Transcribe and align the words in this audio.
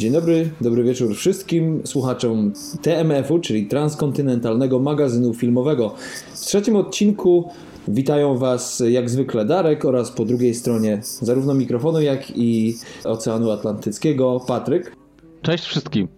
Dzień 0.00 0.12
dobry, 0.12 0.50
dobry 0.60 0.82
wieczór 0.82 1.14
wszystkim 1.14 1.82
słuchaczom 1.84 2.52
TMF-u, 2.82 3.38
czyli 3.38 3.66
Transkontynentalnego 3.66 4.78
Magazynu 4.78 5.34
Filmowego. 5.34 5.94
W 6.34 6.40
trzecim 6.40 6.76
odcinku 6.76 7.48
witają 7.88 8.38
Was 8.38 8.82
jak 8.88 9.10
zwykle 9.10 9.44
Darek 9.44 9.84
oraz 9.84 10.10
po 10.10 10.24
drugiej 10.24 10.54
stronie 10.54 10.98
zarówno 11.02 11.54
mikrofonu, 11.54 12.00
jak 12.00 12.36
i 12.36 12.76
Oceanu 13.04 13.50
Atlantyckiego 13.50 14.40
Patryk. 14.46 14.92
Cześć 15.42 15.64
wszystkim. 15.64 16.08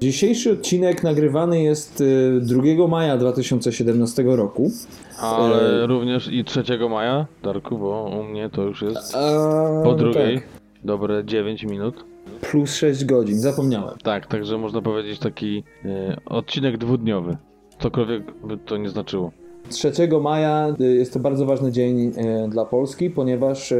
Dzisiejszy 0.00 0.52
odcinek 0.52 1.02
nagrywany 1.02 1.62
jest 1.62 2.00
y, 2.00 2.40
2 2.42 2.88
maja 2.88 3.16
2017 3.16 4.22
roku. 4.22 4.70
Ale 5.18 5.82
E, 5.82 5.86
również 5.86 6.28
i 6.32 6.44
3 6.44 6.62
maja, 6.90 7.26
Darku, 7.42 7.78
bo 7.78 8.18
u 8.20 8.24
mnie 8.24 8.50
to 8.50 8.62
już 8.62 8.82
jest 8.82 9.14
A, 9.16 9.82
po 9.84 9.94
drugiej. 9.94 10.34
Tak, 10.34 10.48
Dobre 10.84 11.24
9 11.24 11.62
minut. 11.62 12.09
Plus 12.40 12.74
6 12.74 13.04
godzin, 13.04 13.38
zapomniałem. 13.38 13.98
Tak, 14.02 14.26
także 14.26 14.58
można 14.58 14.82
powiedzieć 14.82 15.18
taki 15.18 15.64
e, 15.84 16.16
odcinek 16.26 16.78
dwudniowy. 16.78 17.36
Cokolwiek 17.78 18.22
by 18.44 18.58
to 18.58 18.76
nie 18.76 18.88
znaczyło. 18.88 19.30
3 19.68 19.92
maja 20.22 20.74
y, 20.80 20.84
jest 20.84 21.12
to 21.12 21.18
bardzo 21.18 21.46
ważny 21.46 21.72
dzień 21.72 22.00
y, 22.00 22.12
dla 22.48 22.64
Polski, 22.64 23.10
ponieważ 23.10 23.72
E, 23.72 23.76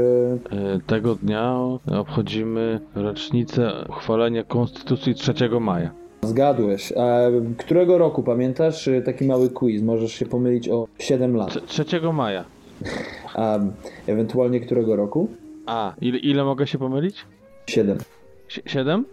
tego 0.87 1.15
dnia 1.15 1.57
obchodzimy 1.93 2.81
rocznicę 2.95 3.73
uchwalenia 3.89 4.45
Konstytucji 4.45 5.15
3 5.15 5.33
maja. 5.61 5.91
Zgadłeś. 6.23 6.93
A 6.93 7.19
którego 7.59 7.99
roku 7.99 8.23
pamiętasz? 8.23 8.89
Taki 9.05 9.25
mały 9.25 9.51
quiz. 9.51 9.83
Możesz 9.83 10.13
się 10.13 10.27
pomylić 10.27 10.69
o 10.69 10.87
7 10.99 11.37
lat. 11.37 11.51
Trze- 11.51 11.85
3 11.85 12.13
maja. 12.13 12.45
A 13.35 13.59
ewentualnie 14.07 14.61
którego 14.61 14.97
roku? 14.97 15.29
A, 15.67 15.95
ile, 16.01 16.19
ile 16.19 16.45
mogę 16.45 16.67
się 16.67 16.79
pomylić? 16.79 17.27
7. 17.67 17.99
Sie- 18.51 18.63
7? 18.67 19.05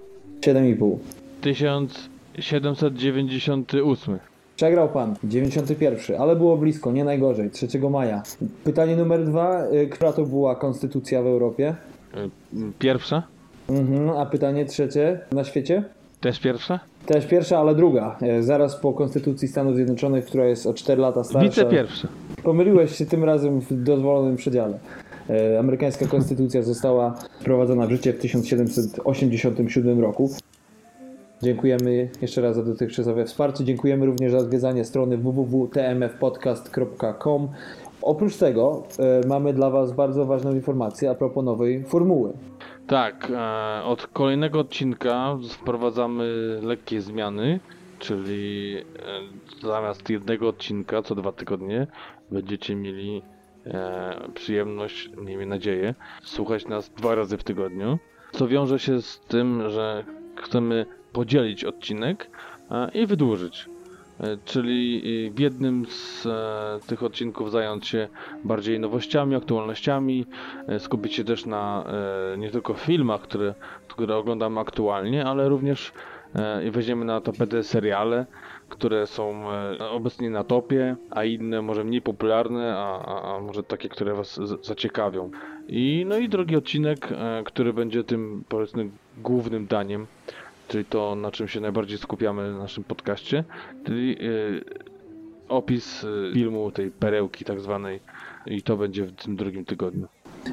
7,5. 0.42 0.98
1798. 1.42 4.20
Przegrał 4.56 4.90
pan. 4.90 5.16
91. 5.24 6.22
Ale 6.22 6.36
było 6.36 6.58
blisko, 6.58 6.92
nie 6.92 7.04
najgorzej. 7.04 7.50
3 7.50 7.90
maja. 7.90 8.24
Pytanie 8.64 8.96
numer 8.96 9.26
dwa. 9.26 9.66
Y, 9.72 9.88
Która 9.88 10.14
to 10.14 10.26
była 10.26 10.56
konstytucja 10.56 11.22
w 11.22 11.28
Europie? 11.28 11.76
E, 12.14 12.30
Pierwsza? 12.80 13.24
Mhm. 13.70 14.10
A 14.10 14.26
pytanie 14.26 14.66
trzecie 14.66 15.20
na 15.32 15.44
świecie? 15.44 15.84
Też 16.22 16.40
pierwsza? 16.40 16.80
Też 17.06 17.26
pierwsza, 17.26 17.60
ale 17.60 17.76
druga. 17.76 18.18
Y, 18.40 18.44
Zaraz 18.44 18.76
po 18.76 18.94
konstytucji 18.94 19.48
Stanów 19.48 19.76
Zjednoczonych, 19.76 20.26
która 20.26 20.46
jest 20.46 20.66
o 20.66 20.74
4 20.74 21.02
lata 21.02 21.24
starsza. 21.24 21.50
Wicepierwsza. 21.50 22.08
Pomyliłeś 22.44 22.96
się 22.96 23.06
tym 23.06 23.24
razem 23.24 23.62
w 23.62 23.84
dozwolonym 23.84 24.36
przedziale. 24.36 24.80
E, 25.30 25.60
Amerykańska 25.60 26.08
konstytucja 26.08 26.62
została 26.62 27.16
wprowadzona 27.40 27.88
w 27.88 27.92
życie 27.92 28.14
w 28.14 28.20
1787 28.20 30.00
roku. 30.00 30.30
Dziękujemy 31.44 32.10
jeszcze 32.22 32.42
raz 32.42 32.56
za 32.56 32.64
dotychczasowe 32.64 33.26
wsparcie. 33.26 33.64
Dziękujemy 33.64 34.06
również 34.06 34.32
za 34.32 34.38
odwiedzanie 34.38 34.86
strony 34.86 35.18
www.tmfpodcast.com. 35.18 37.48
Oprócz 38.02 38.38
tego 38.38 38.84
e, 39.00 39.22
mamy 39.28 39.54
dla 39.54 39.70
Was 39.70 39.92
bardzo 39.92 40.26
ważną 40.26 40.54
informację 40.54 41.10
a 41.10 41.16
propos 41.16 41.46
nowej 41.46 41.84
formuły. 41.84 42.34
Tak, 42.88 43.32
e, 43.32 43.84
od 43.84 44.08
kolejnego 44.08 44.60
odcinka 44.60 45.38
wprowadzamy 45.50 46.60
lekkie 46.64 47.02
zmiany, 47.02 47.60
czyli 48.00 48.78
e, 48.78 48.84
zamiast 49.68 50.10
jednego 50.10 50.48
odcinka 50.48 51.02
co 51.02 51.16
dwa 51.16 51.32
tygodnie 51.32 51.88
będziecie 52.32 52.76
mieli 52.76 53.22
e, 53.74 54.30
przyjemność, 54.34 55.10
miejmy 55.18 55.46
nadzieję, 55.46 55.96
słuchać 56.22 56.68
nas 56.68 56.90
dwa 56.90 57.16
razy 57.16 57.38
w 57.38 57.44
tygodniu. 57.44 58.00
Co 58.32 58.48
wiąże 58.48 58.80
się 58.80 59.02
z 59.02 59.20
tym, 59.20 59.70
że 59.70 60.04
chcemy 60.36 60.86
podzielić 61.14 61.66
odcinek 61.66 62.30
e, 62.72 62.92
i 62.94 63.06
wydłużyć. 63.06 63.66
E, 64.20 64.38
Czyli 64.46 65.02
e, 65.28 65.32
w 65.32 65.40
jednym 65.40 65.86
z 65.86 66.26
e, 66.26 66.80
tych 66.88 67.04
odcinków 67.04 67.52
zająć 67.52 67.88
się 67.88 68.08
bardziej 68.44 68.80
nowościami, 68.80 69.36
aktualnościami, 69.36 70.26
e, 70.68 70.80
skupić 70.80 71.14
się 71.14 71.24
też 71.24 71.46
na 71.46 71.84
nie 72.38 72.52
tylko 72.52 72.74
filmach, 72.74 73.22
które, 73.22 73.54
które 73.88 74.16
oglądamy 74.16 74.60
aktualnie, 74.60 75.26
ale 75.26 75.50
również 75.50 75.92
i 76.68 76.72
weźmiemy 76.72 77.06
na 77.06 77.22
tapetę 77.22 77.64
seriale, 77.64 78.26
które 78.70 79.08
są 79.08 79.52
e, 79.52 79.90
obecnie 79.90 80.30
na 80.30 80.44
topie, 80.44 80.96
a 81.10 81.24
inne 81.24 81.62
może 81.62 81.84
mniej 81.84 82.02
popularne, 82.02 82.78
a, 82.78 83.06
a, 83.06 83.36
a 83.36 83.40
może 83.40 83.64
takie, 83.64 83.90
które 83.90 84.14
Was 84.14 84.40
zaciekawią. 84.62 85.32
I 85.68 86.06
no 86.08 86.18
i 86.18 86.30
drugi 86.30 86.56
odcinek, 86.56 87.12
e, 87.12 87.44
który 87.46 87.74
będzie 87.74 88.04
tym 88.04 88.44
powiedzmy 88.50 88.90
głównym 89.18 89.68
daniem, 89.68 90.08
czyli 90.68 90.86
to 90.86 91.16
na 91.16 91.32
czym 91.32 91.48
się 91.48 91.60
najbardziej 91.60 91.98
skupiamy 91.98 92.54
w 92.54 92.58
naszym 92.58 92.84
podcaście, 92.84 93.44
czyli 93.86 94.12
e, 94.14 94.18
opis 95.50 96.06
filmu, 96.34 96.72
tej 96.72 96.92
perełki 96.92 97.46
tak 97.46 97.60
zwanej 97.60 98.00
i 98.46 98.62
to 98.62 98.78
będzie 98.78 99.06
w 99.06 99.12
tym 99.12 99.36
drugim 99.36 99.66
tygodniu. 99.66 100.08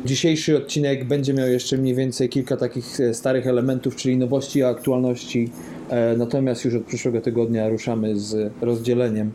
Dzisiejszy 0.05 0.57
odcinek 0.57 1.05
będzie 1.05 1.35
miał 1.35 1.49
jeszcze 1.49 1.77
mniej 1.79 1.95
więcej 1.95 2.29
kilka 2.29 2.57
takich 2.57 3.01
e, 3.01 3.15
starych 3.15 3.47
elementów, 3.47 3.97
czyli 3.97 4.17
nowości 4.17 4.59
i 4.59 4.63
aktualności. 4.63 5.51
E, 5.89 6.17
Natomiast 6.17 6.65
już 6.65 6.75
od 6.75 6.85
przyszłego 6.85 7.21
tygodnia 7.21 7.69
ruszamy 7.69 8.19
z 8.19 8.53
rozdzieleniem 8.61 9.31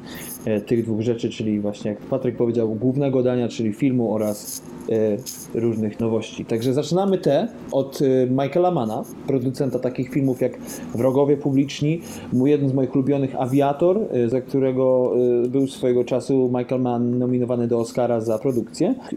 tych 0.66 0.84
dwóch 0.84 1.02
rzeczy, 1.02 1.30
czyli 1.30 1.60
właśnie 1.60 1.92
jak 1.92 2.00
Patryk 2.00 2.38
powiedział, 2.38 2.76
głównego 2.76 3.24
dania, 3.24 3.48
czyli 3.48 3.74
filmu 3.74 4.14
oraz 4.14 4.64
e, 4.90 5.60
różnych 5.60 6.00
nowości. 6.00 6.46
Także 6.46 6.74
zaczynamy 6.74 7.18
te 7.18 7.48
od 7.72 8.00
e, 8.02 8.28
Michaela 8.28 8.72
Mana, 8.72 9.04
producenta 9.28 9.80
takich 9.80 10.10
filmów 10.10 10.42
jak 10.42 10.58
Wrogowie 10.96 11.38
Publiczni, 11.38 12.02
mój 12.34 12.50
jeden 12.50 12.70
z 12.70 12.74
moich 12.74 12.96
ulubionych 12.96 13.36
Aviator, 13.36 14.00
e, 14.12 14.30
za 14.30 14.42
którego 14.42 15.14
e, 15.46 15.48
był 15.48 15.68
swojego 15.68 16.04
czasu 16.04 16.52
Michael 16.58 16.82
Mann 16.82 17.20
nominowany 17.20 17.68
do 17.68 17.80
Oscara 17.80 18.22
za 18.22 18.40
produkcję. 18.40 18.88
E, 18.88 19.16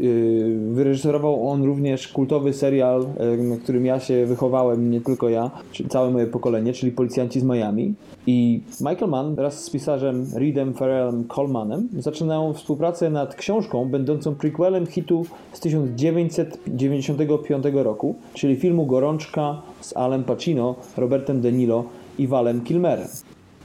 Wyreżyserował 0.74 1.48
on 1.48 1.64
również 1.64 2.08
kultowy 2.08 2.52
serial, 2.52 3.06
e, 3.16 3.36
na 3.36 3.56
którym 3.56 3.86
ja 3.86 4.00
się 4.00 4.26
wychowałem, 4.26 4.90
nie 4.90 5.00
tylko 5.00 5.28
ja, 5.28 5.50
czy 5.72 5.88
całe 5.88 6.10
moje 6.10 6.26
pokolenie, 6.26 6.72
czyli 6.72 6.92
Policjanci 6.92 7.40
z 7.40 7.44
Miami. 7.44 7.94
I 8.26 8.60
Michael 8.80 9.10
Mann 9.10 9.34
wraz 9.34 9.64
z 9.64 9.70
pisarzem 9.70 10.26
Reedem 10.34 10.74
Farrellem 11.12 11.28
Colemanem 11.28 11.88
zaczynają 11.98 12.52
współpracę 12.52 13.10
nad 13.10 13.34
książką 13.34 13.88
będącą 13.88 14.34
prequelem 14.34 14.86
hitu 14.86 15.26
z 15.52 15.60
1995 15.60 17.64
roku, 17.74 18.14
czyli 18.34 18.56
filmu 18.56 18.86
Gorączka 18.86 19.62
z 19.80 19.96
Alem 19.96 20.24
Pacino, 20.24 20.74
Robertem 20.96 21.40
De 21.40 21.52
Niro 21.52 21.84
i 22.18 22.26
Valem 22.26 22.60
Kilmerem. 22.60 23.08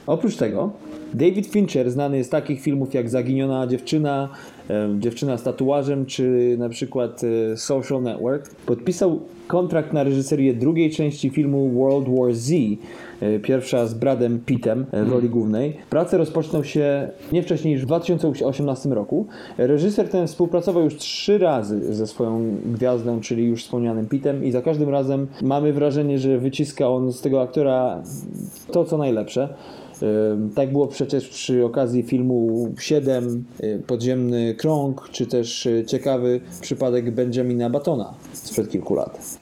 Oprócz 0.06 0.36
tego 0.36 0.70
David 1.14 1.46
Fincher 1.46 1.90
znany 1.90 2.16
jest 2.16 2.30
z 2.30 2.32
takich 2.32 2.60
filmów 2.60 2.94
jak 2.94 3.08
Zaginiona 3.08 3.66
dziewczyna, 3.66 4.28
Dziewczyna 4.98 5.38
z 5.38 5.42
tatuażem 5.42 6.06
czy 6.06 6.56
na 6.58 6.68
przykład 6.68 7.20
e, 7.24 7.56
Social 7.56 8.02
Network. 8.02 8.54
Podpisał 8.54 9.20
kontrakt 9.46 9.92
na 9.92 10.02
reżyserię 10.02 10.54
drugiej 10.54 10.90
części 10.90 11.30
filmu 11.30 11.70
World 11.70 12.08
War 12.08 12.34
Z, 12.34 12.52
e, 13.20 13.38
pierwsza 13.38 13.86
z 13.86 13.94
Bradem 13.94 14.40
Pittem 14.46 14.86
e, 14.92 15.04
w 15.04 15.12
roli 15.12 15.28
głównej. 15.28 15.76
Prace 15.90 16.18
rozpoczną 16.18 16.62
się 16.62 17.08
nie 17.32 17.42
wcześniej 17.42 17.74
niż 17.74 17.82
w 17.82 17.86
2018 17.86 18.88
roku. 18.88 19.26
Reżyser 19.58 20.08
ten 20.08 20.26
współpracował 20.26 20.84
już 20.84 20.96
trzy 20.96 21.38
razy 21.38 21.94
ze 21.94 22.06
swoją 22.06 22.56
gwiazdą, 22.66 23.20
czyli 23.20 23.44
już 23.44 23.64
wspomnianym 23.64 24.06
Pittem 24.06 24.44
i 24.44 24.50
za 24.50 24.62
każdym 24.62 24.88
razem 24.88 25.26
mamy 25.42 25.72
wrażenie, 25.72 26.18
że 26.18 26.38
wyciska 26.38 26.88
on 26.88 27.12
z 27.12 27.20
tego 27.20 27.42
aktora 27.42 28.02
to, 28.72 28.84
co 28.84 28.98
najlepsze. 28.98 29.48
Tak 30.54 30.72
było 30.72 30.86
przecież 30.86 31.28
przy 31.28 31.64
okazji 31.64 32.02
filmu 32.02 32.68
7, 32.78 33.44
y, 33.62 33.82
Podziemny 33.86 34.54
Krąg, 34.54 35.08
czy 35.10 35.26
też 35.26 35.66
y, 35.66 35.84
ciekawy 35.86 36.40
przypadek 36.60 37.10
Benjamina 37.10 37.70
Batona 37.70 38.14
sprzed 38.32 38.70
kilku 38.70 38.94
lat. 38.94 39.40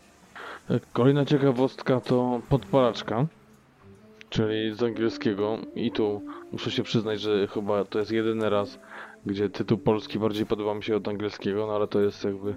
Kolejna 0.93 1.25
ciekawostka 1.25 2.01
to 2.01 2.41
podpalaczka, 2.49 3.27
czyli 4.31 4.75
z 4.75 4.83
angielskiego 4.83 5.59
i 5.75 5.91
tu 5.91 6.23
muszę 6.53 6.71
się 6.71 6.83
przyznać, 6.83 7.21
że 7.21 7.47
chyba 7.47 7.85
to 7.85 7.99
jest 7.99 8.11
jedyny 8.11 8.51
raz, 8.51 8.79
gdzie 9.27 9.51
tytuł 9.51 9.79
polski 9.79 10.19
bardziej 10.19 10.47
podoba 10.47 10.75
mi 10.75 10.83
się 10.83 10.97
od 10.97 11.09
angielskiego, 11.09 11.67
no 11.67 11.73
ale 11.73 11.89
to 11.89 12.01
jest 12.01 12.25
jakby 12.25 12.55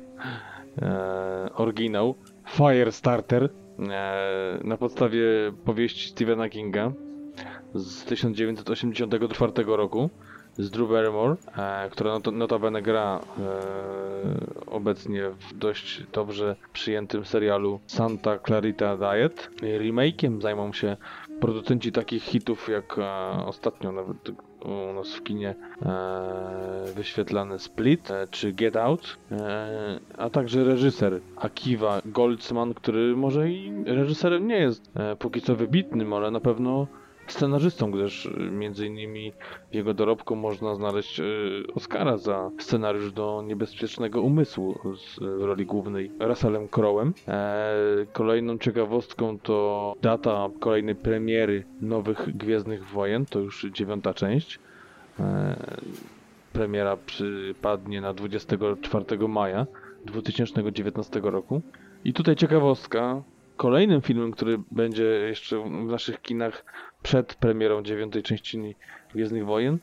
e, 0.81 1.49
oryginał. 1.55 2.15
Firestarter 2.49 3.49
e, 3.79 4.59
na 4.63 4.77
podstawie 4.77 5.23
powieści 5.65 6.09
Stephena 6.09 6.49
Kinga 6.49 6.91
z 7.73 8.03
1984 8.03 9.51
roku 9.65 10.09
z 10.57 10.69
Drew 10.69 10.89
Barrymore, 10.89 11.35
e, 11.57 11.89
która 11.89 12.11
not, 12.13 12.33
notabene 12.33 12.81
gra 12.81 13.19
e, 13.39 14.65
obecnie 14.67 15.29
w 15.29 15.57
dość 15.57 16.03
dobrze 16.13 16.55
przyjętym 16.73 17.25
serialu 17.25 17.79
Santa 17.87 18.39
Clarita 18.39 18.97
Diet. 18.97 19.49
Remake'iem 19.61 20.41
zajmą 20.41 20.73
się 20.73 20.97
producenci 21.39 21.91
takich 21.91 22.23
hitów 22.23 22.69
jak 22.69 22.97
e, 22.97 23.03
ostatnio 23.45 23.91
nawet 23.91 24.17
u 24.65 24.93
nas 24.93 25.15
w 25.15 25.23
kinie 25.23 25.55
e, 25.81 26.85
wyświetlany 26.95 27.59
Split 27.59 28.11
e, 28.11 28.27
czy 28.31 28.53
Get 28.53 28.75
Out, 28.75 29.17
e, 29.31 29.99
a 30.17 30.29
także 30.29 30.63
reżyser 30.63 31.19
Akiva 31.35 32.01
Goldsman, 32.05 32.73
który 32.73 33.15
może 33.15 33.49
i 33.49 33.83
reżyserem 33.85 34.47
nie 34.47 34.57
jest 34.57 34.91
e, 34.95 35.15
póki 35.15 35.41
co 35.41 35.55
wybitnym, 35.55 36.13
ale 36.13 36.31
na 36.31 36.39
pewno 36.39 36.87
scenarzystą, 37.31 37.91
gdyż 37.91 38.25
e, 38.25 38.39
między 38.39 38.87
innymi 38.87 39.33
w 39.71 39.75
jego 39.75 39.93
dorobku 39.93 40.35
można 40.35 40.75
znaleźć 40.75 41.19
e, 41.19 41.23
Oscara 41.75 42.17
za 42.17 42.51
scenariusz 42.59 43.11
do 43.11 43.43
Niebezpiecznego 43.47 44.21
Umysłu 44.21 44.79
z, 44.97 45.19
w 45.19 45.43
roli 45.43 45.65
głównej 45.65 46.11
Russellem 46.19 46.67
Crowem. 46.67 47.13
E, 47.27 47.75
kolejną 48.13 48.57
ciekawostką 48.57 49.39
to 49.39 49.95
data 50.01 50.49
kolejnej 50.59 50.95
premiery 50.95 51.63
nowych 51.81 52.37
Gwiezdnych 52.37 52.85
Wojen, 52.85 53.25
to 53.25 53.39
już 53.39 53.65
dziewiąta 53.73 54.13
część. 54.13 54.59
E, 55.19 55.55
premiera 56.53 56.97
przypadnie 56.97 58.01
na 58.01 58.13
24 58.13 59.27
maja 59.27 59.67
2019 60.05 61.19
roku. 61.23 61.61
I 62.05 62.13
tutaj 62.13 62.35
ciekawostka. 62.35 63.21
Kolejnym 63.59 64.01
filmem, 64.01 64.31
który 64.31 64.59
będzie 64.71 65.03
jeszcze 65.03 65.59
w 65.63 65.91
naszych 65.91 66.21
kinach 66.21 66.65
przed 67.03 67.35
premierą 67.35 67.83
dziewiątej 67.83 68.23
części 68.23 68.75
Gwiezdnych 69.13 69.45
Wojen 69.45 69.77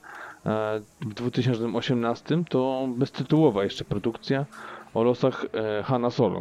e, 0.46 0.80
w 1.00 1.14
2018 1.14 2.44
to 2.48 2.88
beztytułowa 2.96 3.64
jeszcze 3.64 3.84
produkcja 3.84 4.46
o 4.94 5.02
losach 5.02 5.46
e, 5.54 5.82
Hanna 5.82 6.10
Solo. 6.10 6.40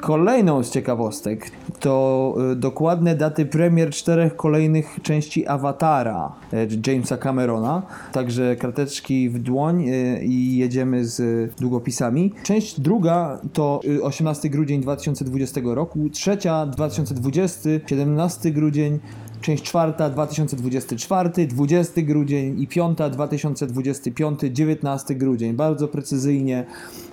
Kolejną 0.00 0.62
z 0.62 0.70
ciekawostek 0.70 1.50
to 1.80 2.34
y, 2.52 2.56
dokładne 2.56 3.16
daty 3.16 3.46
premier 3.46 3.90
czterech 3.90 4.36
kolejnych 4.36 4.98
części 5.02 5.46
Awatara 5.46 6.32
y, 6.52 6.68
Jamesa 6.86 7.16
Camerona. 7.16 7.82
Także 8.12 8.56
krateczki 8.56 9.30
w 9.30 9.38
dłoń 9.38 9.88
y, 9.88 10.24
i 10.24 10.56
jedziemy 10.56 11.04
z 11.04 11.20
y, 11.20 11.50
długopisami. 11.60 12.32
Część 12.42 12.80
druga 12.80 13.40
to 13.52 13.80
y, 13.84 14.02
18 14.02 14.50
grudzień 14.50 14.80
2020 14.80 15.60
roku, 15.64 16.10
trzecia 16.10 16.66
2020, 16.66 17.70
17 17.86 18.50
grudzień, 18.50 18.98
Część 19.40 19.64
czwarta 19.64 20.10
2024, 20.10 21.46
20 21.46 22.02
grudzień 22.02 22.62
i 22.62 22.66
piąta 22.66 23.10
2025, 23.10 24.40
19 24.40 25.14
grudzień. 25.14 25.52
Bardzo 25.52 25.88
precyzyjnie 25.88 26.64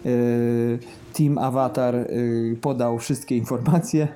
y, 0.05 0.79
Team 1.17 1.37
Avatar 1.37 1.95
y, 1.95 2.57
podał 2.61 2.99
wszystkie 2.99 3.37
informacje. 3.37 4.07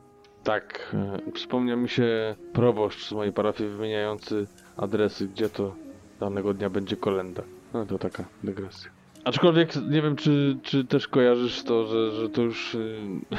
Tak, 0.44 0.96
e, 1.28 1.31
przypomniał 1.31 1.78
mi 1.78 1.90
się 1.90 2.36
proboszcz 2.54 3.10
z 3.10 3.12
mojej 3.12 3.34
parafii 3.34 3.69
wymieniający 3.69 4.48
adresy, 4.78 5.28
gdzie 5.28 5.50
to 5.50 5.75
danego 6.19 6.54
dnia 6.54 6.69
będzie 6.69 6.96
kolenda. 6.96 7.44
No 7.74 7.86
to 7.86 8.00
taka 8.00 8.24
dygresja. 8.44 8.92
Aczkolwiek 9.24 9.75
nie 9.75 10.02
wiem, 10.02 10.16
czy, 10.16 10.57
czy 10.64 10.86
też 10.86 11.07
kojarzysz 11.07 11.64
to, 11.64 11.86
że, 11.86 12.12
że 12.12 12.30
to 12.30 12.42
już 12.42 12.78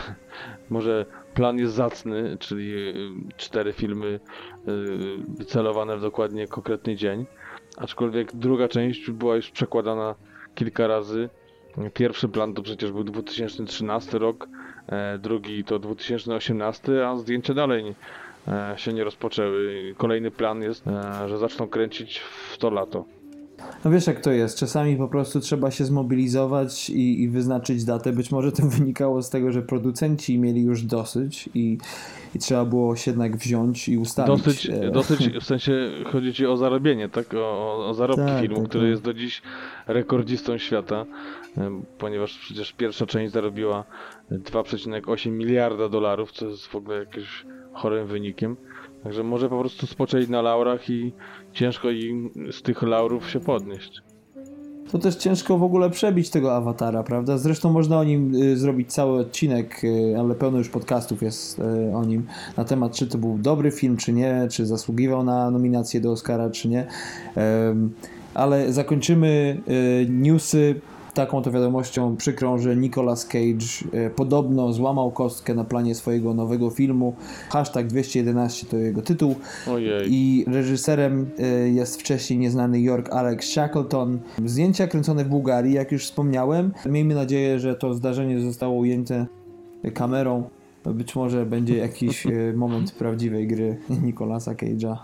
może 0.70 1.06
plan 1.34 1.58
jest 1.58 1.74
zacny, 1.74 2.36
czyli 2.40 2.72
cztery 3.36 3.72
filmy 3.72 4.20
y, 4.68 4.72
wycelowane 5.28 5.96
w 5.96 6.00
dokładnie 6.00 6.48
konkretny 6.48 6.96
dzień. 6.96 7.26
Aczkolwiek 7.76 8.36
druga 8.36 8.68
część 8.68 9.10
była 9.10 9.36
już 9.36 9.50
przekładana 9.50 10.14
kilka 10.54 10.86
razy. 10.86 11.28
Pierwszy 11.94 12.28
plan 12.28 12.54
to 12.54 12.62
przecież 12.62 12.92
był 12.92 13.04
2013 13.04 14.18
rok, 14.18 14.48
e, 14.86 15.18
drugi 15.18 15.64
to 15.64 15.78
2018, 15.78 17.08
a 17.08 17.16
zdjęcia 17.16 17.54
dalej 17.54 17.94
e, 18.48 18.74
się 18.76 18.92
nie 18.92 19.04
rozpoczęły. 19.04 19.94
Kolejny 19.96 20.30
plan 20.30 20.62
jest, 20.62 20.86
e, 20.86 21.28
że 21.28 21.38
zaczną 21.38 21.68
kręcić 21.68 22.18
w 22.18 22.58
to 22.58 22.70
lato. 22.70 23.04
No 23.84 23.90
wiesz 23.90 24.06
jak 24.06 24.20
to 24.20 24.30
jest, 24.32 24.58
czasami 24.58 24.96
po 24.96 25.08
prostu 25.08 25.40
trzeba 25.40 25.70
się 25.70 25.84
zmobilizować 25.84 26.90
i, 26.90 27.22
i 27.22 27.28
wyznaczyć 27.28 27.84
datę. 27.84 28.12
Być 28.12 28.30
może 28.30 28.52
to 28.52 28.62
wynikało 28.78 29.22
z 29.22 29.30
tego, 29.30 29.52
że 29.52 29.62
producenci 29.62 30.38
mieli 30.38 30.62
już 30.62 30.82
dosyć 30.82 31.48
i, 31.54 31.78
i 32.34 32.38
trzeba 32.38 32.64
było 32.64 32.96
się 32.96 33.10
jednak 33.10 33.36
wziąć 33.36 33.88
i 33.88 33.98
ustalić. 33.98 34.42
Dosyć, 34.44 34.66
e, 34.66 34.90
dosyć, 35.00 35.28
w 35.28 35.44
sensie 35.44 35.90
chodzi 36.12 36.34
ci 36.34 36.46
o 36.46 36.56
zarobienie, 36.56 37.08
tak? 37.08 37.34
O, 37.34 37.86
o- 37.88 37.94
zarobki 37.94 38.26
Tak, 38.26 38.40
filmu, 38.40 38.56
tak, 38.56 38.68
który 38.68 38.84
tak. 38.84 38.90
jest 38.90 39.02
do 39.02 39.14
dziś 39.14 39.42
rekordzistą 39.86 40.58
świata, 40.58 41.06
em, 41.56 41.82
ponieważ 41.98 42.38
przecież 42.38 42.72
pierwsza 42.72 43.06
część 43.06 43.32
zarobiła 43.32 43.84
2,8 44.30 45.30
miliarda 45.30 45.88
dolarów, 45.88 46.32
co 46.32 46.46
jest 46.46 46.66
w 46.66 46.76
ogóle 46.76 46.98
jakimś 46.98 47.44
chorym 47.72 48.06
wynikiem. 48.06 48.56
Także 49.04 49.22
może 49.22 49.48
po 49.48 49.58
prostu 49.58 49.86
spoczęli 49.86 50.28
na 50.28 50.42
laurach 50.42 50.90
i 50.90 51.12
ciężko 51.52 51.90
im 51.90 52.30
z 52.52 52.62
tych 52.62 52.82
laurów 52.82 53.30
się 53.30 53.40
podnieść. 53.40 54.02
To 54.92 54.98
też 54.98 55.16
ciężko 55.16 55.58
w 55.58 55.62
ogóle 55.62 55.90
przebić 55.90 56.30
tego 56.30 56.56
awatara, 56.56 57.02
prawda? 57.02 57.38
Zresztą 57.38 57.72
można 57.72 57.98
o 57.98 58.04
nim 58.04 58.34
y, 58.34 58.56
zrobić 58.56 58.92
cały 58.92 59.20
odcinek, 59.20 59.84
y, 59.84 60.14
ale 60.18 60.34
pełno 60.34 60.58
już 60.58 60.68
podcastów 60.68 61.22
jest 61.22 61.58
y, 61.58 61.62
o 61.94 62.04
nim 62.04 62.26
na 62.56 62.64
temat, 62.64 62.92
czy 62.92 63.06
to 63.06 63.18
był 63.18 63.38
dobry 63.38 63.70
film, 63.70 63.96
czy 63.96 64.12
nie, 64.12 64.48
czy 64.50 64.66
zasługiwał 64.66 65.24
na 65.24 65.50
nominację 65.50 66.00
do 66.00 66.12
Oscara, 66.12 66.50
czy 66.50 66.68
nie. 66.68 66.86
Ale 68.34 68.72
zakończymy 68.72 69.60
y, 69.68 70.06
newsy 70.10 70.80
taką 71.14 71.42
to 71.42 71.50
wiadomością 71.50 72.16
przykrą, 72.16 72.58
że 72.58 72.76
Nicolas 72.76 73.26
Cage 73.26 73.66
y, 73.94 74.10
podobno 74.10 74.72
złamał 74.72 75.10
kostkę 75.10 75.54
na 75.54 75.64
planie 75.64 75.94
swojego 75.94 76.34
nowego 76.34 76.70
filmu. 76.70 77.14
Hashtag 77.50 77.86
211 77.86 78.66
to 78.66 78.76
jego 78.76 79.02
tytuł. 79.02 79.34
Ojej. 79.70 80.12
I 80.12 80.44
reżyserem 80.48 81.26
y, 81.64 81.70
jest 81.70 82.00
wcześniej 82.00 82.38
nieznany 82.38 82.80
York 82.80 83.12
Alex 83.12 83.46
Shackleton. 83.46 84.18
Zdjęcia 84.44 84.86
kręcone 84.86 85.24
w 85.24 85.28
Bułgarii, 85.28 85.74
jak 85.74 85.92
już 85.92 86.04
wspomniałem. 86.04 86.72
Miejmy 86.86 87.14
nadzieję, 87.14 87.58
że 87.58 87.74
to 87.74 87.94
zdarzenie 87.94 88.40
zostało 88.40 88.74
ujęte 88.74 89.26
kamerą. 89.94 90.48
Być 90.84 91.14
może 91.14 91.46
będzie 91.46 91.76
jakiś 91.76 92.26
y, 92.26 92.52
moment 92.56 92.92
prawdziwej 92.92 93.46
gry 93.46 93.76
Nicolasa 94.02 94.54
Cage'a. 94.54 94.96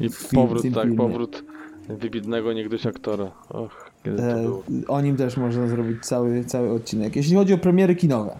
I 0.00 0.08
powrót, 0.34 0.62
tak, 0.74 0.94
powrót 0.96 1.44
wybitnego 1.88 2.52
niegdyś 2.52 2.86
aktora. 2.86 3.30
Och, 3.48 3.83
E, 4.06 4.88
o 4.88 5.00
nim 5.00 5.16
też 5.16 5.36
można 5.36 5.68
zrobić 5.68 6.06
cały, 6.06 6.44
cały 6.44 6.70
odcinek. 6.70 7.16
Jeśli 7.16 7.34
chodzi 7.34 7.54
o 7.54 7.58
premiery 7.58 7.96
kinowe, 7.96 8.36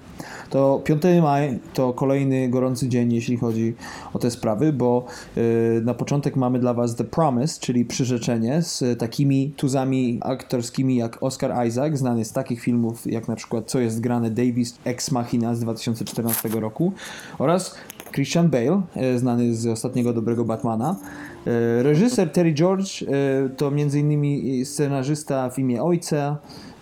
to 0.50 0.80
5 0.84 1.02
maj 1.22 1.58
to 1.74 1.92
kolejny 1.92 2.48
gorący 2.48 2.88
dzień, 2.88 3.12
jeśli 3.12 3.36
chodzi 3.36 3.74
o 4.12 4.18
te 4.18 4.30
sprawy, 4.30 4.72
bo 4.72 5.06
y, 5.36 5.82
na 5.84 5.94
początek 5.94 6.36
mamy 6.36 6.58
dla 6.58 6.74
Was 6.74 6.96
The 6.96 7.04
Promise, 7.04 7.60
czyli 7.60 7.84
Przyrzeczenie 7.84 8.62
z 8.62 8.98
takimi 8.98 9.52
tuzami 9.56 10.18
aktorskimi 10.22 10.96
jak 10.96 11.22
Oscar 11.22 11.66
Isaac, 11.66 11.96
znany 11.96 12.24
z 12.24 12.32
takich 12.32 12.60
filmów 12.60 13.06
jak 13.06 13.28
na 13.28 13.36
przykład 13.36 13.70
Co 13.70 13.78
jest 13.80 14.00
grane 14.00 14.30
Davis 14.30 14.78
Ex 14.84 15.10
Machina 15.10 15.54
z 15.54 15.60
2014 15.60 16.48
roku 16.48 16.92
oraz 17.38 17.74
Christian 18.12 18.48
Bale, 18.48 18.82
e, 18.94 19.18
znany 19.18 19.54
z 19.54 19.66
ostatniego 19.66 20.12
dobrego 20.12 20.44
Batmana. 20.44 20.96
E, 21.46 21.82
Reżyser 21.82 22.30
Terry 22.30 22.54
George 22.54 23.02
e, 23.02 23.48
to 23.56 23.68
m.in. 23.68 24.64
scenarzysta 24.64 25.50
w 25.50 25.58
imię 25.58 25.82
Ojca, 25.82 26.36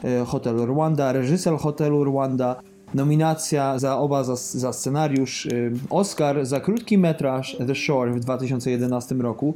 e, 0.04 0.24
Hotel 0.24 0.56
Rwanda, 0.66 1.12
reżyser 1.12 1.54
Hotelu 1.58 2.04
Rwanda, 2.04 2.62
nominacja 2.94 3.78
za 3.78 3.98
oba 3.98 4.24
za, 4.24 4.36
za 4.36 4.72
scenariusz, 4.72 5.48
Oscar 5.90 6.46
za 6.46 6.60
krótki 6.60 6.98
metraż 6.98 7.56
The 7.66 7.74
Shore 7.74 8.12
w 8.12 8.20
2011 8.20 9.14
roku. 9.14 9.54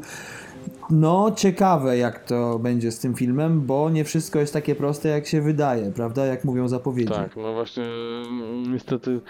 No, 0.90 1.32
ciekawe 1.36 1.98
jak 1.98 2.24
to 2.24 2.58
będzie 2.58 2.92
z 2.92 2.98
tym 2.98 3.14
filmem, 3.14 3.60
bo 3.60 3.90
nie 3.90 4.04
wszystko 4.04 4.38
jest 4.38 4.52
takie 4.52 4.74
proste 4.74 5.08
jak 5.08 5.26
się 5.26 5.40
wydaje, 5.40 5.90
prawda? 5.90 6.26
Jak 6.26 6.44
mówią 6.44 6.68
zapowiedzi. 6.68 7.12
Tak, 7.12 7.36
no 7.36 7.54
właśnie 7.54 7.84
niestety 8.68 9.20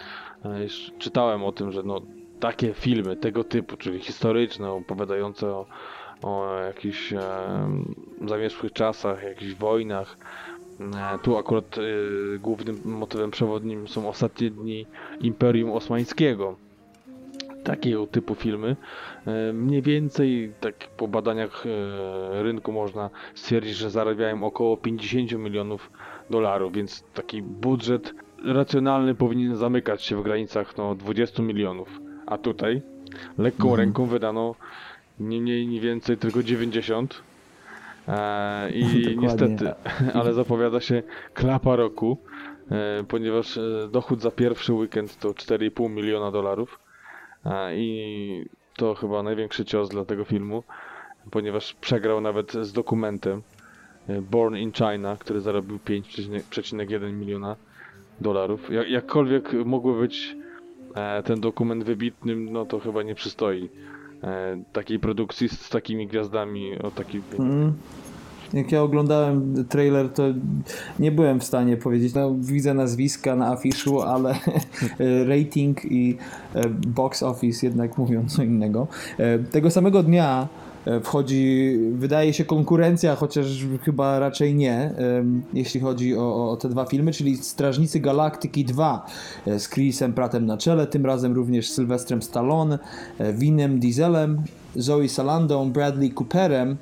czytałem 0.99 1.45
o 1.45 1.53
tym, 1.53 1.73
że 1.73 1.83
no 1.83 2.01
takie 2.41 2.75
filmy 2.75 3.17
tego 3.17 3.45
typu, 3.45 3.77
czyli 3.77 4.01
historyczne, 4.01 4.71
opowiadające 4.71 5.47
o, 5.47 5.67
o 6.23 6.59
jakichś 6.67 7.13
e, 7.13 7.21
zamierzchłych 8.27 8.73
czasach, 8.73 9.23
jakichś 9.23 9.55
wojnach. 9.55 10.17
E, 10.81 11.19
tu 11.19 11.37
akurat 11.37 11.79
e, 11.79 11.83
głównym 12.39 12.81
motywem 12.85 13.31
przewodnim 13.31 13.89
są 13.89 14.09
ostatnie 14.09 14.51
dni 14.51 14.87
Imperium 15.21 15.73
Osmańskiego. 15.73 16.57
Takiego 17.65 18.07
typu 18.07 18.35
filmy. 18.35 18.77
E, 19.27 19.53
mniej 19.53 19.83
więcej, 19.83 20.53
tak 20.61 20.75
po 20.97 21.09
badaniach 21.09 21.65
e, 21.67 22.43
rynku 22.43 22.73
można 22.73 23.11
stwierdzić, 23.35 23.77
że 23.77 23.91
zarabiają 23.91 24.45
około 24.45 24.77
50 24.77 25.33
milionów 25.33 25.91
dolarów, 26.31 26.73
więc 26.73 27.05
taki 27.15 27.43
budżet 27.43 28.15
racjonalny 28.45 29.15
powinien 29.15 29.57
zamykać 29.57 30.03
się 30.03 30.17
w 30.17 30.23
granicach 30.23 30.77
no, 30.77 30.95
20 30.95 31.43
milionów. 31.43 32.06
A 32.27 32.39
tutaj 32.39 32.83
lekką 33.39 33.69
Mhm. 33.69 33.81
ręką 33.81 34.07
wydano 34.07 34.55
nie 35.21 35.41
mniej, 35.41 35.67
nie 35.67 35.81
więcej, 35.81 36.17
tylko 36.17 36.43
90. 36.43 37.23
E, 38.09 38.71
I 38.71 38.83
Dokładnie. 39.15 39.17
niestety, 39.23 39.73
ale 40.19 40.33
zapowiada 40.35 40.81
się 40.81 41.03
klapa 41.35 41.77
roku, 41.77 42.19
e, 42.71 43.05
ponieważ 43.09 43.57
e, 43.59 43.89
dochód 43.93 44.21
za 44.23 44.31
pierwszy 44.31 44.73
weekend 44.73 45.19
to 45.19 45.29
4,5 45.31 45.91
miliona 45.91 46.31
dolarów. 46.31 46.79
E, 47.47 47.77
I 47.77 48.45
to 48.77 48.95
chyba 48.95 49.23
największy 49.23 49.65
cios 49.65 49.89
dla 49.89 50.05
tego 50.05 50.25
filmu. 50.25 50.63
ponieważ 51.31 51.75
przegrał 51.75 52.21
nawet 52.21 52.53
z 52.53 52.73
dokumentem 52.73 53.43
e, 54.09 54.23
Born 54.23 54.57
in 54.57 54.73
China, 54.73 55.17
który 55.21 55.41
zarobił 55.41 55.79
5,1 55.87 57.13
miliona 57.13 57.57
dolarów. 58.21 58.71
Jak, 58.71 58.89
jakkolwiek 58.91 59.53
mógłby 59.65 60.01
być 60.01 60.37
ten 61.25 61.41
dokument 61.41 61.85
wybitnym, 61.85 62.53
no 62.53 62.67
to 62.67 62.81
chyba 62.81 63.03
nie 63.03 63.15
przystoi 63.15 63.69
e, 64.23 64.63
takiej 64.73 64.99
produkcji 64.99 65.49
z, 65.49 65.69
takimi 65.69 66.07
gwiazdami 66.07 66.79
o 66.79 66.91
takim. 66.91 67.23
Mm. 67.39 67.73
Jak 68.53 68.73
ja 68.73 68.83
oglądałem 68.83 69.65
trailer, 69.69 70.09
to 70.09 70.23
nie 70.99 71.13
byłem 71.13 71.41
w 71.41 71.45
stanie 71.45 71.77
powiedzieć. 71.77 72.15
No, 72.15 72.35
widzę 72.41 72.75
nazwiska 72.75 73.37
na 73.37 73.53
afiszu, 73.53 74.03
ale 74.03 74.35
rating 75.29 75.85
i 75.85 76.17
e, 76.55 76.69
box 76.69 77.23
office 77.23 77.67
jednak 77.67 77.99
mówią 77.99 78.29
co 78.29 78.43
innego. 78.43 78.87
E, 79.19 79.39
tego 79.39 79.71
samego 79.71 80.03
dnia 80.03 80.49
e, 80.65 80.66
wchodzi, 81.03 81.77
wydaje 81.93 82.33
się, 82.33 82.45
konkurencja, 82.45 83.17
chociaż 83.17 83.47
chyba 83.83 84.19
raczej 84.19 84.55
nie, 84.55 84.91
jeśli 85.55 85.81
chodzi 85.81 86.17
o, 86.17 86.51
o, 86.51 86.57
te 86.57 86.69
dwa 86.69 86.85
filmy, 86.85 87.13
czyli 87.13 87.37
Strażnicy 87.37 88.01
Galaktyki 88.01 88.65
2 88.65 89.07
z 89.47 89.69
Chrisem 89.69 90.13
Prattem 90.13 90.47
na 90.47 90.57
czele, 90.57 90.87
tym 90.87 91.07
razem 91.07 91.33
również 91.33 91.71
Sylwestrem 91.71 92.23
Stallone, 92.23 92.79
Winem 93.35 93.81
Dieselem, 93.81 94.43
Zoe 94.77 95.09
Salandą, 95.09 95.71
Bradley 95.71 96.11
Cooperem. 96.11 96.77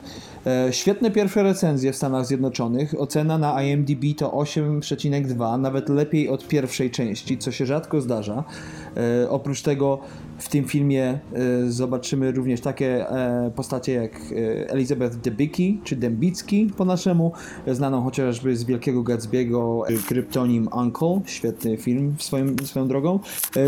E, 0.47 0.73
świetne 0.73 1.11
pierwsze 1.11 1.43
recenzje 1.43 1.93
w 1.93 1.97
Stanach 1.97 2.27
Zjednoczonych. 2.27 3.01
Ocena 3.01 3.39
na 3.39 3.63
IMDb 3.63 4.05
to 4.17 4.31
8,2, 4.31 5.61
nawet 5.61 5.89
lepiej 5.89 6.29
od 6.29 6.49
pierwszej 6.49 6.91
części, 6.91 7.39
co 7.39 7.53
się 7.53 7.67
rzadko 7.67 8.01
zdarza. 8.01 8.45
E, 8.97 9.31
oprócz 9.31 9.63
tego 9.63 9.99
w 10.39 10.49
tym 10.49 10.65
filmie 10.65 11.05
e, 11.05 11.19
zobaczymy 11.71 12.33
również 12.33 12.61
takie 12.61 13.07
postacie 13.57 13.93
jak 13.93 14.21
Elizabeth 14.69 15.17
Debicki, 15.17 15.81
czy 15.85 15.97
Dembicki 15.97 16.71
po 16.77 16.85
naszemu, 16.85 17.33
znaną 17.67 18.03
chociażby 18.03 18.57
z 18.57 18.65
Wielkiego 18.65 19.03
Gatsby'ego, 19.03 19.83
kryptonim 20.09 20.69
Uncle, 20.73 21.21
świetny 21.27 21.77
film 21.77 22.15
swoim, 22.19 22.57
swoją 22.65 22.89
drogą. 22.89 23.21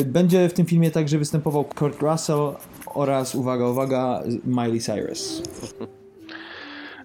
Będzie 0.06 0.48
w 0.48 0.52
tym 0.52 0.66
filmie 0.66 0.90
także 0.90 1.18
występował 1.18 1.64
Kurt 1.64 2.02
Russell 2.02 2.52
oraz, 2.94 3.34
uwaga, 3.34 3.68
uwaga, 3.68 4.22
Miley 4.44 4.80
Cyrus. 4.80 5.42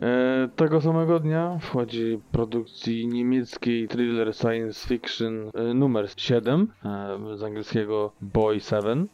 E, 0.01 0.49
tego 0.55 0.81
samego 0.81 1.19
dnia 1.19 1.57
wchodzi 1.61 2.19
produkcji 2.31 3.07
niemieckiej 3.07 3.87
thriller 3.87 4.33
science 4.35 4.87
fiction 4.87 5.51
e, 5.53 5.73
numer 5.73 6.09
7, 6.17 6.67
e, 6.85 7.37
z 7.37 7.43
angielskiego 7.43 8.11
Boy 8.21 8.59
7. 8.59 9.07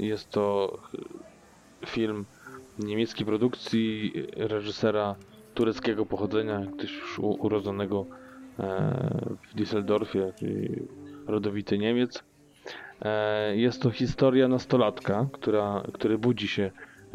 Jest 0.00 0.30
to 0.30 0.78
film 1.86 2.24
niemieckiej 2.78 3.26
produkcji 3.26 4.12
reżysera 4.36 5.14
tureckiego 5.54 6.06
pochodzenia, 6.06 6.60
gdyż 6.76 6.98
już 6.98 7.18
urodzonego 7.18 8.06
w 9.42 9.54
Düsseldorfie, 9.54 10.32
czyli 10.38 10.68
rodowity 11.26 11.78
Niemiec. 11.78 12.24
Jest 13.54 13.82
to 13.82 13.90
historia 13.90 14.48
nastolatka, 14.48 15.26
która, 15.32 15.82
który 15.92 16.18
budzi 16.18 16.48
się 16.48 16.70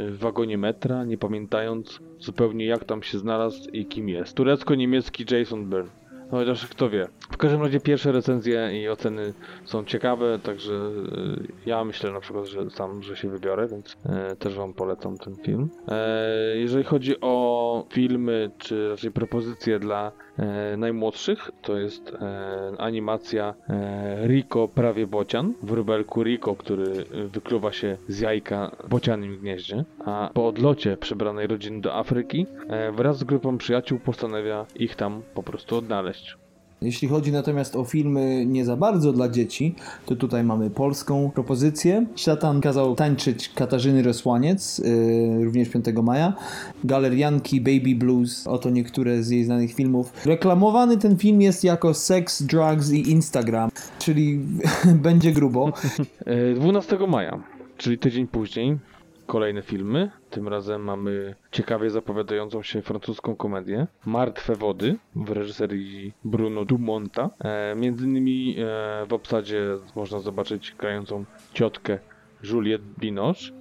w 0.08 0.18
wagonie 0.18 0.58
metra, 0.58 1.04
nie 1.04 1.18
pamiętając 1.18 2.00
zupełnie 2.20 2.66
jak 2.66 2.84
tam 2.84 3.04
się 3.04 3.20
znalazł 3.20 3.70
i 3.70 3.86
kim 3.86 4.10
jest. 4.10 4.36
Turecko-niemiecki 4.36 5.26
Jason 5.32 5.70
Byrne. 5.70 5.99
No 6.32 6.38
chociaż 6.38 6.68
kto 6.68 6.90
wie. 6.90 7.08
W 7.32 7.38
każdym 7.38 7.62
razie 7.62 7.80
pierwsze 7.80 8.12
recenzje 8.12 8.82
i 8.82 8.90
oceny 8.90 9.34
są 9.66 9.86
ciekawe, 9.86 10.40
także 10.44 10.74
e, 10.74 10.90
ja 11.66 11.84
myślę 11.84 12.12
na 12.12 12.20
przykład, 12.20 12.46
że 12.46 12.70
sam, 12.70 13.04
że 13.04 13.16
się 13.16 13.30
wybiorę, 13.30 13.68
więc 13.68 13.98
e, 14.06 14.36
też 14.36 14.56
wam 14.56 14.74
polecam 14.74 15.18
ten 15.18 15.36
film. 15.36 15.70
E, 15.88 16.58
jeżeli 16.58 16.84
chodzi 16.84 17.22
o 17.22 17.86
filmy, 17.90 18.52
czy 18.58 18.90
raczej 18.90 19.12
propozycje 19.12 19.80
dla 19.80 20.12
najmłodszych, 20.78 21.52
to 21.62 21.78
jest 21.78 22.18
animacja 22.78 23.54
Rico 24.28 24.68
prawie 24.68 25.08
bocian, 25.08 25.54
w 25.64 25.72
rubelku 25.72 26.24
Rico, 26.24 26.56
który 26.56 26.86
wykluwa 27.32 27.72
się 27.72 27.98
z 28.08 28.20
jajka 28.20 28.72
w 28.84 28.90
bocianym 28.90 29.38
gnieździe, 29.38 29.84
a 30.06 30.30
po 30.34 30.48
odlocie 30.48 30.98
przebranej 30.98 31.48
rodziny 31.48 31.82
do 31.82 31.96
Afryki 31.96 32.46
wraz 32.94 33.18
z 33.18 33.24
grupą 33.24 33.58
przyjaciół 33.58 34.00
postanawia 34.00 34.66
ich 34.76 34.96
tam 34.96 35.22
po 35.34 35.44
prostu 35.44 35.78
odnaleźć. 35.78 36.19
Jeśli 36.82 37.08
chodzi 37.08 37.32
natomiast 37.32 37.76
o 37.76 37.84
filmy 37.84 38.46
nie 38.46 38.66
za 38.66 38.76
bardzo 38.76 39.14
dla 39.14 39.30
dzieci, 39.30 39.76
to 40.06 40.16
tutaj 40.16 40.44
mamy 40.44 40.70
polską 40.70 41.32
propozycję. 41.34 42.06
Szatan 42.16 42.62
kazał 42.62 42.96
tańczyć 42.96 43.50
Katarzyny 43.50 44.04
Rosłaniec, 44.04 44.78
yy, 44.80 45.44
również 45.44 45.70
5 45.70 45.86
maja. 46.04 46.34
Galerianki 46.84 47.62
Baby 47.62 47.96
Blues, 47.96 48.48
oto 48.48 48.70
niektóre 48.70 49.24
z 49.24 49.30
jej 49.30 49.44
znanych 49.44 49.74
filmów. 49.74 50.14
Reklamowany 50.26 50.98
ten 50.98 51.18
film 51.18 51.42
jest 51.42 51.64
jako 51.64 51.94
Sex, 51.94 52.44
Drugs 52.44 52.92
i 52.92 53.12
Instagram, 53.12 53.72
czyli 54.00 54.40
będzie 55.08 55.32
grubo. 55.32 55.74
12 56.56 56.98
maja, 57.08 57.44
czyli 57.78 57.98
tydzień 57.98 58.28
później, 58.28 58.78
kolejne 59.26 59.62
filmy. 59.62 60.12
Tym 60.30 60.48
razem 60.48 60.84
mamy 60.84 61.36
ciekawie 61.52 61.90
zapowiadającą 61.90 62.64
się 62.64 62.82
francuską 62.82 63.36
komedię 63.36 63.88
Martwe 64.06 64.56
Wody 64.56 64.96
w 65.16 65.30
reżyserii 65.30 66.14
Bruno 66.24 66.66
Dumonta. 66.66 67.30
E, 67.40 67.76
między 67.76 68.06
innymi 68.06 68.56
e, 68.60 69.06
w 69.08 69.14
obsadzie 69.14 69.62
można 69.96 70.20
zobaczyć 70.20 70.76
grającą 70.78 71.26
ciotkę 71.54 72.00
Juliette 72.44 72.86
Binoche 73.00 73.59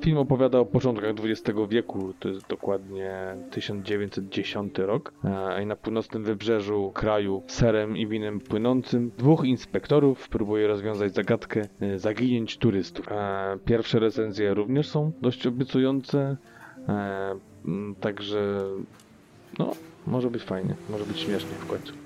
film 0.00 0.18
opowiada 0.18 0.58
o 0.58 0.64
początkach 0.64 1.14
XX 1.24 1.58
wieku, 1.68 2.14
to 2.20 2.28
jest 2.28 2.46
dokładnie 2.48 3.36
1910 3.50 4.78
rok, 4.78 5.12
e, 5.24 5.62
i 5.62 5.66
na 5.66 5.76
północnym 5.76 6.24
wybrzeżu 6.24 6.90
kraju 6.94 7.42
serem 7.46 7.96
i 7.96 8.06
winem 8.06 8.40
płynącym 8.40 9.10
dwóch 9.18 9.44
inspektorów 9.44 10.28
próbuje 10.28 10.66
rozwiązać 10.66 11.14
zagadkę 11.14 11.62
e, 11.80 11.98
zaginięć 11.98 12.58
turystów. 12.58 13.06
Pierwsze 13.64 13.98
recenzje 13.98 14.54
również 14.54 14.88
są 14.88 15.12
dość 15.20 15.46
obiecujące, 15.46 16.36
także 18.00 18.60
no, 19.58 19.72
może 20.06 20.30
być 20.30 20.42
fajnie, 20.42 20.74
może 20.90 21.04
być 21.04 21.18
śmiesznie 21.20 21.50
w 21.50 21.66
końcu. 21.66 22.01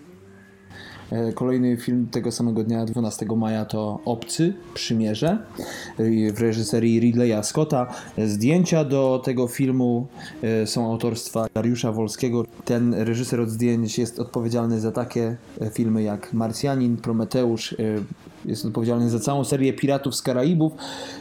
E, 1.13 1.33
kolejny 1.33 1.77
film 1.77 2.07
tego 2.11 2.33
samego 2.33 2.65
dnia, 2.65 2.85
12 2.85 3.27
maja, 3.37 3.65
to 3.65 4.01
Obcy, 4.05 4.55
Przymierze 4.75 5.39
w 6.33 6.41
reżyserii 6.41 7.01
Ridleya 7.01 7.43
Scotta. 7.43 7.95
Zdjęcia 8.19 8.85
do 8.85 9.23
tego 9.25 9.49
filmu 9.49 10.07
e, 10.43 10.67
są 10.67 10.91
autorstwa 10.91 11.47
Dariusza 11.55 11.93
Wolskiego. 11.93 12.45
Ten 12.65 12.95
reżyser 12.95 13.41
od 13.41 13.51
zdjęć 13.51 13.99
jest 13.99 14.19
odpowiedzialny 14.21 14.81
za 14.81 14.93
takie 14.93 15.37
e, 15.61 15.71
filmy 15.71 16.03
jak 16.03 16.33
Marsjanin, 16.33 16.97
Prometeusz, 16.97 17.75
jest 18.47 18.67
odpowiedzialny 18.67 19.11
za 19.11 19.21
całą 19.21 19.45
serię 19.45 19.73
Piratów 19.73 20.17
z 20.17 20.23
Karaibów. 20.23 20.73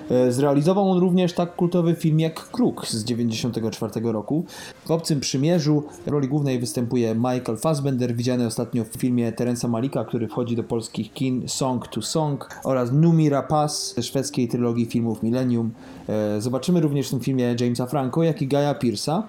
E, 0.09 0.31
zrealizował 0.31 0.91
on 0.91 0.97
również 0.97 1.33
tak 1.33 1.55
kultowy 1.55 1.95
film 1.95 2.19
jak 2.19 2.49
Kruk 2.49 2.87
z 2.87 3.03
1994 3.03 4.11
roku. 4.11 4.45
W 4.85 4.91
Obcym 4.91 5.19
Przymierzu 5.19 5.83
w 6.05 6.07
roli 6.07 6.27
głównej 6.27 6.59
występuje 6.59 7.15
Michael 7.15 7.57
Fassbender, 7.57 8.15
widziany 8.15 8.45
ostatnio 8.45 8.83
w 8.83 8.87
filmie 8.87 9.31
Terensa 9.31 9.67
Malika, 9.67 10.05
który 10.05 10.27
wchodzi 10.27 10.55
do 10.55 10.63
polskich 10.63 11.13
kin 11.13 11.49
Song 11.49 11.87
to 11.87 12.01
Song 12.01 12.49
oraz 12.63 12.91
Numi 12.91 13.29
Rapaz 13.29 13.93
ze 13.95 14.03
szwedzkiej 14.03 14.47
trylogii 14.47 14.85
filmów 14.85 15.23
Millennium. 15.23 15.71
E, 16.09 16.41
zobaczymy 16.41 16.81
również 16.81 17.07
w 17.07 17.09
tym 17.09 17.19
filmie 17.19 17.55
Jamesa 17.59 17.85
Franco, 17.85 18.23
jak 18.23 18.41
i 18.41 18.47
Gaya 18.47 18.73
Pearsa. 18.73 19.23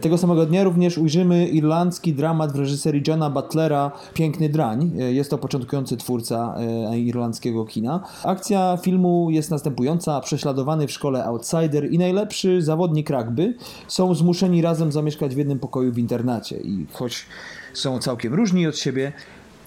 Tego 0.00 0.18
samego 0.18 0.46
dnia 0.46 0.64
również 0.64 0.98
ujrzymy 0.98 1.48
irlandzki 1.48 2.14
dramat 2.14 2.52
w 2.52 2.56
reżyserii 2.56 3.02
Johna 3.06 3.30
Butlera 3.30 3.92
Piękny 4.14 4.48
Drań. 4.48 4.90
E, 4.98 5.12
jest 5.12 5.30
to 5.30 5.38
początkujący 5.38 5.96
twórca 5.96 6.54
irlandzkiego 6.96 7.29
kina. 7.68 8.00
Akcja 8.24 8.78
filmu 8.82 9.30
jest 9.30 9.50
następująca. 9.50 10.20
Prześladowany 10.20 10.86
w 10.86 10.92
szkole 10.92 11.24
outsider 11.24 11.92
i 11.92 11.98
najlepszy 11.98 12.62
zawodnik 12.62 13.10
rugby 13.10 13.54
są 13.88 14.14
zmuszeni 14.14 14.62
razem 14.62 14.92
zamieszkać 14.92 15.34
w 15.34 15.38
jednym 15.38 15.58
pokoju 15.58 15.92
w 15.92 15.98
internacie. 15.98 16.56
I 16.60 16.86
choć 16.92 17.26
są 17.74 17.98
całkiem 17.98 18.34
różni 18.34 18.66
od 18.66 18.78
siebie, 18.78 19.12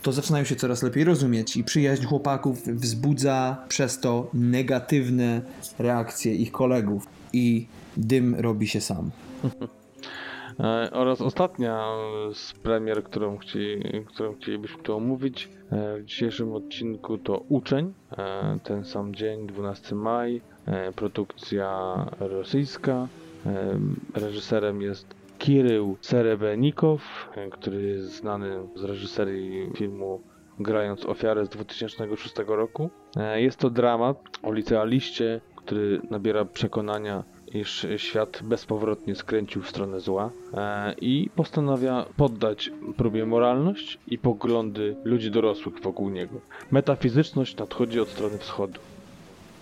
to 0.01 0.11
zaczynają 0.11 0.45
się 0.45 0.55
coraz 0.55 0.83
lepiej 0.83 1.03
rozumieć 1.03 1.57
i 1.57 1.63
przyjaźń 1.63 2.05
chłopaków 2.05 2.67
wzbudza 2.67 3.57
przez 3.67 3.99
to 3.99 4.27
negatywne 4.33 5.41
reakcje 5.79 6.35
ich 6.35 6.51
kolegów 6.51 7.07
i 7.33 7.67
dym 7.97 8.35
robi 8.35 8.67
się 8.67 8.81
sam. 8.81 9.11
E, 10.59 10.91
oraz 10.91 11.21
ostatnia 11.21 11.87
z 12.33 12.53
premier, 12.53 13.03
którą, 13.03 13.37
chcieli, 13.37 14.05
którą 14.05 14.35
chcielibyśmy 14.35 14.83
tu 14.83 14.95
omówić 14.95 15.49
e, 15.71 15.97
w 15.97 16.05
dzisiejszym 16.05 16.53
odcinku 16.53 17.17
to 17.17 17.43
Uczeń. 17.49 17.93
E, 18.17 18.57
ten 18.63 18.83
sam 18.83 19.15
dzień, 19.15 19.47
12 19.47 19.95
maj, 19.95 20.41
produkcja 20.95 21.95
rosyjska. 22.19 23.07
Reżyserem 24.15 24.81
jest 24.81 25.15
Kirył 25.39 25.97
Serebenikow, 26.01 27.29
który 27.51 27.81
jest 27.81 28.15
znany 28.15 28.59
z 28.75 28.83
reżyserii 28.83 29.71
filmu 29.75 30.21
Grając 30.59 31.05
ofiarę 31.05 31.45
z 31.45 31.49
2006 31.49 32.35
roku. 32.47 32.89
Jest 33.35 33.59
to 33.59 33.69
dramat 33.69 34.17
o 34.43 34.53
licealiście, 34.53 35.41
który 35.55 36.01
nabiera 36.09 36.45
przekonania 36.45 37.23
iż 37.53 37.87
świat 37.97 38.39
bezpowrotnie 38.43 39.15
skręcił 39.15 39.61
w 39.61 39.69
stronę 39.69 39.99
zła 39.99 40.29
e, 40.53 40.93
i 41.01 41.29
postanawia 41.35 42.05
poddać 42.17 42.71
próbie 42.97 43.25
moralność 43.25 43.99
i 44.07 44.17
poglądy 44.17 44.95
ludzi 45.03 45.31
dorosłych 45.31 45.81
wokół 45.81 46.09
niego. 46.09 46.35
Metafizyczność 46.71 47.57
nadchodzi 47.57 47.99
od 47.99 48.09
strony 48.09 48.37
wschodu. 48.37 48.79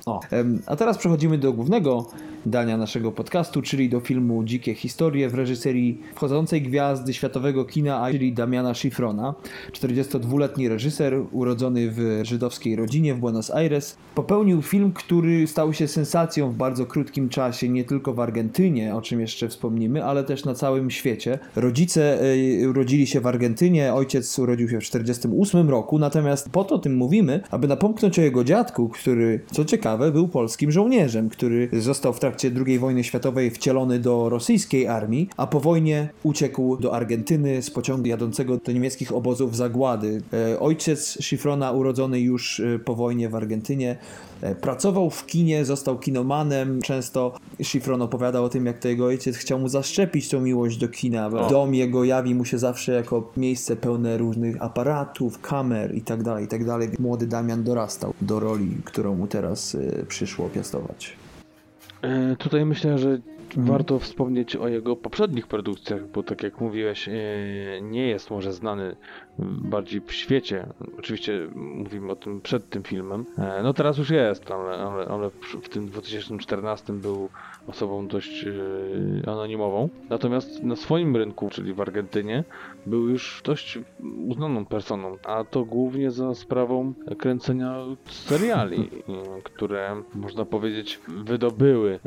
O. 0.05 0.19
A 0.65 0.75
teraz 0.75 0.97
przechodzimy 0.97 1.37
do 1.37 1.53
głównego 1.53 2.05
dania 2.45 2.77
naszego 2.77 3.11
podcastu, 3.11 3.61
czyli 3.61 3.89
do 3.89 3.99
filmu 3.99 4.43
Dzikie 4.43 4.75
Historie 4.75 5.29
w 5.29 5.35
reżyserii 5.35 6.01
wchodzącej 6.15 6.61
gwiazdy 6.61 7.13
światowego 7.13 7.65
kina, 7.65 8.11
czyli 8.11 8.33
Damiana 8.33 8.73
Schifrona. 8.73 9.33
42-letni 9.71 10.69
reżyser, 10.69 11.13
urodzony 11.31 11.91
w 11.91 12.21
żydowskiej 12.23 12.75
rodzinie 12.75 13.13
w 13.13 13.19
Buenos 13.19 13.51
Aires, 13.51 13.97
popełnił 14.15 14.61
film, 14.61 14.91
który 14.91 15.47
stał 15.47 15.73
się 15.73 15.87
sensacją 15.87 16.51
w 16.51 16.55
bardzo 16.55 16.85
krótkim 16.85 17.29
czasie, 17.29 17.69
nie 17.69 17.83
tylko 17.83 18.13
w 18.13 18.19
Argentynie, 18.19 18.95
o 18.95 19.01
czym 19.01 19.19
jeszcze 19.19 19.49
wspomnimy, 19.49 20.05
ale 20.05 20.23
też 20.23 20.45
na 20.45 20.53
całym 20.53 20.91
świecie. 20.91 21.39
Rodzice 21.55 22.19
e, 22.61 22.69
urodzili 22.69 23.07
się 23.07 23.19
w 23.21 23.27
Argentynie, 23.27 23.93
ojciec 23.93 24.39
urodził 24.39 24.69
się 24.69 24.79
w 24.79 24.85
1948 24.85 25.69
roku, 25.69 25.99
natomiast 25.99 26.49
po 26.49 26.63
to 26.63 26.79
tym 26.79 26.95
mówimy, 26.95 27.41
aby 27.51 27.67
napomknąć 27.67 28.19
o 28.19 28.21
jego 28.21 28.43
dziadku, 28.43 28.89
który, 28.89 29.39
co 29.51 29.65
ciekawe, 29.65 30.11
był 30.11 30.27
polskim 30.27 30.71
żołnierzem, 30.71 31.29
który 31.29 31.69
został 31.73 32.13
w 32.13 32.19
trakcie 32.19 32.30
trakcie 32.31 32.51
II 32.67 32.79
wojny 32.79 33.03
światowej 33.03 33.51
wcielony 33.51 33.99
do 33.99 34.29
rosyjskiej 34.29 34.87
armii, 34.87 35.29
a 35.37 35.47
po 35.47 35.59
wojnie 35.59 36.09
uciekł 36.23 36.77
do 36.77 36.95
Argentyny 36.95 37.61
z 37.61 37.71
pociągu 37.71 38.07
jadącego 38.07 38.57
do 38.57 38.71
niemieckich 38.71 39.11
obozów 39.11 39.55
zagłady. 39.55 40.21
E, 40.33 40.59
ojciec 40.59 41.17
Schifrona, 41.23 41.71
urodzony 41.71 42.19
już 42.19 42.59
e, 42.59 42.79
po 42.79 42.95
wojnie 42.95 43.29
w 43.29 43.35
Argentynie, 43.35 43.97
e, 44.41 44.55
Pracował 44.55 45.09
w 45.09 45.25
kinie, 45.25 45.65
został 45.65 45.99
kinomanem. 45.99 46.81
Często 46.81 47.33
Schifron 47.63 48.01
opowiadał 48.01 48.43
o 48.43 48.49
tym, 48.49 48.65
jak 48.65 48.79
to 48.79 48.87
jego 48.87 49.05
ojciec 49.05 49.37
chciał 49.37 49.59
mu 49.59 49.69
zaszczepić 49.69 50.29
tą 50.29 50.41
miłość 50.41 50.77
do 50.77 50.87
kina. 50.87 51.27
O. 51.27 51.49
Dom 51.49 51.75
jego 51.75 52.03
jawi 52.03 52.35
mu 52.35 52.45
się 52.45 52.57
zawsze 52.57 52.91
jako 52.91 53.31
miejsce 53.37 53.75
pełne 53.75 54.17
różnych 54.17 54.61
aparatów, 54.61 55.41
kamer 55.41 55.95
itd., 55.95 56.23
tak 56.23 56.41
itd. 56.41 56.87
Tak 56.87 56.99
Młody 56.99 57.27
Damian 57.27 57.63
dorastał 57.63 58.13
do 58.21 58.39
roli, 58.39 58.77
którą 58.85 59.15
mu 59.15 59.27
teraz 59.27 59.77
przyszło 60.07 60.49
piastować. 60.49 61.20
E, 62.01 62.35
tutaj 62.35 62.65
myślę, 62.65 62.97
że 62.97 63.19
mhm. 63.57 63.67
warto 63.67 63.99
wspomnieć 63.99 64.55
o 64.55 64.67
jego 64.67 64.95
poprzednich 64.95 65.47
produkcjach, 65.47 66.07
bo 66.07 66.23
tak 66.23 66.43
jak 66.43 66.61
mówiłeś, 66.61 67.07
e, 67.07 67.11
nie 67.81 68.07
jest 68.07 68.29
może 68.31 68.53
znany 68.53 68.95
bardziej 69.39 70.01
w 70.01 70.13
świecie. 70.13 70.67
Oczywiście 70.99 71.47
mówimy 71.55 72.11
o 72.11 72.15
tym 72.15 72.41
przed 72.41 72.69
tym 72.69 72.83
filmem. 72.83 73.25
E, 73.37 73.63
no 73.63 73.73
teraz 73.73 73.97
już 73.97 74.09
jest, 74.09 74.51
ale, 74.51 74.77
ale, 74.77 75.05
ale 75.05 75.29
w 75.61 75.69
tym 75.69 75.87
2014 75.87 76.93
był 76.93 77.29
osobą 77.67 78.07
dość 78.07 78.45
anonimową. 79.27 79.89
Natomiast 80.09 80.63
na 80.63 80.75
swoim 80.75 81.15
rynku, 81.15 81.49
czyli 81.49 81.73
w 81.73 81.81
Argentynie, 81.81 82.43
był 82.85 83.09
już 83.09 83.41
dość 83.45 83.79
uznaną 84.27 84.65
personą, 84.65 85.17
a 85.25 85.43
to 85.43 85.65
głównie 85.65 86.11
za 86.11 86.35
sprawą 86.35 86.93
kręcenia 87.17 87.75
seriali, 88.05 88.89
które 89.43 90.01
można 90.15 90.45
powiedzieć 90.45 90.99
wydobyły 91.07 91.99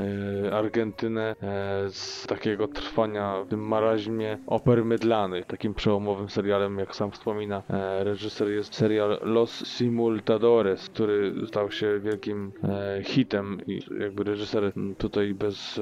e, 0.47 0.57
Argentynę 0.57 1.34
e, 1.43 1.91
z 1.91 2.27
takiego 2.27 2.69
trwania 2.69 3.45
w 3.45 3.49
tym 3.49 3.61
maraźmie 3.61 4.39
oper 4.47 4.85
mydlanych. 4.85 5.47
Takim 5.47 5.75
przełomowym 5.75 6.29
serialem, 6.29 6.79
jak 6.79 6.97
sam 6.97 7.11
wspomina 7.11 7.63
e, 7.71 8.05
reżyser, 8.05 8.49
jest 8.49 8.75
serial 8.75 9.19
Los 9.23 9.67
Simultadores, 9.67 10.89
który 10.89 11.47
stał 11.47 11.71
się 11.71 12.01
wielkim 12.01 12.53
hitem 13.03 13.59
i 13.67 13.81
jakby 14.01 14.25
reżyser 14.25 14.73
tutaj 14.99 15.35
bez 15.35 15.81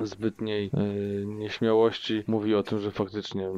zbytniej 0.00 0.70
nieśmiałości 1.26 2.24
mówi 2.26 2.54
o 2.54 2.62
tym, 2.62 2.78
że 2.80 2.90
faktycznie 2.90 3.48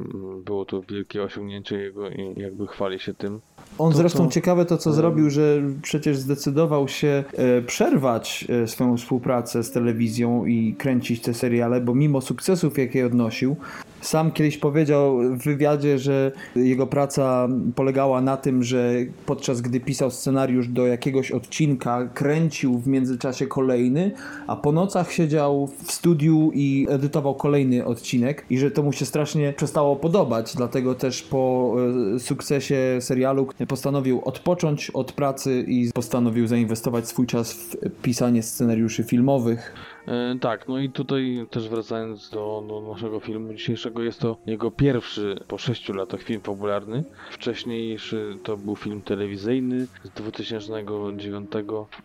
było 0.45 0.65
to 0.65 0.81
wielkie 0.81 1.23
osiągnięcie 1.23 1.77
jego 1.77 2.09
i 2.09 2.33
jakby 2.37 2.67
chwali 2.67 2.99
się 2.99 3.13
tym. 3.13 3.41
On 3.77 3.91
to, 3.91 3.97
zresztą 3.97 4.25
to... 4.25 4.31
ciekawe 4.31 4.65
to, 4.65 4.77
co 4.77 4.93
zrobił, 4.93 5.29
że 5.29 5.61
przecież 5.81 6.17
zdecydował 6.17 6.87
się 6.87 7.23
e, 7.33 7.61
przerwać 7.61 8.47
e, 8.49 8.67
swoją 8.67 8.97
współpracę 8.97 9.63
z 9.63 9.71
telewizją 9.71 10.45
i 10.45 10.75
kręcić 10.77 11.18
te 11.19 11.33
seriale, 11.33 11.81
bo 11.81 11.95
mimo 11.95 12.21
sukcesów, 12.21 12.77
jakie 12.77 13.05
odnosił, 13.05 13.55
sam 14.01 14.31
kiedyś 14.31 14.57
powiedział 14.57 15.17
w 15.17 15.43
wywiadzie, 15.43 15.99
że 15.99 16.31
jego 16.55 16.87
praca 16.87 17.47
polegała 17.75 18.21
na 18.21 18.37
tym, 18.37 18.63
że 18.63 18.93
podczas 19.25 19.61
gdy 19.61 19.79
pisał 19.79 20.11
scenariusz 20.11 20.67
do 20.67 20.87
jakiegoś 20.87 21.31
odcinka, 21.31 22.09
kręcił 22.13 22.77
w 22.77 22.87
międzyczasie 22.87 23.47
kolejny, 23.47 24.11
a 24.47 24.55
po 24.55 24.71
nocach 24.71 25.11
siedział 25.11 25.69
w 25.83 25.91
studiu 25.91 26.51
i 26.53 26.87
edytował 26.89 27.35
kolejny 27.35 27.85
odcinek 27.85 28.45
i 28.49 28.57
że 28.57 28.71
to 28.71 28.83
mu 28.83 28.93
się 28.93 29.05
strasznie 29.05 29.53
przestało 29.53 29.95
podobać. 29.95 30.55
Dlatego 30.55 30.95
też 30.95 31.21
po 31.23 31.75
e, 32.15 32.19
sukcesie 32.19 32.97
serialu 32.99 33.47
postanowił 33.67 34.21
odpocząć 34.25 34.89
od 34.89 35.11
pracy 35.11 35.65
i 35.67 35.91
postanowił 35.93 36.47
zainwestować 36.47 37.07
swój 37.07 37.27
czas 37.27 37.53
w 37.53 37.75
pisanie 38.01 38.43
scenariuszy 38.43 39.03
filmowych. 39.03 39.73
E, 40.09 40.39
tak, 40.39 40.67
no 40.67 40.79
i 40.79 40.89
tutaj 40.89 41.45
też 41.49 41.69
wracając 41.69 42.29
do, 42.29 42.63
do, 42.67 42.81
naszego 42.93 43.19
filmu 43.19 43.53
dzisiejszego, 43.53 44.03
jest 44.03 44.19
to 44.19 44.37
jego 44.45 44.71
pierwszy 44.71 45.39
po 45.47 45.57
6 45.57 45.89
latach 45.89 46.21
film 46.21 46.41
popularny. 46.41 47.03
Wcześniejszy 47.31 48.37
to 48.43 48.57
był 48.57 48.75
film 48.75 49.01
telewizyjny 49.01 49.87
z 50.03 50.09
2009 50.09 51.51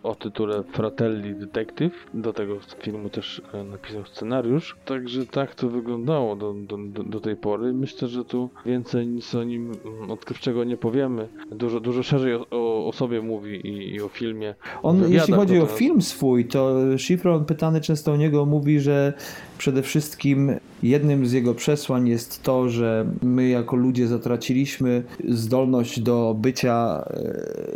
o 0.02 0.14
tytule 0.14 0.62
Fratelli 0.62 1.34
Detective. 1.34 1.92
Do 2.14 2.32
tego 2.32 2.56
filmu 2.78 3.08
też 3.08 3.42
e, 3.52 3.64
napisał 3.64 4.04
scenariusz. 4.06 4.76
Także 4.84 5.26
tak 5.26 5.54
to 5.54 5.68
wyglądało 5.68 6.36
do, 6.36 6.54
do, 6.54 6.78
do, 7.04 7.20
tej 7.20 7.36
pory. 7.36 7.72
Myślę, 7.72 8.08
że 8.08 8.24
tu 8.24 8.50
więcej 8.66 9.06
nic 9.06 9.34
o 9.34 9.44
nim 9.44 9.72
mm, 9.84 10.10
odkrywczego 10.10 10.64
nie 10.64 10.76
powiemy. 10.76 11.28
Dużo, 11.50 11.80
dużo 11.80 12.02
szerzej 12.02 12.34
o, 12.34 12.86
o 12.86 12.92
sobie 12.92 13.22
mówi 13.22 13.66
i, 13.66 13.94
i 13.94 14.02
o 14.02 14.08
filmie. 14.08 14.54
On, 14.82 15.12
jeśli 15.12 15.34
chodzi 15.34 15.60
o 15.60 15.66
film 15.66 16.02
swój, 16.02 16.44
to 16.44 16.74
Schifron 16.98 17.44
pytany 17.44 17.80
czy 17.80 17.93
często 17.94 18.12
o 18.12 18.16
niego 18.16 18.46
mówi, 18.46 18.80
że 18.80 19.12
przede 19.58 19.82
wszystkim 19.82 20.52
jednym 20.82 21.26
z 21.26 21.32
jego 21.32 21.54
przesłań 21.54 22.08
jest 22.08 22.42
to, 22.42 22.68
że 22.68 23.06
my 23.22 23.48
jako 23.48 23.76
ludzie 23.76 24.06
zatraciliśmy 24.06 25.02
zdolność 25.28 26.00
do 26.00 26.36
bycia, 26.38 27.04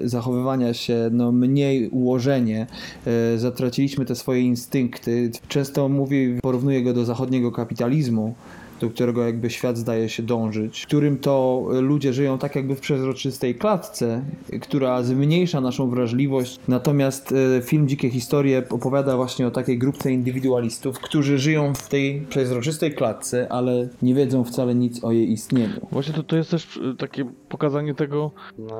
e, 0.02 0.08
zachowywania 0.08 0.74
się 0.74 1.10
no, 1.12 1.32
mniej 1.32 1.88
ułożenie, 1.88 2.66
e, 3.06 3.38
zatraciliśmy 3.38 4.04
te 4.04 4.14
swoje 4.14 4.40
instynkty. 4.40 5.30
Często 5.48 5.88
mówi, 5.88 6.38
porównuje 6.42 6.82
go 6.82 6.92
do 6.92 7.04
zachodniego 7.04 7.52
kapitalizmu, 7.52 8.34
do 8.80 8.90
którego 8.90 9.24
jakby 9.24 9.50
świat 9.50 9.78
zdaje 9.78 10.08
się 10.08 10.22
dążyć, 10.22 10.82
w 10.82 10.86
którym 10.86 11.18
to 11.18 11.66
ludzie 11.80 12.12
żyją 12.12 12.38
tak 12.38 12.56
jakby 12.56 12.74
w 12.76 12.80
przezroczystej 12.80 13.54
klatce, 13.54 14.24
która 14.60 15.02
zmniejsza 15.02 15.60
naszą 15.60 15.90
wrażliwość. 15.90 16.60
Natomiast 16.68 17.32
e, 17.32 17.62
film 17.62 17.88
Dzikie 17.88 18.10
Historie 18.10 18.62
opowiada 18.70 19.16
właśnie 19.16 19.46
o 19.46 19.50
takiej 19.50 19.78
grupce 19.78 20.12
indywidualistów, 20.12 21.00
którzy 21.00 21.38
żyją 21.38 21.74
w 21.74 21.88
tej 21.88 22.20
przezroczystej 22.20 22.94
klatce, 22.94 23.46
ale 23.52 23.88
nie 24.02 24.14
wiedzą 24.14 24.44
wcale 24.44 24.74
nic 24.74 25.04
o 25.04 25.12
jej 25.12 25.32
istnieniu. 25.32 25.86
Właśnie 25.92 26.14
to, 26.14 26.22
to 26.22 26.36
jest 26.36 26.50
też 26.50 26.76
e, 26.76 26.96
takie 26.96 27.24
pokazanie 27.48 27.94
tego, 27.94 28.30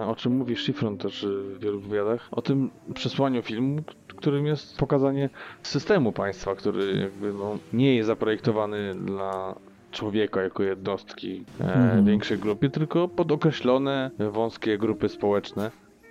o 0.07 0.17
czym 0.17 0.37
mówi 0.37 0.57
Schifron 0.57 0.99
też 0.99 1.25
e, 1.25 1.29
w 1.29 1.63
wielu 1.63 1.81
wywiadach, 1.81 2.29
o 2.31 2.43
tym 2.43 2.71
przesłaniu 2.95 3.43
filmu, 3.43 3.83
którym 4.19 4.47
jest 4.47 4.77
pokazanie 4.77 5.31
systemu 5.63 6.13
państwa, 6.13 6.55
który 6.55 6.97
jakby 6.97 7.33
no, 7.33 7.59
nie 7.73 7.97
jest 7.97 8.07
zaprojektowany 8.07 8.95
dla 8.95 9.55
człowieka 9.99 10.43
jako 10.43 10.63
jednostki 10.63 11.45
e, 11.61 11.65
mhm. 11.65 12.05
większej 12.05 12.39
grupy, 12.39 12.71
tylko 12.71 13.09
pod 13.09 13.33
określone 13.33 14.11
wąskie 14.19 14.79
grupy 14.79 15.09
społeczne. 15.09 15.71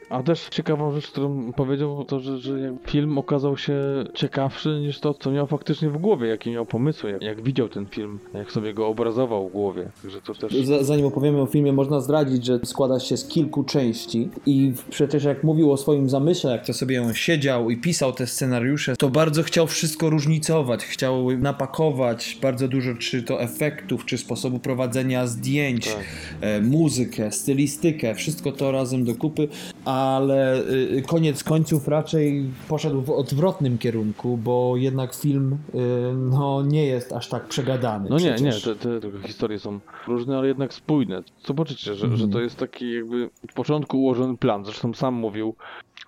A 0.09 0.23
też 0.23 0.49
ciekawą 0.49 0.91
rzecz, 0.91 1.07
którą 1.07 1.53
powiedział, 1.53 2.05
to, 2.05 2.19
że, 2.19 2.37
że 2.37 2.53
film 2.87 3.17
okazał 3.17 3.57
się 3.57 3.75
ciekawszy 4.13 4.79
niż 4.79 4.99
to, 4.99 5.13
co 5.13 5.31
miał 5.31 5.47
faktycznie 5.47 5.89
w 5.89 5.97
głowie, 5.97 6.27
jakie 6.27 6.51
miał 6.51 6.65
pomysły, 6.65 7.11
jak, 7.11 7.21
jak 7.21 7.41
widział 7.41 7.69
ten 7.69 7.85
film, 7.85 8.19
jak 8.33 8.51
sobie 8.51 8.73
go 8.73 8.87
obrazował 8.87 9.49
w 9.49 9.51
głowie. 9.51 9.89
Także 10.01 10.21
to 10.21 10.33
też... 10.33 10.53
Zanim 10.81 11.05
opowiemy 11.05 11.41
o 11.41 11.45
filmie, 11.45 11.73
można 11.73 11.99
zdradzić, 11.99 12.45
że 12.45 12.59
składa 12.63 12.99
się 12.99 13.17
z 13.17 13.27
kilku 13.27 13.63
części 13.63 14.29
i 14.45 14.73
przecież 14.89 15.23
jak 15.23 15.43
mówił 15.43 15.71
o 15.71 15.77
swoim 15.77 16.09
zamyśle, 16.09 16.51
jak 16.51 16.65
to 16.65 16.73
sobie 16.73 17.01
on 17.01 17.13
siedział 17.13 17.69
i 17.69 17.77
pisał 17.77 18.13
te 18.13 18.27
scenariusze, 18.27 18.95
to 18.95 19.09
bardzo 19.09 19.43
chciał 19.43 19.67
wszystko 19.67 20.09
różnicować, 20.09 20.83
chciał 20.83 21.31
napakować 21.31 22.37
bardzo 22.41 22.67
dużo, 22.67 22.95
czy 22.95 23.23
to 23.23 23.41
efektów, 23.41 24.05
czy 24.05 24.17
sposobu 24.17 24.59
prowadzenia 24.59 25.27
zdjęć, 25.27 25.87
tak. 25.87 26.03
e, 26.41 26.61
muzykę, 26.61 27.31
stylistykę, 27.31 28.15
wszystko 28.15 28.51
to 28.51 28.71
razem 28.71 29.03
do 29.03 29.15
kupy, 29.15 29.47
a 29.85 29.96
ale 29.97 30.61
y, 30.61 31.03
koniec 31.07 31.43
końców 31.43 31.87
raczej 31.87 32.49
poszedł 32.67 33.01
w 33.01 33.09
odwrotnym 33.09 33.77
kierunku, 33.77 34.37
bo 34.37 34.73
jednak 34.77 35.15
film 35.15 35.57
y, 35.75 35.77
no, 36.15 36.63
nie 36.63 36.85
jest 36.85 37.13
aż 37.13 37.29
tak 37.29 37.47
przegadany. 37.47 38.09
No 38.09 38.17
przecież. 38.17 38.41
nie, 38.41 38.47
nie, 38.47 38.53
te, 38.53 38.75
te, 38.75 39.11
te, 39.11 39.27
historie 39.27 39.59
są 39.59 39.79
różne, 40.07 40.37
ale 40.37 40.47
jednak 40.47 40.73
spójne. 40.73 41.23
Zobaczycie, 41.45 41.95
że, 41.95 42.05
mm. 42.05 42.17
że 42.17 42.27
to 42.27 42.41
jest 42.41 42.57
taki 42.57 42.93
jakby 42.93 43.29
od 43.43 43.51
początku 43.51 43.97
ułożony 43.97 44.37
plan. 44.37 44.65
Zresztą 44.65 44.93
sam 44.93 45.13
mówił, 45.13 45.55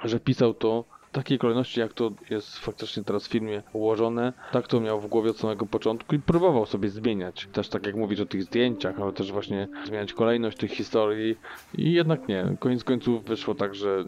że 0.03 0.19
pisał 0.19 0.53
to 0.53 0.83
w 1.09 1.11
takiej 1.11 1.39
kolejności, 1.39 1.79
jak 1.79 1.93
to 1.93 2.11
jest 2.29 2.57
faktycznie 2.57 3.03
teraz 3.03 3.27
w 3.27 3.31
filmie 3.31 3.63
ułożone. 3.73 4.33
Tak 4.51 4.67
to 4.67 4.79
miał 4.79 5.01
w 5.01 5.07
głowie 5.07 5.29
od 5.29 5.37
samego 5.37 5.65
początku 5.65 6.15
i 6.15 6.19
próbował 6.19 6.65
sobie 6.65 6.89
zmieniać. 6.89 7.47
Też 7.53 7.69
tak 7.69 7.85
jak 7.85 7.95
mówisz 7.95 8.19
o 8.19 8.25
tych 8.25 8.43
zdjęciach, 8.43 8.99
ale 8.99 9.13
też 9.13 9.31
właśnie 9.31 9.67
zmieniać 9.85 10.13
kolejność 10.13 10.57
tych 10.57 10.71
historii 10.71 11.35
i 11.77 11.91
jednak 11.91 12.27
nie. 12.27 12.55
Koniec 12.59 12.83
końców 12.83 13.23
wyszło 13.23 13.55
tak, 13.55 13.75
że 13.75 14.05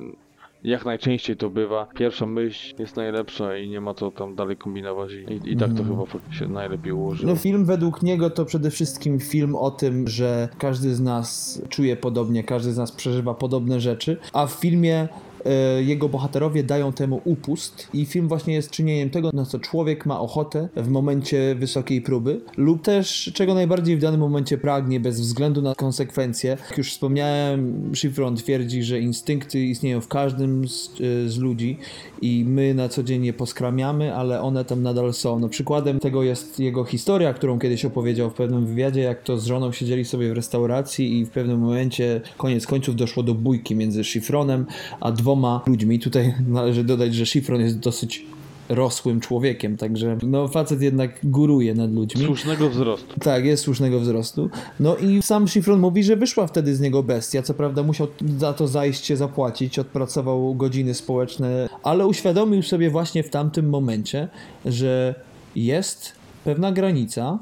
jak 0.63 0.85
najczęściej 0.85 1.37
to 1.37 1.49
bywa, 1.49 1.85
pierwsza 1.85 2.25
myśl 2.25 2.75
jest 2.79 2.95
najlepsza 2.95 3.57
i 3.57 3.69
nie 3.69 3.81
ma 3.81 3.93
co 3.93 4.11
tam 4.11 4.35
dalej 4.35 4.57
kombinować 4.57 5.11
i, 5.11 5.51
i 5.51 5.57
tak 5.57 5.73
to 5.73 5.83
chyba 5.83 6.03
się 6.31 6.47
najlepiej 6.47 6.91
ułoży. 6.91 7.27
No 7.27 7.35
film 7.35 7.65
według 7.65 8.03
niego 8.03 8.29
to 8.29 8.45
przede 8.45 8.71
wszystkim 8.71 9.19
film 9.19 9.55
o 9.55 9.71
tym, 9.71 10.07
że 10.07 10.49
każdy 10.57 10.95
z 10.95 11.01
nas 11.01 11.61
czuje 11.69 11.95
podobnie, 11.95 12.43
każdy 12.43 12.71
z 12.71 12.77
nas 12.77 12.91
przeżywa 12.91 13.33
podobne 13.33 13.79
rzeczy, 13.79 14.17
a 14.33 14.47
w 14.47 14.51
filmie 14.51 15.07
jego 15.85 16.09
bohaterowie 16.09 16.63
dają 16.63 16.93
temu 16.93 17.21
upust 17.25 17.87
i 17.93 18.05
film 18.05 18.27
właśnie 18.27 18.53
jest 18.53 18.71
czynieniem 18.71 19.09
tego, 19.09 19.29
na 19.33 19.45
co 19.45 19.59
człowiek 19.59 20.05
ma 20.05 20.19
ochotę 20.19 20.69
w 20.75 20.87
momencie 20.87 21.55
wysokiej 21.55 22.01
próby 22.01 22.41
lub 22.57 22.81
też 22.81 23.31
czego 23.33 23.53
najbardziej 23.53 23.97
w 23.97 23.99
danym 23.99 24.19
momencie 24.19 24.57
pragnie 24.57 24.99
bez 24.99 25.21
względu 25.21 25.61
na 25.61 25.75
konsekwencje. 25.75 26.57
Jak 26.69 26.77
już 26.77 26.91
wspomniałem, 26.91 27.91
Schifron 27.95 28.35
twierdzi, 28.35 28.83
że 28.83 28.99
instynkty 28.99 29.59
istnieją 29.59 30.01
w 30.01 30.07
każdym 30.07 30.67
z, 30.67 30.89
e, 31.25 31.29
z 31.29 31.37
ludzi 31.37 31.77
i 32.21 32.45
my 32.47 32.73
na 32.73 32.89
co 32.89 33.03
dzień 33.03 33.25
je 33.25 33.33
poskramiamy, 33.33 34.15
ale 34.15 34.41
one 34.41 34.65
tam 34.65 34.83
nadal 34.83 35.13
są. 35.13 35.39
No 35.39 35.49
przykładem 35.49 35.99
tego 35.99 36.23
jest 36.23 36.59
jego 36.59 36.83
historia, 36.83 37.33
którą 37.33 37.59
kiedyś 37.59 37.85
opowiedział 37.85 38.29
w 38.29 38.33
pewnym 38.33 38.65
wywiadzie, 38.65 39.01
jak 39.01 39.23
to 39.23 39.37
z 39.37 39.45
żoną 39.45 39.71
siedzieli 39.71 40.05
sobie 40.05 40.29
w 40.29 40.33
restauracji 40.33 41.19
i 41.19 41.25
w 41.25 41.29
pewnym 41.29 41.59
momencie 41.59 42.21
koniec 42.37 42.67
końców 42.67 42.95
doszło 42.95 43.23
do 43.23 43.33
bójki 43.33 43.75
między 43.75 44.03
Schifronem 44.03 44.65
a 44.99 45.11
dwoma 45.11 45.30
ludźmi. 45.67 45.99
Tutaj 45.99 46.33
należy 46.47 46.83
dodać, 46.83 47.15
że 47.15 47.25
Schifron 47.25 47.61
jest 47.61 47.79
dosyć 47.79 48.25
rosłym 48.69 49.19
człowiekiem, 49.19 49.77
także 49.77 50.17
no 50.23 50.47
facet 50.47 50.81
jednak 50.81 51.19
góruje 51.23 51.73
nad 51.73 51.93
ludźmi. 51.93 52.25
Słusznego 52.25 52.69
wzrostu. 52.69 53.19
Tak, 53.19 53.45
jest 53.45 53.63
słusznego 53.63 53.99
wzrostu. 53.99 54.49
No 54.79 54.95
i 54.95 55.21
sam 55.21 55.47
Schifron 55.47 55.79
mówi, 55.79 56.03
że 56.03 56.15
wyszła 56.15 56.47
wtedy 56.47 56.75
z 56.75 56.79
niego 56.79 57.03
bestia. 57.03 57.41
Co 57.41 57.53
prawda 57.53 57.83
musiał 57.83 58.07
za 58.37 58.53
to 58.53 58.67
zajście 58.67 59.17
zapłacić, 59.17 59.79
odpracował 59.79 60.55
godziny 60.55 60.93
społeczne, 60.93 61.69
ale 61.83 62.07
uświadomił 62.07 62.63
sobie 62.63 62.89
właśnie 62.89 63.23
w 63.23 63.29
tamtym 63.29 63.69
momencie, 63.69 64.27
że 64.65 65.15
jest 65.55 66.11
pewna 66.43 66.71
granica, 66.71 67.39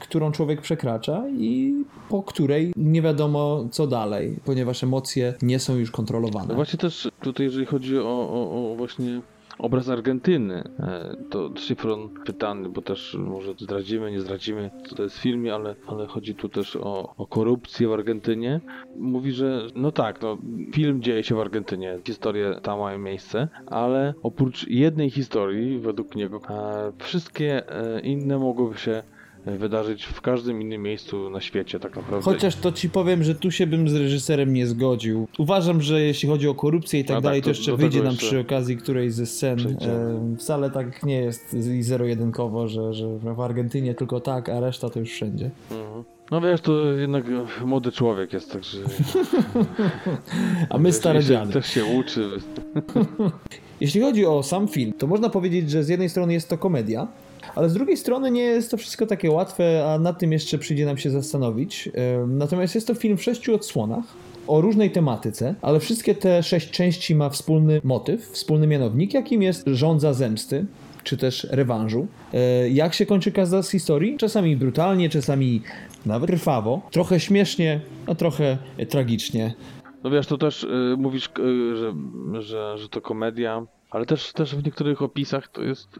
którą 0.00 0.32
człowiek 0.32 0.60
przekracza 0.60 1.24
i 1.38 1.74
po 2.08 2.22
której 2.22 2.72
nie 2.76 3.02
wiadomo 3.02 3.64
co 3.70 3.86
dalej, 3.86 4.36
ponieważ 4.44 4.84
emocje 4.84 5.34
nie 5.42 5.58
są 5.58 5.76
już 5.76 5.90
kontrolowane. 5.90 6.54
Właśnie 6.54 6.78
też 6.78 7.08
tutaj, 7.22 7.46
jeżeli 7.46 7.66
chodzi 7.66 7.98
o, 7.98 8.02
o, 8.04 8.72
o 8.72 8.76
właśnie 8.76 9.20
obraz 9.58 9.88
Argentyny. 9.88 10.64
E, 10.80 11.16
To 11.30 11.50
Szyfron 11.56 12.08
pytany, 12.26 12.68
bo 12.68 12.82
też 12.82 13.16
może 13.20 13.52
zdradzimy, 13.58 14.10
nie 14.10 14.20
zdradzimy, 14.20 14.70
co 14.88 14.94
to 14.94 15.02
jest 15.02 15.18
w 15.18 15.22
filmie, 15.22 15.54
ale, 15.54 15.74
ale 15.86 16.06
chodzi 16.06 16.34
tu 16.34 16.48
też 16.48 16.76
o, 16.76 17.14
o 17.16 17.26
korupcję 17.26 17.88
w 17.88 17.92
Argentynie. 17.92 18.60
Mówi, 18.96 19.32
że 19.32 19.66
no 19.74 19.92
tak, 19.92 20.22
no, 20.22 20.38
film 20.74 21.02
dzieje 21.02 21.24
się 21.24 21.34
w 21.34 21.40
Argentynie, 21.40 21.98
historie 22.06 22.60
tam 22.62 22.78
mają 22.78 22.98
miejsce, 22.98 23.48
ale 23.66 24.14
oprócz 24.22 24.66
jednej 24.68 25.10
historii, 25.10 25.78
według 25.78 26.16
niego, 26.16 26.40
e, 26.50 26.92
wszystkie 26.98 27.70
e, 27.72 28.00
inne 28.00 28.38
mogłyby 28.38 28.78
się 28.78 29.02
wydarzyć 29.56 30.04
w 30.04 30.20
każdym 30.20 30.62
innym 30.62 30.82
miejscu 30.82 31.30
na 31.30 31.40
świecie 31.40 31.80
tak 31.80 31.96
naprawdę. 31.96 32.24
Chociaż 32.24 32.56
to 32.56 32.72
ci 32.72 32.90
powiem, 32.90 33.24
że 33.24 33.34
tu 33.34 33.50
się 33.50 33.66
bym 33.66 33.88
z 33.88 33.94
reżyserem 33.94 34.54
nie 34.54 34.66
zgodził. 34.66 35.28
Uważam, 35.38 35.82
że 35.82 36.02
jeśli 36.02 36.28
chodzi 36.28 36.48
o 36.48 36.54
korupcję 36.54 37.00
i 37.00 37.04
tak 37.04 37.14
A 37.14 37.16
tak, 37.16 37.24
dalej, 37.24 37.40
to 37.40 37.44
to 37.44 37.50
jeszcze 37.50 37.76
wyjdzie 37.76 38.02
nam 38.02 38.12
jeszcze 38.12 38.26
przy 38.26 38.40
okazji 38.40 38.76
którejś 38.76 39.12
ze 39.12 39.26
scen. 39.26 39.58
E, 39.80 40.36
wcale 40.38 40.70
tak 40.70 41.02
nie 41.02 41.20
jest 41.20 41.54
i 41.54 41.82
zero-jedynkowo, 41.82 42.68
że, 42.68 42.94
że 42.94 43.18
w 43.18 43.40
Argentynie 43.40 43.94
tylko 43.94 44.20
tak, 44.20 44.48
a 44.48 44.60
reszta 44.60 44.90
to 44.90 45.00
już 45.00 45.10
wszędzie. 45.10 45.50
Mhm. 45.70 46.04
No 46.30 46.40
wiesz, 46.40 46.60
to 46.60 46.92
jednak 46.92 47.24
młody 47.64 47.92
człowiek 47.92 48.32
jest, 48.32 48.52
także... 48.52 48.78
A 50.70 50.78
my 50.78 50.92
stare 50.92 51.24
dziady. 51.24 51.52
Też 51.52 51.66
się 51.66 51.84
uczy. 51.84 52.30
Jeśli 53.80 54.00
chodzi 54.00 54.26
o 54.26 54.42
sam 54.42 54.68
film, 54.68 54.92
to 54.92 55.06
można 55.06 55.28
powiedzieć, 55.28 55.70
że 55.70 55.84
z 55.84 55.88
jednej 55.88 56.08
strony 56.08 56.32
jest 56.32 56.48
to 56.48 56.58
komedia, 56.58 57.08
ale 57.58 57.68
z 57.68 57.74
drugiej 57.74 57.96
strony 57.96 58.30
nie 58.30 58.42
jest 58.42 58.70
to 58.70 58.76
wszystko 58.76 59.06
takie 59.06 59.30
łatwe, 59.30 59.92
a 59.92 59.98
nad 59.98 60.18
tym 60.18 60.32
jeszcze 60.32 60.58
przyjdzie 60.58 60.86
nam 60.86 60.98
się 60.98 61.10
zastanowić. 61.10 61.88
Natomiast 62.26 62.74
jest 62.74 62.86
to 62.86 62.94
film 62.94 63.16
w 63.16 63.22
sześciu 63.22 63.54
odsłonach 63.54 64.04
o 64.46 64.60
różnej 64.60 64.90
tematyce, 64.90 65.54
ale 65.62 65.80
wszystkie 65.80 66.14
te 66.14 66.42
sześć 66.42 66.70
części 66.70 67.14
ma 67.14 67.30
wspólny 67.30 67.80
motyw, 67.84 68.22
wspólny 68.22 68.66
mianownik, 68.66 69.14
jakim 69.14 69.42
jest 69.42 69.64
żądza 69.66 70.14
zemsty, 70.14 70.66
czy 71.04 71.16
też 71.16 71.46
rewanżu. 71.50 72.06
E, 72.34 72.68
Jak 72.68 72.94
się 72.94 73.06
kończy 73.06 73.32
każda 73.32 73.62
z 73.62 73.70
historii? 73.70 74.16
Czasami 74.16 74.56
brutalnie, 74.56 75.08
czasami 75.08 75.62
nawet 76.06 76.30
krwawo, 76.30 76.82
trochę 76.90 77.20
śmiesznie, 77.20 77.80
a 78.06 78.14
trochę 78.14 78.58
tragicznie. 78.88 79.54
No 80.04 80.10
wiesz, 80.10 80.26
to 80.26 80.38
też 80.38 80.64
y, 80.64 80.94
mówisz, 80.98 81.30
y, 81.38 81.76
że, 81.76 81.92
że, 82.42 82.78
że 82.78 82.88
to 82.88 83.00
komedia, 83.00 83.66
ale 83.90 84.06
też, 84.06 84.32
też 84.32 84.56
w 84.56 84.64
niektórych 84.64 85.02
opisach 85.02 85.48
to 85.48 85.62
jest 85.62 85.96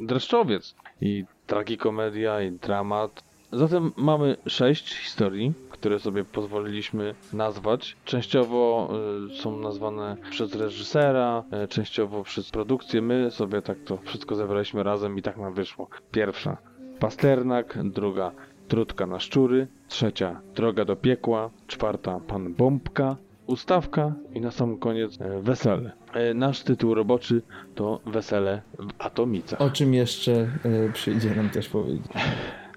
y, 0.00 0.04
dreszczowiec. 0.04 0.74
I 1.00 1.24
tragikomedia, 1.46 2.42
i 2.42 2.52
dramat. 2.52 3.24
Zatem 3.52 3.92
mamy 3.96 4.36
sześć 4.46 4.94
historii, 4.94 5.52
które 5.70 5.98
sobie 5.98 6.24
pozwoliliśmy 6.24 7.14
nazwać. 7.32 7.96
Częściowo 8.04 8.90
y, 9.30 9.36
są 9.36 9.58
nazwane 9.58 10.16
przez 10.30 10.54
reżysera, 10.54 11.44
y, 11.64 11.68
częściowo 11.68 12.22
przez 12.22 12.50
produkcję. 12.50 13.02
My 13.02 13.30
sobie 13.30 13.62
tak 13.62 13.78
to 13.84 13.96
wszystko 13.96 14.34
zebraliśmy 14.34 14.82
razem 14.82 15.18
i 15.18 15.22
tak 15.22 15.36
nam 15.36 15.54
wyszło. 15.54 15.88
Pierwsza 16.10 16.56
Pasternak, 16.98 17.78
druga 17.84 18.32
Trutka 18.68 19.06
na 19.06 19.20
szczury, 19.20 19.66
trzecia 19.88 20.40
Droga 20.54 20.84
do 20.84 20.96
piekła, 20.96 21.50
czwarta 21.66 22.20
Pan 22.26 22.54
Bombka, 22.54 23.16
Ustawka 23.46 24.12
i 24.34 24.40
na 24.40 24.50
sam 24.50 24.78
koniec 24.78 25.20
e, 25.20 25.40
Wesele. 25.42 25.92
E, 26.14 26.34
Nasz 26.34 26.62
tytuł 26.62 26.94
roboczy 26.94 27.42
to 27.74 28.00
Wesele 28.06 28.62
w 28.78 28.88
Atomicach. 28.98 29.60
O 29.60 29.70
czym 29.70 29.94
jeszcze 29.94 30.32
e, 30.32 30.92
przyjdzie 30.92 31.34
nam 31.34 31.50
też 31.50 31.68
powiedzieć. 31.68 32.02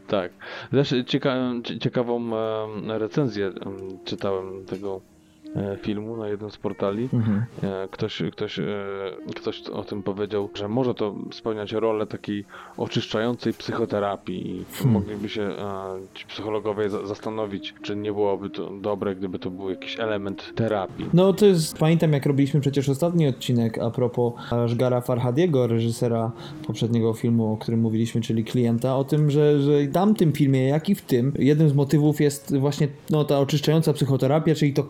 Tak. 0.08 0.32
Też 0.72 0.94
cieka 1.08 1.36
cie- 1.64 1.80
ciekawą 1.80 2.32
e, 2.38 3.00
recenzję 3.00 3.48
e, 3.48 3.52
czytałem 4.06 4.66
tego 4.66 5.02
filmu 5.82 6.18
na 6.18 6.28
jednym 6.28 6.52
z 6.52 6.58
portali. 6.58 7.10
Mhm. 7.14 7.46
E, 7.64 7.88
Ktoś, 7.92 8.22
ktoś, 8.32 8.60
e, 8.60 8.64
ktoś 9.36 9.62
o 9.62 9.84
tym 9.84 10.04
powiedział, 10.04 10.50
że 10.56 10.68
może 10.68 10.94
to 10.94 11.16
spełniać 11.32 11.72
rolę 11.72 12.08
takiej 12.08 12.46
oczyszczającej 12.78 13.54
psychoterapii 13.54 14.50
i 14.56 14.66
Hmm. 14.74 14.94
mogliby 14.94 15.30
się 15.30 15.42
e, 15.42 15.56
ci 16.14 16.26
psychologowie 16.26 16.90
za- 16.90 17.06
zastanowić, 17.06 17.74
czy 17.82 17.96
nie 17.96 18.12
byłoby 18.14 18.50
to 18.50 18.70
dobre, 18.82 19.16
gdyby 19.16 19.40
to 19.40 19.50
był 19.52 19.70
jakiś 19.70 20.00
element 20.00 20.52
terapii. 20.56 21.06
No 21.14 21.34
to 21.34 21.46
jest, 21.46 21.78
pamiętam 21.78 22.14
jak 22.14 22.26
robiliśmy 22.26 22.60
przecież 22.62 22.90
ostatni 22.90 23.28
odcinek 23.28 23.78
a 23.78 23.90
propos 23.90 24.34
Ashgara 24.52 25.02
Farhadiego, 25.02 25.68
reżysera 25.68 26.32
poprzedniego 26.68 27.14
filmu, 27.14 27.54
o 27.54 27.58
którym 27.58 27.80
mówiliśmy, 27.80 28.22
czyli 28.22 28.44
Klienta, 28.44 28.98
o 28.98 29.04
tym, 29.04 29.32
że, 29.32 29.62
że 29.62 29.84
i 29.84 29.88
w 29.88 29.92
tamtym 29.94 30.32
filmie, 30.32 30.68
jak 30.68 30.90
i 30.90 30.96
w 30.96 31.02
tym, 31.02 31.32
jednym 31.40 31.70
z 31.70 31.74
motywów 31.74 32.22
jest 32.22 32.58
właśnie 32.58 32.88
no, 33.10 33.24
ta 33.24 33.40
oczyszczająca 33.40 33.94
psychoterapia, 33.94 34.56
czyli 34.56 34.74
to 34.74 34.84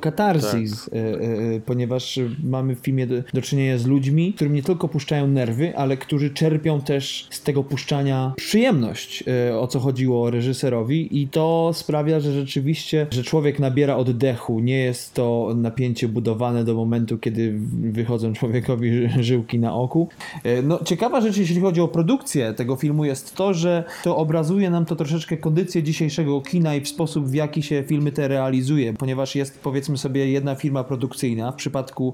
katarzis, 0.56 0.90
e, 0.94 1.56
e, 1.56 1.60
ponieważ 1.66 2.20
mamy 2.44 2.76
w 2.76 2.80
filmie 2.80 3.08
do, 3.08 3.16
do 3.34 3.42
czynienia 3.42 3.78
z 3.78 3.86
ludźmi, 3.86 4.34
którym 4.34 4.54
nie 4.54 4.64
tylko 4.64 4.88
puszczają 4.88 5.28
nerwy, 5.28 5.78
ale 5.78 5.98
którzy 5.98 6.30
czerpią 6.30 6.82
też 6.82 7.28
z 7.30 7.42
tego 7.44 7.64
puszczania 7.64 8.34
przyjemność, 8.36 9.24
e, 9.50 9.60
o 9.60 9.68
co 9.68 9.80
chodziło 9.80 10.30
reżyserowi. 10.32 11.22
I 11.22 11.28
to 11.28 11.72
sprawia, 11.74 12.20
że 12.20 12.32
rzeczywiście, 12.34 13.08
że 13.12 13.24
człowiek 13.24 13.60
nabiera 13.60 13.96
oddechu, 13.96 14.60
nie 14.60 14.78
jest 14.78 15.14
to 15.14 15.54
napięcie 15.56 16.08
budowane 16.08 16.64
do 16.64 16.74
momentu, 16.74 17.18
kiedy 17.18 17.54
wychodzą 17.92 18.34
człowiekowi 18.34 18.94
ży- 18.94 19.24
żyłki 19.24 19.60
na 19.60 19.76
oku. 19.76 20.10
E, 20.44 20.62
No, 20.62 20.80
ciekawa 20.86 21.22
rzecz, 21.22 21.38
jeśli 21.38 21.62
chodzi 21.62 21.82
o 21.82 21.88
produkcję 21.88 22.54
tego 22.54 22.76
filmu, 22.76 23.06
jest 23.06 23.36
to, 23.36 23.54
że 23.54 23.84
to 24.04 24.18
obrazuje 24.18 24.70
nam 24.70 24.86
to 24.86 24.96
troszeczkę 24.96 25.38
kondycję 25.38 25.84
dzisiejszego 25.84 26.42
kina 26.42 26.76
i 26.76 26.82
w 26.82 26.88
sposób, 26.88 27.28
w 27.28 27.34
jaki 27.34 27.64
się 27.64 27.84
filmy 27.88 28.12
te 28.12 28.28
realizuje, 28.28 28.94
ponieważ 28.94 29.36
jest, 29.36 29.60
powiedzmy 29.60 29.98
sobie, 29.98 30.30
jedna 30.30 30.45
firma 30.56 30.84
produkcyjna, 30.84 31.52
w 31.52 31.56
przypadku 31.56 32.14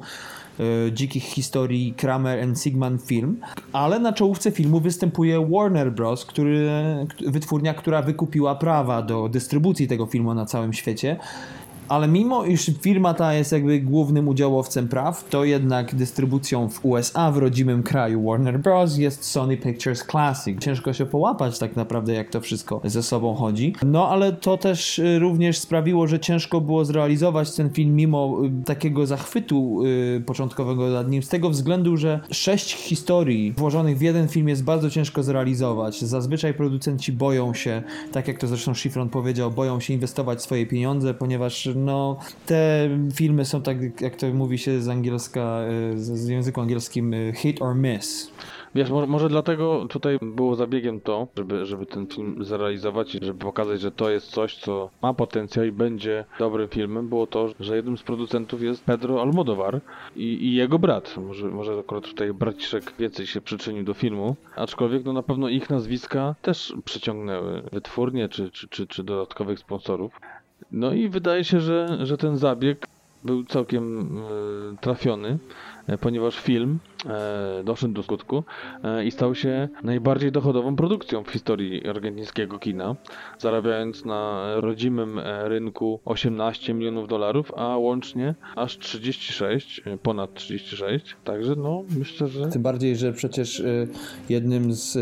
e, 0.59 0.91
dzikich 0.91 1.23
historii 1.23 1.93
Kramer 1.93 2.43
and 2.43 2.59
Sigman 2.59 2.99
Film, 2.99 3.39
ale 3.73 3.99
na 3.99 4.13
czołówce 4.13 4.51
filmu 4.51 4.79
występuje 4.79 5.47
Warner 5.51 5.91
Bros., 5.91 6.25
który, 6.25 6.69
wytwórnia, 7.27 7.73
która 7.73 8.01
wykupiła 8.01 8.55
prawa 8.55 9.01
do 9.01 9.29
dystrybucji 9.29 9.87
tego 9.87 10.05
filmu 10.05 10.33
na 10.33 10.45
całym 10.45 10.73
świecie. 10.73 11.17
Ale 11.91 12.07
mimo 12.07 12.45
iż 12.45 12.71
firma 12.81 13.13
ta 13.13 13.33
jest 13.33 13.51
jakby 13.51 13.79
głównym 13.79 14.27
udziałowcem 14.27 14.87
praw, 14.87 15.29
to 15.29 15.43
jednak 15.43 15.95
dystrybucją 15.95 16.69
w 16.69 16.85
USA, 16.85 17.31
w 17.31 17.37
rodzimym 17.37 17.83
kraju 17.83 18.23
Warner 18.23 18.59
Bros. 18.59 18.97
jest 18.97 19.23
Sony 19.23 19.57
Pictures 19.57 20.03
Classic. 20.11 20.59
Ciężko 20.59 20.93
się 20.93 21.05
połapać 21.05 21.59
tak 21.59 21.75
naprawdę, 21.75 22.13
jak 22.13 22.29
to 22.29 22.41
wszystko 22.41 22.81
ze 22.83 23.03
sobą 23.03 23.35
chodzi. 23.35 23.73
No 23.85 24.09
ale 24.09 24.33
to 24.33 24.57
też 24.57 24.99
y, 24.99 25.19
również 25.19 25.57
sprawiło, 25.57 26.07
że 26.07 26.19
ciężko 26.19 26.61
było 26.61 26.85
zrealizować 26.85 27.55
ten 27.55 27.69
film 27.69 27.95
mimo 27.95 28.37
y, 28.61 28.65
takiego 28.65 29.05
zachwytu 29.05 29.83
y, 29.85 30.23
początkowego 30.25 30.89
nad 30.89 31.09
nim, 31.09 31.23
z 31.23 31.29
tego 31.29 31.49
względu, 31.49 31.97
że 31.97 32.19
sześć 32.31 32.73
historii 32.75 33.53
włożonych 33.57 33.97
w 33.97 34.01
jeden 34.01 34.27
film 34.27 34.49
jest 34.49 34.63
bardzo 34.63 34.89
ciężko 34.89 35.23
zrealizować. 35.23 36.01
Zazwyczaj 36.01 36.53
producenci 36.53 37.11
boją 37.11 37.53
się, 37.53 37.83
tak 38.11 38.27
jak 38.27 38.37
to 38.37 38.47
zresztą 38.47 38.73
Schifron 38.73 39.09
powiedział, 39.09 39.51
boją 39.51 39.79
się 39.79 39.93
inwestować 39.93 40.41
swoje 40.41 40.65
pieniądze, 40.65 41.13
ponieważ 41.13 41.69
no, 41.85 42.19
te 42.45 42.89
filmy 43.13 43.45
są 43.45 43.61
tak, 43.61 44.01
jak 44.01 44.15
to 44.15 44.27
mówi 44.27 44.57
się 44.57 44.81
z 44.81 44.89
angielska, 44.89 45.61
y, 45.93 45.99
z, 45.99 46.27
języku 46.27 46.61
angielskim 46.61 47.13
y, 47.13 47.33
hit 47.35 47.61
or 47.61 47.75
miss. 47.75 48.31
Wiesz, 48.75 48.89
może, 48.89 49.07
może 49.07 49.29
dlatego 49.29 49.85
tutaj 49.89 50.17
było 50.21 50.55
zabiegiem 50.55 51.01
to, 51.01 51.27
żeby, 51.37 51.65
żeby 51.65 51.85
ten 51.85 52.07
film 52.07 52.43
zrealizować 52.43 53.15
i 53.15 53.25
żeby 53.25 53.39
pokazać, 53.39 53.81
że 53.81 53.91
to 53.91 54.09
jest 54.09 54.27
coś, 54.27 54.57
co 54.57 54.89
ma 55.01 55.13
potencjał 55.13 55.65
i 55.65 55.71
będzie 55.71 56.25
dobrym 56.39 56.67
filmem, 56.67 57.09
było 57.09 57.27
to, 57.27 57.49
że 57.59 57.75
jednym 57.75 57.97
z 57.97 58.03
producentów 58.03 58.61
jest 58.61 58.83
Pedro 58.83 59.21
Almodovar 59.21 59.81
i, 60.15 60.23
i 60.23 60.53
jego 60.55 60.79
brat. 60.79 61.17
Może, 61.17 61.47
może 61.47 61.79
akurat 61.79 62.03
tutaj 62.03 62.33
braciszek 62.33 62.93
więcej 62.99 63.27
się 63.27 63.41
przyczynił 63.41 63.83
do 63.83 63.93
filmu, 63.93 64.35
aczkolwiek 64.55 65.05
no 65.05 65.13
na 65.13 65.23
pewno 65.23 65.49
ich 65.49 65.69
nazwiska 65.69 66.35
też 66.41 66.73
przyciągnęły 66.85 67.61
wytwórnie 67.71 68.29
czy, 68.29 68.51
czy, 68.51 68.67
czy, 68.67 68.87
czy 68.87 69.03
dodatkowych 69.03 69.59
sponsorów. 69.59 70.19
No 70.71 70.93
i 70.93 71.09
wydaje 71.09 71.43
się, 71.43 71.59
że, 71.59 71.97
że 72.05 72.17
ten 72.17 72.37
zabieg 72.37 72.87
był 73.23 73.43
całkiem 73.43 74.17
e, 74.73 74.77
trafiony, 74.77 75.37
e, 75.87 75.97
ponieważ 75.97 76.39
film 76.39 76.79
doszedł 77.63 77.93
do 77.93 78.03
skutku 78.03 78.43
e, 78.83 79.05
i 79.05 79.11
stał 79.11 79.35
się 79.35 79.69
najbardziej 79.83 80.31
dochodową 80.31 80.75
produkcją 80.75 81.23
w 81.23 81.29
historii 81.29 81.87
argentyńskiego 81.87 82.59
kina, 82.59 82.95
zarabiając 83.39 84.05
na 84.05 84.51
rodzimym 84.55 85.19
e, 85.19 85.49
rynku 85.49 85.99
18 86.05 86.73
milionów 86.73 87.07
dolarów, 87.07 87.51
a 87.57 87.77
łącznie 87.77 88.35
aż 88.55 88.77
36, 88.77 89.81
e, 89.85 89.97
ponad 89.97 90.33
36. 90.33 91.15
Także 91.23 91.55
no, 91.55 91.83
myślę, 91.97 92.27
że 92.27 92.47
Tym 92.47 92.61
bardziej, 92.61 92.95
że 92.95 93.13
przecież 93.13 93.63
jednym 94.29 94.73
z 94.73 94.97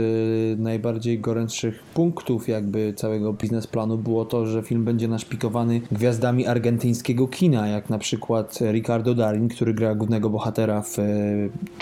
najbardziej 0.59 1.19
gorętszych 1.19 1.83
punktów 1.83 2.47
jakby 2.47 2.93
całego 2.93 3.33
biznesplanu 3.33 3.97
było 3.97 4.25
to, 4.25 4.45
że 4.45 4.63
film 4.63 4.85
będzie 4.85 5.07
naszpikowany 5.07 5.81
gwiazdami 5.91 6.47
argentyńskiego 6.47 7.27
kina, 7.27 7.67
jak 7.67 7.89
na 7.89 7.97
przykład 7.97 8.59
Ricardo 8.71 9.15
Darin, 9.15 9.47
który 9.47 9.73
gra 9.73 9.95
głównego 9.95 10.29
bohatera 10.29 10.81
w 10.81 10.97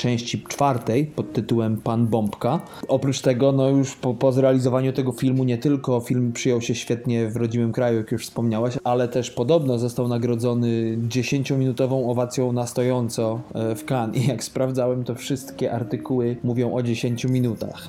części 0.08 0.44
czwartej 0.44 1.06
pod 1.06 1.34
tytułem 1.34 1.78
Pan 1.78 2.08
Bombka. 2.08 2.60
Oprócz 2.88 3.22
tego, 3.22 3.52
no 3.52 3.70
już 3.70 3.96
po, 3.96 4.14
po 4.14 4.32
zrealizowaniu 4.32 4.94
tego 4.94 5.12
filmu 5.12 5.44
nie 5.44 5.58
tylko 5.58 6.00
film 6.00 6.34
przyjął 6.34 6.62
się 6.62 6.76
świetnie 6.76 7.28
w 7.30 7.36
rodzimym 7.36 7.72
kraju, 7.72 7.98
jak 7.98 8.12
już 8.12 8.24
wspomniałeś, 8.24 8.78
ale 8.84 9.08
też 9.08 9.32
podobno 9.32 9.80
został 9.80 10.08
nagrodzony 10.08 10.98
10-minutową 10.98 12.10
owacją 12.12 12.52
na 12.52 12.68
stojąco 12.68 13.42
e, 13.54 13.76
w 13.76 13.86
Cannes 13.92 14.18
i 14.18 14.28
jak 14.28 14.44
sprawdzałem, 14.44 15.04
to 15.04 15.16
wszystkie 15.16 15.72
artykuły 15.72 16.38
mówią 16.44 16.74
o 16.74 16.84
10 16.84 17.26
minutach. 17.26 17.88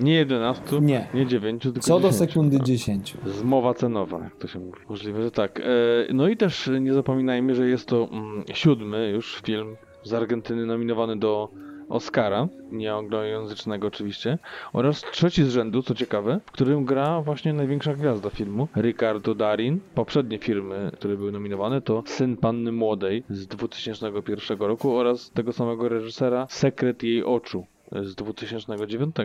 nie 0.00 0.14
11, 0.14 0.62
Nie. 0.80 1.08
nie 1.14 1.26
9, 1.26 1.62
tylko 1.62 1.80
Co 1.80 2.00
do 2.00 2.08
10. 2.10 2.16
sekundy 2.30 2.60
10. 2.60 3.14
Zmowa 3.26 3.74
cenowa, 3.74 4.18
jak 4.18 4.36
to 4.36 4.48
się 4.48 4.58
mówi. 4.58 4.78
Możliwe, 4.88 5.22
że 5.22 5.30
tak. 5.30 5.60
E, 5.60 5.64
No 6.12 6.28
i 6.28 6.36
też 6.36 6.70
nie 6.80 6.92
zapominajmy, 6.92 7.54
że 7.54 7.68
jest 7.68 7.88
to 7.88 8.08
mm, 8.12 8.44
siódmy 8.54 9.08
już 9.08 9.40
film 9.44 9.76
z 10.04 10.12
Argentyny 10.14 10.66
nominowany 10.66 11.16
do 11.16 11.48
Oscara, 11.88 12.48
nie 12.72 12.94
anglojęzycznego 12.94 13.86
oczywiście, 13.86 14.38
oraz 14.72 15.00
trzeci 15.00 15.44
z 15.44 15.48
rzędu, 15.48 15.82
co 15.82 15.94
ciekawe, 15.94 16.40
w 16.46 16.50
którym 16.50 16.84
gra 16.84 17.20
właśnie 17.20 17.52
największa 17.52 17.94
gwiazda 17.94 18.30
filmu, 18.30 18.68
Ricardo 18.76 19.34
Darin. 19.34 19.80
Poprzednie 19.94 20.38
filmy, 20.38 20.90
które 20.94 21.16
były 21.16 21.32
nominowane 21.32 21.80
to 21.80 22.02
Syn 22.06 22.36
Panny 22.36 22.72
Młodej 22.72 23.24
z 23.30 23.46
2001 23.46 24.58
roku 24.58 24.96
oraz 24.96 25.30
tego 25.30 25.52
samego 25.52 25.88
reżysera 25.88 26.46
Sekret 26.50 27.02
jej 27.02 27.24
oczu 27.24 27.66
z 27.92 28.14
2009. 28.14 29.16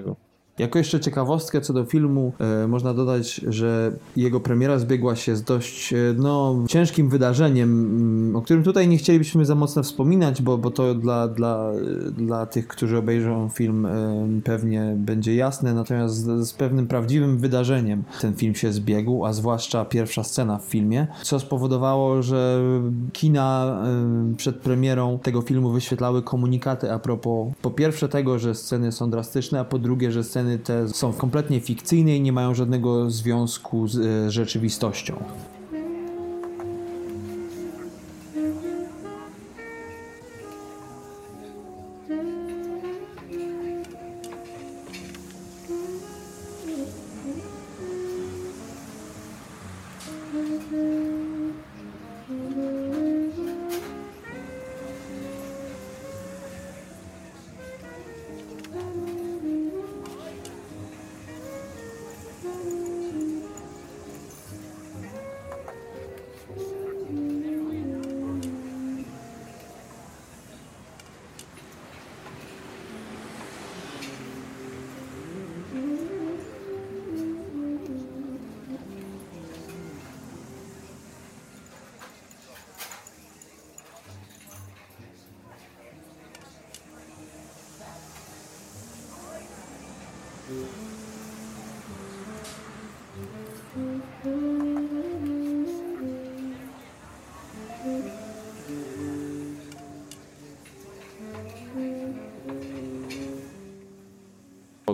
Jako 0.60 0.78
jeszcze 0.78 1.00
ciekawostkę 1.00 1.62
co 1.62 1.74
do 1.74 1.86
filmu, 1.86 2.34
e, 2.40 2.68
można 2.68 2.94
dodać, 2.94 3.36
że 3.36 3.92
jego 4.18 4.40
premiera 4.40 4.80
zbiegła 4.80 5.16
się 5.16 5.36
z 5.36 5.44
dość 5.44 5.94
e, 5.94 5.98
no, 6.18 6.56
ciężkim 6.68 7.10
wydarzeniem, 7.10 7.70
mm, 7.70 8.36
o 8.36 8.42
którym 8.42 8.64
tutaj 8.64 8.88
nie 8.88 8.98
chcielibyśmy 8.98 9.46
za 9.46 9.56
mocno 9.56 9.84
wspominać, 9.84 10.42
bo, 10.42 10.58
bo 10.58 10.72
to 10.72 10.96
dla, 10.96 11.28
dla, 11.28 11.72
dla 12.18 12.46
tych, 12.46 12.68
którzy 12.68 12.98
obejrzą 12.98 13.50
film 13.50 13.86
e, 13.86 13.92
pewnie 14.44 14.94
będzie 14.98 15.36
jasne, 15.36 15.74
natomiast 15.74 16.16
z, 16.16 16.48
z 16.48 16.54
pewnym 16.54 16.88
prawdziwym 16.88 17.38
wydarzeniem 17.38 18.04
ten 18.22 18.34
film 18.34 18.56
się 18.56 18.74
zbiegł, 18.74 19.26
a 19.26 19.34
zwłaszcza 19.34 19.86
pierwsza 19.86 20.24
scena 20.24 20.58
w 20.58 20.66
filmie, 20.66 21.08
co 21.24 21.40
spowodowało, 21.40 22.22
że 22.22 22.62
kina 23.14 23.80
przed 24.38 24.56
premierą 24.56 25.20
tego 25.24 25.42
filmu 25.42 25.72
wyświetlały 25.72 26.22
komunikaty 26.22 26.92
a 26.92 27.00
propos 27.00 27.48
po 27.62 27.72
pierwsze 27.72 28.10
tego, 28.10 28.40
że 28.40 28.56
sceny 28.56 28.92
są 28.92 29.10
drastyczne, 29.10 29.60
a 29.60 29.64
po 29.64 29.80
drugie, 29.80 30.12
że 30.12 30.24
sceny 30.24 30.49
te 30.58 30.90
są 30.90 31.14
kompletnie 31.14 31.60
fikcyjne 31.60 32.16
i 32.16 32.22
nie 32.22 32.34
mają 32.34 32.56
żadnego 32.56 33.10
związku 33.10 33.88
z 33.88 33.98
e, 33.98 34.32
rzeczywistością. 34.32 35.24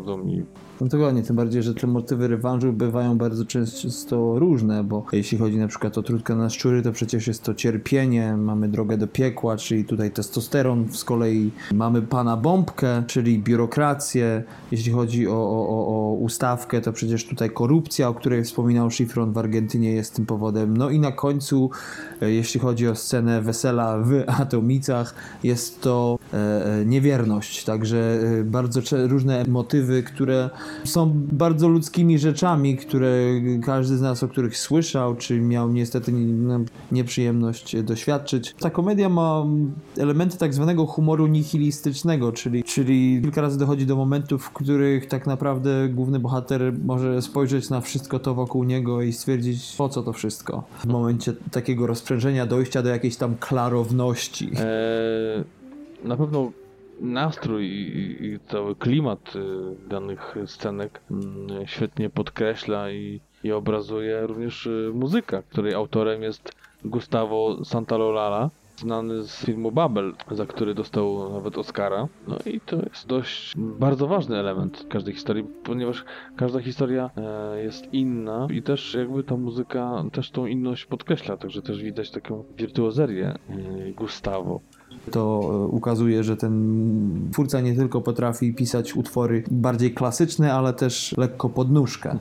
Chodzą 0.05 0.17
mi 0.17 0.45
No 0.81 0.88
tym 1.27 1.35
bardziej, 1.35 1.63
że 1.63 1.73
te 1.73 1.88
motywy 1.88 2.27
rewanżu 2.27 2.73
bywają 2.73 3.17
bardzo 3.17 3.45
często 3.45 4.39
różne, 4.39 4.83
bo 4.83 5.05
jeśli 5.11 5.38
chodzi 5.38 5.57
na 5.57 5.67
przykład 5.67 5.97
o 5.97 6.03
trutkę 6.03 6.35
na 6.35 6.49
szczury, 6.49 6.81
to 6.81 6.91
przecież 6.91 7.27
jest 7.27 7.43
to 7.43 7.53
cierpienie, 7.53 8.38
mamy 8.38 8.67
drogę 8.67 8.97
do 8.97 9.07
piekła, 9.07 9.57
czyli 9.57 9.85
tutaj 9.85 10.11
testosteron, 10.11 10.88
z 10.91 11.03
kolei 11.03 11.51
mamy 11.73 12.01
pana 12.01 12.38
bombkę, 12.38 13.03
czyli 13.07 13.39
biurokrację, 13.39 14.43
jeśli 14.71 14.91
chodzi 14.91 15.27
o, 15.27 15.31
o, 15.31 15.69
o, 15.69 15.88
o 15.88 16.13
ustawkę, 16.13 16.81
to 16.81 16.93
przecież 16.93 17.27
tutaj 17.27 17.49
korupcja, 17.49 18.09
o 18.09 18.13
której 18.13 18.43
wspominał 18.43 18.91
Schifron 18.91 19.33
w 19.33 19.38
Argentynie 19.38 19.91
jest 19.91 20.15
tym 20.15 20.25
powodem, 20.25 20.77
no 20.77 20.89
i 20.89 20.99
na 20.99 21.11
końcu, 21.11 21.69
e, 22.21 22.31
jeśli 22.31 22.59
chodzi 22.59 22.88
o 22.88 22.95
scenę 22.95 23.41
wesela 23.41 23.97
w 23.97 24.23
Atomicach, 24.41 25.15
jest 25.43 25.81
to 25.81 26.19
e, 26.33 26.38
e, 26.65 26.85
niewierność, 26.85 27.63
także 27.63 28.19
e, 28.39 28.43
bardzo 28.43 28.81
różne 29.07 29.45
motywy, 29.47 30.03
które 30.03 30.49
są 30.84 31.12
bardzo 31.15 31.67
ludzkimi 31.67 32.19
rzeczami, 32.19 32.78
które 32.78 33.17
każdy 33.65 33.97
z 33.97 34.01
nas, 34.01 34.23
o 34.23 34.28
których 34.28 34.58
słyszał, 34.58 35.15
czy 35.15 35.41
miał 35.41 35.71
niestety 35.71 36.12
no, 36.12 36.60
nieprzyjemność 36.91 37.84
doświadczyć. 37.84 38.56
Ta 38.60 38.69
komedia 38.69 39.10
ma 39.10 39.45
elementy 39.97 40.38
tak 40.38 40.54
zwanego 40.54 40.86
humoru 40.86 41.28
nihilistycznego, 41.28 42.32
czyli, 42.32 42.63
czyli 42.63 43.19
kilka 43.21 43.41
razy 43.41 43.58
dochodzi 43.58 43.86
do 43.86 43.95
momentów, 43.95 44.43
w 44.43 44.49
których 44.49 45.08
tak 45.08 45.28
naprawdę 45.28 45.89
główny 45.89 46.19
bohater 46.19 46.73
może 46.86 47.21
spojrzeć 47.21 47.69
na 47.69 47.82
wszystko 47.82 48.19
to 48.19 48.34
wokół 48.34 48.63
niego 48.63 49.01
i 49.01 49.13
stwierdzić, 49.13 49.75
po 49.78 49.89
co 49.89 50.04
to 50.04 50.13
wszystko. 50.13 50.63
W 50.80 50.86
momencie 50.86 51.34
takiego 51.51 51.88
rozprzężenia, 51.88 52.45
dojścia 52.45 52.84
do 52.84 52.89
jakiejś 52.89 53.15
tam 53.15 53.36
klarowności. 53.39 54.45
Eee, 54.45 55.43
na 56.04 56.17
pewno 56.17 56.51
nastrój 56.99 57.65
i, 57.65 58.25
i 58.25 58.39
cały 58.47 58.75
klimat 58.75 59.36
y, 59.36 59.39
danych 59.89 60.36
scenek 60.45 61.01
y, 61.63 61.67
świetnie 61.67 62.10
podkreśla 62.10 62.91
i, 62.91 63.21
i 63.43 63.51
obrazuje 63.51 64.27
również 64.27 64.65
y, 64.65 64.91
muzyka, 64.93 65.41
której 65.41 65.73
autorem 65.73 66.23
jest 66.23 66.51
Gustavo 66.86 67.65
Santaolalla, 67.65 68.49
znany 68.77 69.23
z 69.23 69.45
filmu 69.45 69.71
Babel, 69.71 70.13
za 70.31 70.45
który 70.45 70.73
dostał 70.73 71.34
nawet 71.34 71.58
Oscara. 71.58 72.08
No 72.27 72.38
i 72.45 72.60
to 72.60 72.75
jest 72.75 73.08
dość 73.08 73.53
bardzo 73.58 74.08
ważny 74.08 74.38
element 74.38 74.86
każdej 74.89 75.13
historii, 75.13 75.43
ponieważ 75.63 76.05
każda 76.36 76.60
historia 76.60 77.10
e, 77.17 77.63
jest 77.63 77.93
inna 77.93 78.47
i 78.51 78.62
też 78.62 78.93
jakby 78.93 79.23
ta 79.23 79.38
muzyka 79.38 80.03
też 80.12 80.31
tą 80.31 80.45
inność 80.45 80.86
podkreśla, 80.86 81.38
także 81.38 81.62
też 81.62 81.84
widać 81.84 82.12
taką 82.12 82.43
wirtuozerię 82.58 83.27
e, 83.27 83.38
Gustavo. 83.91 84.62
To 85.11 85.41
e, 85.51 85.67
ukazuje, 85.67 86.23
że 86.23 86.37
ten 86.37 87.29
twórca 87.31 87.61
nie 87.61 87.75
tylko 87.75 88.01
potrafi 88.01 88.53
pisać 88.53 88.95
utwory 88.95 89.43
bardziej 89.51 89.93
klasyczne, 89.93 90.53
ale 90.53 90.73
też 90.73 91.15
lekko 91.17 91.49
pod 91.49 91.71
nóżkę. 91.71 92.17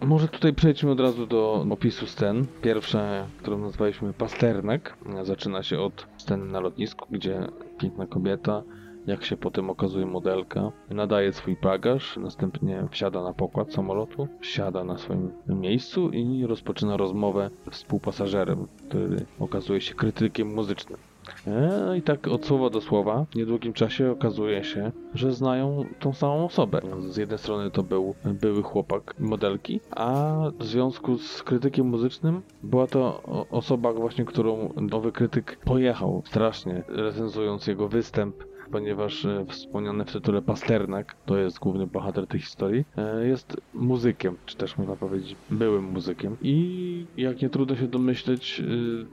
Może 0.00 0.28
tutaj 0.28 0.54
przejdźmy 0.54 0.90
od 0.90 1.00
razu 1.00 1.26
do 1.26 1.66
opisu 1.70 2.06
scen. 2.06 2.46
Pierwsza, 2.62 3.26
którą 3.38 3.58
nazwaliśmy 3.58 4.12
Pasternak, 4.12 4.96
zaczyna 5.22 5.62
się 5.62 5.78
od 5.78 6.06
sceny 6.16 6.44
na 6.44 6.60
lotnisku, 6.60 7.06
gdzie 7.10 7.48
piękna 7.78 8.06
kobieta, 8.06 8.62
jak 9.06 9.24
się 9.24 9.36
potem 9.36 9.70
okazuje 9.70 10.06
modelka, 10.06 10.72
nadaje 10.90 11.32
swój 11.32 11.56
bagaż, 11.62 12.16
następnie 12.16 12.88
wsiada 12.90 13.22
na 13.22 13.32
pokład 13.32 13.72
samolotu, 13.72 14.28
siada 14.40 14.84
na 14.84 14.98
swoim 14.98 15.30
miejscu 15.48 16.10
i 16.10 16.46
rozpoczyna 16.46 16.96
rozmowę 16.96 17.50
z 17.70 17.74
współpasażerem, 17.74 18.66
który 18.88 19.24
okazuje 19.40 19.80
się 19.80 19.94
krytykiem 19.94 20.54
muzycznym. 20.54 20.98
E, 21.46 21.96
I 21.98 22.02
tak 22.02 22.28
od 22.28 22.46
słowa 22.46 22.70
do 22.70 22.80
słowa, 22.80 23.26
w 23.30 23.34
niedługim 23.34 23.72
czasie 23.72 24.10
okazuje 24.10 24.64
się, 24.64 24.92
że 25.14 25.32
znają 25.32 25.84
tą 26.00 26.12
samą 26.12 26.44
osobę. 26.44 26.80
Z 27.08 27.16
jednej 27.16 27.38
strony 27.38 27.70
to 27.70 27.82
był 27.82 28.14
były 28.24 28.62
chłopak 28.62 29.14
modelki, 29.18 29.80
a 29.90 30.34
w 30.58 30.64
związku 30.64 31.18
z 31.18 31.42
krytykiem 31.42 31.86
muzycznym 31.86 32.42
była 32.62 32.86
to 32.86 33.22
osoba 33.50 33.92
właśnie, 33.92 34.24
którą 34.24 34.72
nowy 34.76 35.12
krytyk 35.12 35.58
pojechał 35.64 36.22
strasznie, 36.26 36.82
recenzując 36.88 37.66
jego 37.66 37.88
występ 37.88 38.44
ponieważ 38.72 39.24
e, 39.24 39.44
wspomniany 39.48 40.04
w 40.04 40.12
tytule 40.12 40.42
Pasternak, 40.42 41.16
to 41.26 41.36
jest 41.36 41.58
główny 41.58 41.86
bohater 41.86 42.26
tej 42.26 42.40
historii, 42.40 42.84
e, 42.96 43.26
jest 43.26 43.56
muzykiem, 43.74 44.36
czy 44.46 44.56
też 44.56 44.78
można 44.78 44.96
powiedzieć 44.96 45.36
byłym 45.50 45.84
muzykiem. 45.84 46.36
I 46.42 47.06
jak 47.16 47.42
nie 47.42 47.50
trudno 47.50 47.76
się 47.76 47.88
domyśleć, 47.88 48.62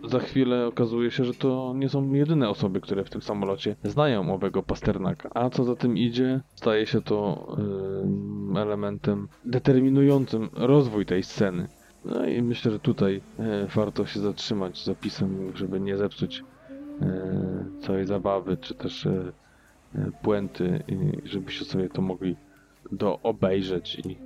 e, 0.05 0.09
za 0.09 0.19
chwilę 0.19 0.67
okazuje 0.67 1.11
się, 1.11 1.25
że 1.25 1.33
to 1.33 1.73
nie 1.75 1.89
są 1.89 2.13
jedyne 2.13 2.49
osoby, 2.49 2.81
które 2.81 3.03
w 3.03 3.09
tym 3.09 3.21
samolocie 3.21 3.75
znają 3.83 4.33
owego 4.33 4.63
Pasternaka. 4.63 5.29
A 5.33 5.49
co 5.49 5.63
za 5.63 5.75
tym 5.75 5.97
idzie, 5.97 6.41
staje 6.55 6.85
się 6.85 7.01
to 7.01 7.47
elementem 8.55 9.27
determinującym 9.45 10.49
rozwój 10.53 11.05
tej 11.05 11.23
sceny. 11.23 11.67
No 12.05 12.25
i 12.25 12.41
myślę, 12.41 12.71
że 12.71 12.79
tutaj 12.79 13.21
warto 13.75 14.05
się 14.05 14.19
zatrzymać 14.19 14.83
zapisem, 14.83 15.51
żeby 15.55 15.79
nie 15.79 15.97
zepsuć 15.97 16.43
całej 17.81 18.05
zabawy, 18.05 18.57
czy 18.57 18.75
też 18.75 19.07
puenty, 20.21 20.83
i 20.87 21.27
żebyście 21.27 21.65
sobie 21.65 21.89
to 21.89 22.01
mogli 22.01 22.35
do 22.91 23.19
obejrzeć 23.23 24.01
i, 24.05 24.17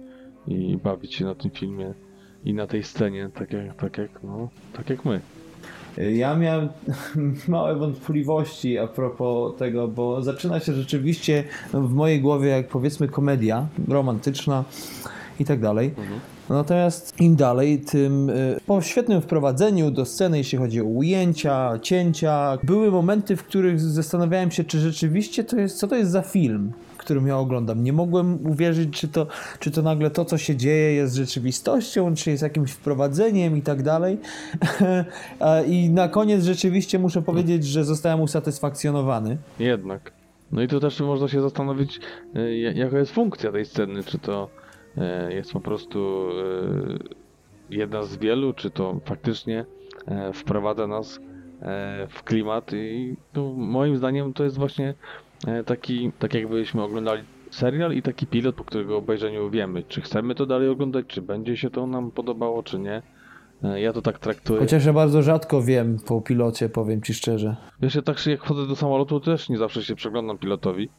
i 0.47 0.77
bawić 0.77 1.15
się 1.15 1.25
na 1.25 1.35
tym 1.35 1.51
filmie 1.51 1.93
i 2.45 2.53
na 2.53 2.67
tej 2.67 2.83
scenie, 2.83 3.29
tak 3.33 3.53
jak, 3.53 3.75
tak 3.75 3.97
jak, 3.97 4.23
no, 4.23 4.49
tak 4.73 4.89
jak 4.89 5.05
my. 5.05 5.21
Ja 5.97 6.35
miałem 6.35 6.69
małe 7.47 7.75
wątpliwości 7.75 8.77
a 8.77 8.87
propos 8.87 9.55
tego, 9.57 9.87
bo 9.87 10.21
zaczyna 10.21 10.59
się 10.59 10.73
rzeczywiście 10.73 11.43
w 11.73 11.93
mojej 11.93 12.21
głowie 12.21 12.49
jak 12.49 12.67
powiedzmy 12.67 13.07
komedia 13.07 13.67
romantyczna 13.87 14.63
i 15.39 15.45
tak 15.45 15.59
dalej. 15.59 15.87
Mhm. 15.87 16.19
Natomiast 16.49 17.21
im 17.21 17.35
dalej, 17.35 17.79
tym 17.79 18.29
y, 18.29 18.59
po 18.67 18.81
świetnym 18.81 19.21
wprowadzeniu 19.21 19.91
do 19.91 20.05
sceny, 20.05 20.37
jeśli 20.37 20.57
chodzi 20.57 20.81
o 20.81 20.85
ujęcia, 20.85 21.79
cięcia, 21.81 22.57
były 22.63 22.91
momenty, 22.91 23.35
w 23.35 23.43
których 23.43 23.79
zastanawiałem 23.79 24.51
się, 24.51 24.63
czy 24.63 24.79
rzeczywiście 24.79 25.43
to 25.43 25.57
jest, 25.57 25.77
co 25.77 25.87
to 25.87 25.95
jest 25.95 26.11
za 26.11 26.21
film 26.21 26.73
którym 27.03 27.27
ja 27.27 27.37
oglądam. 27.37 27.83
Nie 27.83 27.93
mogłem 27.93 28.45
uwierzyć, 28.47 28.99
czy 28.99 29.07
to, 29.07 29.27
czy 29.59 29.71
to 29.71 29.81
nagle 29.81 30.09
to, 30.09 30.25
co 30.25 30.37
się 30.37 30.55
dzieje, 30.55 30.93
jest 30.93 31.15
rzeczywistością, 31.15 32.15
czy 32.15 32.31
jest 32.31 32.43
jakimś 32.43 32.71
wprowadzeniem 32.71 33.57
i 33.57 33.61
tak 33.61 33.83
dalej. 33.83 34.17
I 35.67 35.89
na 35.89 36.07
koniec 36.07 36.43
rzeczywiście 36.43 36.99
muszę 36.99 37.21
powiedzieć, 37.21 37.65
że 37.65 37.83
zostałem 37.83 38.21
usatysfakcjonowany. 38.21 39.37
Jednak. 39.59 40.11
No 40.51 40.61
i 40.61 40.67
tu 40.67 40.79
też 40.79 40.99
można 40.99 41.27
się 41.27 41.41
zastanowić, 41.41 41.99
y, 42.35 42.57
jaka 42.57 42.97
jest 42.97 43.11
funkcja 43.11 43.51
tej 43.51 43.65
sceny. 43.65 44.03
Czy 44.03 44.19
to 44.19 44.49
jest 45.29 45.53
po 45.53 45.59
prostu 45.59 46.29
e, 46.29 47.75
jedna 47.75 48.03
z 48.03 48.17
wielu, 48.17 48.53
czy 48.53 48.71
to 48.71 48.99
faktycznie 49.05 49.65
e, 50.07 50.33
wprowadza 50.33 50.87
nas 50.87 51.19
w 52.09 52.23
klimat 52.23 52.73
i 52.73 53.15
no, 53.35 53.53
moim 53.53 53.97
zdaniem 53.97 54.33
to 54.33 54.43
jest 54.43 54.57
właśnie 54.57 54.93
taki, 55.65 56.11
tak 56.19 56.33
jakbyśmy 56.33 56.83
oglądali 56.83 57.23
serial 57.51 57.93
i 57.93 58.01
taki 58.01 58.27
pilot, 58.27 58.55
po 58.55 58.63
którego 58.63 58.97
obejrzeniu 58.97 59.49
wiemy, 59.49 59.83
czy 59.83 60.01
chcemy 60.01 60.35
to 60.35 60.45
dalej 60.45 60.69
oglądać, 60.69 61.05
czy 61.07 61.21
będzie 61.21 61.57
się 61.57 61.69
to 61.69 61.87
nam 61.87 62.11
podobało, 62.11 62.63
czy 62.63 62.79
nie. 62.79 63.01
Ja 63.75 63.93
to 63.93 64.01
tak 64.01 64.19
traktuję. 64.19 64.59
Chociaż 64.59 64.85
ja 64.85 64.93
bardzo 64.93 65.21
rzadko 65.21 65.61
wiem 65.61 65.99
po 66.07 66.21
pilocie, 66.21 66.69
powiem 66.69 67.01
ci 67.01 67.13
szczerze. 67.13 67.55
Ja 67.81 67.89
się 67.89 68.01
tak, 68.01 68.25
jak 68.25 68.43
wchodzę 68.43 68.67
do 68.67 68.75
samolotu, 68.75 69.19
też 69.19 69.49
nie 69.49 69.57
zawsze 69.57 69.83
się 69.83 69.95
przeglądam 69.95 70.37
pilotowi. 70.37 70.89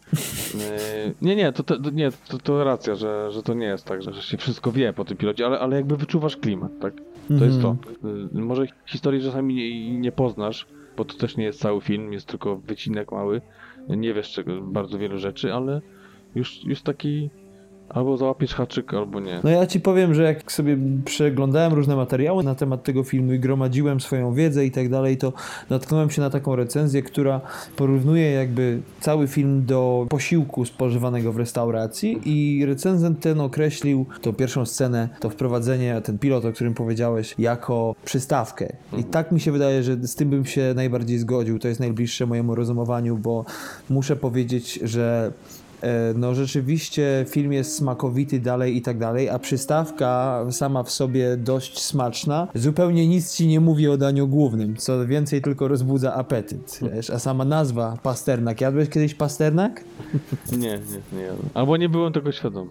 E, 0.54 1.12
nie, 1.22 1.36
nie, 1.36 1.52
to, 1.52 1.62
to, 1.62 1.90
nie, 1.90 2.10
to, 2.28 2.38
to 2.38 2.64
racja, 2.64 2.94
że, 2.94 3.30
że 3.32 3.42
to 3.42 3.54
nie 3.54 3.66
jest 3.66 3.84
tak, 3.84 4.02
że 4.02 4.22
się 4.22 4.36
wszystko 4.36 4.72
wie 4.72 4.92
po 4.92 5.04
tym 5.04 5.16
pilocie, 5.16 5.46
ale, 5.46 5.60
ale 5.60 5.76
jakby 5.76 5.96
wyczuwasz 5.96 6.36
klimat, 6.36 6.72
tak? 6.80 6.94
To 7.28 7.34
mm 7.34 7.48
jest 7.48 7.62
to. 7.62 7.76
Mhm. 8.04 8.30
E, 8.34 8.40
może 8.40 8.66
historii 8.86 9.22
czasami 9.22 9.54
nie, 9.54 10.00
nie 10.00 10.12
poznasz, 10.12 10.66
bo 10.96 11.04
to 11.04 11.14
też 11.14 11.36
nie 11.36 11.44
jest 11.44 11.60
cały 11.60 11.80
film, 11.80 12.12
jest 12.12 12.26
tylko 12.26 12.56
wycinek 12.56 13.12
mały. 13.12 13.40
Nie 13.88 14.14
wiesz 14.14 14.32
czego, 14.32 14.60
bardzo 14.60 14.98
wielu 14.98 15.18
rzeczy, 15.18 15.54
ale 15.54 15.80
już, 16.34 16.64
już 16.64 16.82
taki 16.82 17.30
Albo 17.88 18.16
załapiesz 18.16 18.54
haczyk, 18.54 18.94
albo 18.94 19.20
nie. 19.20 19.40
No 19.44 19.50
ja 19.50 19.66
ci 19.66 19.80
powiem, 19.80 20.14
że 20.14 20.22
jak 20.22 20.52
sobie 20.52 20.76
przeglądałem 21.04 21.72
różne 21.72 21.96
materiały 21.96 22.44
na 22.44 22.54
temat 22.54 22.82
tego 22.82 23.04
filmu 23.04 23.32
i 23.32 23.38
gromadziłem 23.38 24.00
swoją 24.00 24.34
wiedzę 24.34 24.66
i 24.66 24.70
tak 24.70 24.88
dalej, 24.88 25.16
to 25.16 25.32
natknąłem 25.70 26.10
się 26.10 26.22
na 26.22 26.30
taką 26.30 26.56
recenzję, 26.56 27.02
która 27.02 27.40
porównuje 27.76 28.30
jakby 28.30 28.80
cały 29.00 29.28
film 29.28 29.66
do 29.66 30.06
posiłku 30.08 30.64
spożywanego 30.64 31.32
w 31.32 31.36
restauracji 31.36 32.20
i 32.24 32.66
recenzent 32.66 33.20
ten 33.20 33.40
określił 33.40 34.06
tą 34.22 34.32
pierwszą 34.32 34.66
scenę, 34.66 35.08
to 35.20 35.30
wprowadzenie, 35.30 36.00
ten 36.04 36.18
pilot, 36.18 36.44
o 36.44 36.52
którym 36.52 36.74
powiedziałeś, 36.74 37.34
jako 37.38 37.94
przystawkę. 38.04 38.64
I 38.92 38.96
mhm. 38.96 39.12
tak 39.12 39.32
mi 39.32 39.40
się 39.40 39.52
wydaje, 39.52 39.82
że 39.82 39.96
z 39.96 40.14
tym 40.14 40.30
bym 40.30 40.44
się 40.44 40.72
najbardziej 40.76 41.18
zgodził. 41.18 41.58
To 41.58 41.68
jest 41.68 41.80
najbliższe 41.80 42.26
mojemu 42.26 42.54
rozumowaniu, 42.54 43.16
bo 43.16 43.44
muszę 43.90 44.16
powiedzieć, 44.16 44.80
że 44.82 45.32
no 46.14 46.34
rzeczywiście 46.34 47.24
film 47.28 47.52
jest 47.52 47.76
smakowity 47.76 48.40
dalej 48.40 48.76
i 48.76 48.82
tak 48.82 48.98
dalej, 48.98 49.28
a 49.28 49.38
przystawka 49.38 50.40
sama 50.50 50.82
w 50.82 50.90
sobie 50.90 51.36
dość 51.36 51.82
smaczna, 51.82 52.48
zupełnie 52.54 53.08
nic 53.08 53.34
ci 53.34 53.46
nie 53.46 53.60
mówi 53.60 53.88
o 53.88 53.96
daniu 53.96 54.28
głównym, 54.28 54.76
co 54.76 55.06
więcej 55.06 55.42
tylko 55.42 55.68
rozbudza 55.68 56.14
apetyt, 56.14 56.80
wiesz, 56.94 57.10
a 57.10 57.18
sama 57.18 57.44
nazwa 57.44 57.98
pasternak, 58.02 58.60
jadłeś 58.60 58.88
kiedyś 58.88 59.14
pasternak? 59.14 59.84
Nie, 60.52 60.58
nie, 60.58 60.78
nie 61.12 61.22
jadłem. 61.22 61.48
Albo 61.54 61.76
nie 61.76 61.88
byłem 61.88 62.12
tego 62.12 62.32
świadom. 62.32 62.70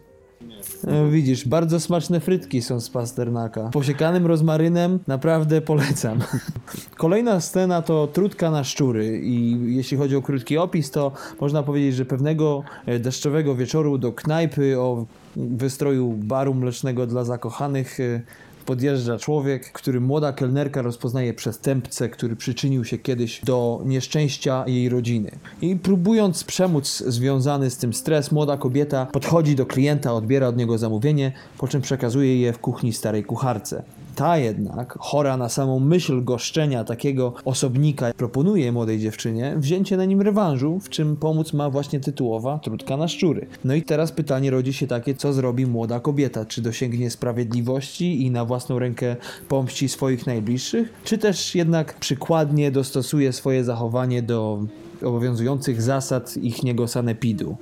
No, 0.87 1.09
widzisz, 1.09 1.47
bardzo 1.47 1.79
smaczne 1.79 2.19
frytki 2.19 2.61
są 2.61 2.79
z 2.79 2.89
pasternaka. 2.89 3.69
Posiekanym 3.69 4.25
rozmarynem 4.25 4.99
naprawdę 5.07 5.61
polecam. 5.61 6.19
Kolejna 6.97 7.41
scena 7.41 7.81
to 7.81 8.07
trutka 8.07 8.51
na 8.51 8.63
szczury 8.63 9.19
i 9.23 9.57
jeśli 9.75 9.97
chodzi 9.97 10.15
o 10.15 10.21
krótki 10.21 10.57
opis, 10.57 10.91
to 10.91 11.11
można 11.41 11.63
powiedzieć, 11.63 11.95
że 11.95 12.05
pewnego 12.05 12.63
e, 12.85 12.99
deszczowego 12.99 13.55
wieczoru 13.55 13.97
do 13.97 14.11
knajpy 14.11 14.79
o 14.79 15.05
wystroju 15.35 16.13
baru 16.17 16.53
mlecznego 16.53 17.07
dla 17.07 17.23
zakochanych 17.23 17.99
e, 17.99 18.21
podjeżdża 18.63 19.17
człowiek, 19.17 19.71
który 19.71 20.01
młoda 20.01 20.33
kelnerka 20.33 20.81
rozpoznaje 20.81 21.33
przestępcę, 21.33 22.09
który 22.09 22.35
przyczynił 22.35 22.85
się 22.85 22.97
kiedyś 22.97 23.41
do 23.45 23.81
nieszczęścia 23.85 24.63
jej 24.67 24.89
rodziny. 24.89 25.31
I 25.61 25.75
próbując 25.75 26.43
przemóc 26.43 27.03
związany 27.07 27.69
z 27.69 27.77
tym 27.77 27.93
stres, 27.93 28.31
młoda 28.31 28.57
kobieta 28.57 29.05
podchodzi 29.05 29.55
do 29.55 29.65
klienta, 29.65 30.13
odbiera 30.13 30.47
od 30.47 30.57
niego 30.57 30.77
zamówienie, 30.77 31.31
po 31.57 31.67
czym 31.67 31.81
przekazuje 31.81 32.41
je 32.41 32.53
w 32.53 32.59
kuchni 32.59 32.93
starej 32.93 33.23
kucharce. 33.23 33.83
Ta 34.15 34.37
jednak, 34.37 34.97
chora 34.99 35.37
na 35.37 35.49
samą 35.49 35.79
myśl 35.79 36.23
goszczenia 36.23 36.83
takiego 36.83 37.33
osobnika, 37.45 38.13
proponuje 38.13 38.71
młodej 38.71 38.99
dziewczynie 38.99 39.53
wzięcie 39.57 39.97
na 39.97 40.05
nim 40.05 40.21
rewanżu, 40.21 40.79
w 40.79 40.89
czym 40.89 41.15
pomóc 41.15 41.53
ma 41.53 41.69
właśnie 41.69 41.99
tytułowa 41.99 42.59
trudka 42.59 42.97
na 42.97 43.07
szczury. 43.07 43.47
No 43.65 43.73
i 43.73 43.81
teraz 43.81 44.11
pytanie 44.11 44.51
rodzi 44.51 44.73
się 44.73 44.87
takie, 44.87 45.15
co 45.15 45.33
zrobi 45.33 45.65
młoda 45.65 45.99
kobieta? 45.99 46.45
Czy 46.45 46.61
dosięgnie 46.61 47.09
sprawiedliwości 47.09 48.25
i 48.25 48.31
na 48.31 48.45
własną 48.45 48.79
rękę 48.79 49.15
pomści 49.47 49.89
swoich 49.89 50.27
najbliższych? 50.27 50.93
Czy 51.03 51.17
też 51.17 51.55
jednak 51.55 51.93
przykładnie 51.99 52.71
dostosuje 52.71 53.33
swoje 53.33 53.63
zachowanie 53.63 54.21
do 54.21 54.59
obowiązujących 55.03 55.81
zasad 55.81 56.37
ich 56.37 56.63
niego 56.63 56.87
sanepidu? 56.87 57.57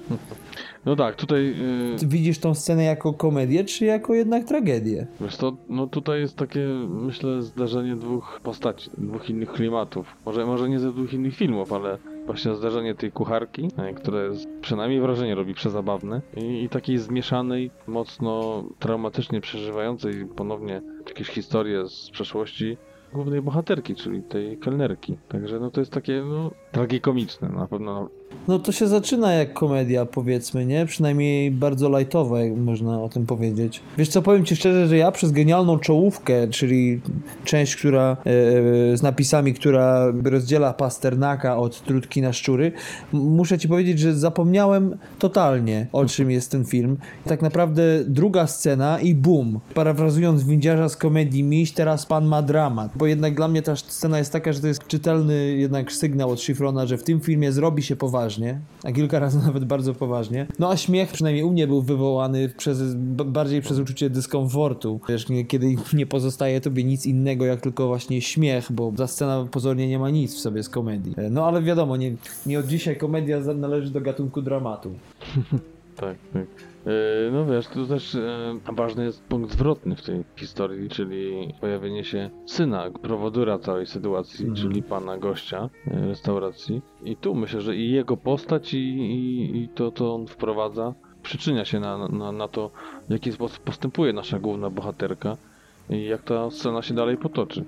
No 0.86 0.96
tak, 0.96 1.16
tutaj. 1.16 1.56
Yy, 2.02 2.08
widzisz 2.08 2.40
tą 2.40 2.54
scenę 2.54 2.84
jako 2.84 3.14
komedię, 3.14 3.64
czy 3.64 3.86
jako 3.86 4.14
jednak 4.14 4.44
tragedię? 4.44 5.08
wiesz 5.22 5.38
to, 5.38 5.58
no 5.70 5.88
tutaj 5.88 6.20
jest 6.20 6.38
takie, 6.38 6.68
myślę, 6.90 7.42
zdarzenie 7.42 7.96
dwóch 7.96 8.40
postaci, 8.44 8.90
dwóch 8.98 9.30
innych 9.30 9.52
klimatów. 9.52 10.16
Może, 10.26 10.46
może 10.46 10.70
nie 10.70 10.80
ze 10.80 10.92
dwóch 10.92 11.14
innych 11.14 11.36
filmów, 11.36 11.74
ale 11.74 11.98
właśnie 12.26 12.56
zdarzenie 12.56 12.96
tej 12.96 13.12
kucharki, 13.12 13.68
e, 13.78 13.94
które 13.94 14.24
jest, 14.24 14.48
przynajmniej 14.62 15.02
wrażenie 15.02 15.36
robi 15.36 15.54
przezabawne 15.54 16.22
i, 16.38 16.64
i 16.64 16.70
takiej 16.70 16.98
zmieszanej, 16.98 17.72
mocno 17.88 18.64
traumatycznie 18.80 19.42
przeżywającej 19.42 20.26
ponownie 20.26 20.82
jakieś 21.08 21.28
historie 21.28 21.88
z 21.88 22.10
przeszłości 22.10 22.78
głównej 23.14 23.42
bohaterki, 23.42 23.96
czyli 23.96 24.24
tej 24.24 24.58
kelnerki. 24.58 25.18
Także 25.30 25.60
no 25.60 25.72
to 25.72 25.80
jest 25.80 25.92
takie, 25.92 26.24
no, 26.30 26.52
tragikomiczne 26.72 27.50
na 27.50 27.68
pewno. 27.68 28.10
No 28.48 28.60
to 28.60 28.72
się 28.72 28.88
zaczyna 28.88 29.34
jak 29.34 29.54
komedia, 29.54 30.06
powiedzmy, 30.06 30.66
nie? 30.66 30.86
Przynajmniej 30.86 31.52
bardzo 31.52 32.00
lightowa, 32.00 32.42
jak 32.42 32.58
można 32.58 33.04
o 33.04 33.10
tym 33.10 33.26
powiedzieć. 33.26 33.82
Wiesz 33.98 34.10
co, 34.10 34.22
powiem 34.22 34.46
ci 34.46 34.56
szczerze, 34.56 34.88
że 34.88 34.98
ja 34.98 35.12
przez 35.12 35.32
genialną 35.32 35.80
czołówkę, 35.80 36.48
czyli 36.48 37.02
część, 37.46 37.76
która 37.76 38.12
e, 38.12 38.18
z 38.98 39.02
napisami, 39.02 39.54
która 39.54 40.06
rozdziela 40.24 40.74
Pasternaka 40.74 41.58
od 41.58 41.82
Trudki 41.82 42.22
na 42.22 42.34
szczury, 42.34 42.72
muszę 43.14 43.60
ci 43.60 43.68
powiedzieć, 43.68 44.00
że 44.00 44.14
zapomniałem 44.14 44.98
totalnie, 45.20 45.88
o 45.92 46.06
czym 46.06 46.32
jest 46.32 46.52
ten 46.52 46.66
film. 46.66 46.98
Tak 47.26 47.42
naprawdę 47.42 47.84
druga 48.06 48.48
scena 48.48 49.00
i 49.00 49.16
boom. 49.16 49.60
Parafrazując 49.74 50.44
windziarza 50.44 50.90
z 50.90 50.98
komedii 50.98 51.44
Miś, 51.44 51.72
teraz 51.72 52.06
pan 52.06 52.26
ma 52.26 52.42
dramat. 52.42 52.92
Bo 52.96 53.08
jednak 53.08 53.36
dla 53.36 53.48
mnie 53.48 53.62
ta 53.62 53.76
scena 53.76 54.18
jest 54.18 54.32
taka, 54.32 54.54
że 54.54 54.60
to 54.60 54.68
jest 54.68 54.88
czytelny 54.88 55.56
jednak 55.58 55.92
sygnał 55.92 56.30
od 56.30 56.40
Schifrona, 56.42 56.86
że 56.86 56.98
w 56.98 57.04
tym 57.04 57.20
filmie 57.20 57.52
zrobi 57.52 57.84
się 57.84 57.96
poważnie, 57.96 58.21
a 58.84 58.92
kilka 58.92 59.20
razy 59.20 59.40
nawet 59.48 59.66
bardzo 59.66 59.94
poważnie. 59.94 60.48
No 60.60 60.70
a 60.70 60.78
śmiech 60.78 61.12
przynajmniej 61.12 61.44
u 61.44 61.52
mnie 61.52 61.68
był 61.68 61.82
wywołany 61.82 62.50
przez, 62.50 62.96
bardziej 63.26 63.62
przez 63.62 63.80
uczucie 63.80 64.10
dyskomfortu. 64.10 65.00
Wiesz, 65.10 65.26
kiedy 65.48 65.76
nie 65.94 66.06
pozostaje 66.06 66.62
tobie 66.62 66.84
nic 66.84 67.06
innego 67.06 67.46
jak 67.46 67.62
tylko 67.62 67.88
właśnie 67.88 68.22
śmiech, 68.22 68.72
bo 68.72 68.94
ta 68.98 69.08
scena 69.08 69.48
pozornie 69.52 69.88
nie 69.88 70.00
ma 70.00 70.10
nic 70.10 70.36
w 70.36 70.40
sobie 70.40 70.64
z 70.64 70.70
komedii. 70.70 71.14
E, 71.18 71.30
No 71.30 71.46
ale 71.46 71.62
wiadomo, 71.62 71.98
nie, 71.98 72.16
nie 72.46 72.60
od 72.60 72.68
dzisiaj 72.68 72.98
komedia 72.98 73.40
należy 73.40 73.92
do 73.92 74.02
gatunku 74.02 74.42
dramatu. 74.42 74.92
Tak, 75.96 76.18
tak. 76.34 76.46
E, 76.86 77.32
No 77.32 77.46
wiesz, 77.46 77.68
tu 77.68 77.88
też 77.88 78.16
e, 78.16 78.56
ważny 78.74 79.04
jest 79.04 79.24
punkt 79.24 79.52
zwrotny 79.52 79.96
w 79.96 80.02
tej 80.02 80.24
historii, 80.36 80.90
czyli 80.90 81.54
pojawienie 81.62 82.04
się 82.04 82.30
syna, 82.46 82.92
prowodura 83.02 83.60
całej 83.60 83.86
sytuacji, 83.86 84.46
Mhm. 84.48 84.56
czyli 84.70 84.84
pana 84.84 85.18
gościa 85.18 85.70
e, 85.88 86.08
restauracji. 86.08 86.82
I 87.04 87.16
tu 87.16 87.36
myślę, 87.36 87.62
że 87.62 87.76
i 87.76 87.92
jego 87.92 88.18
postać, 88.18 88.74
i, 88.74 88.78
i, 88.78 89.58
i 89.64 89.70
to, 89.70 89.92
co 89.92 90.16
on 90.16 90.28
wprowadza, 90.28 90.94
przyczynia 91.24 91.66
się 91.66 91.80
na, 91.80 92.08
na, 92.08 92.32
na 92.32 92.48
to, 92.48 92.72
w 93.10 93.12
jaki 93.12 93.32
sposób 93.32 93.64
postępuje 93.64 94.14
nasza 94.14 94.40
główna 94.40 94.70
bohaterka 94.70 95.38
i 95.90 96.06
jak 96.06 96.22
ta 96.24 96.52
scena 96.52 96.82
się 96.82 96.94
dalej 96.94 97.18
potoczy. 97.18 97.64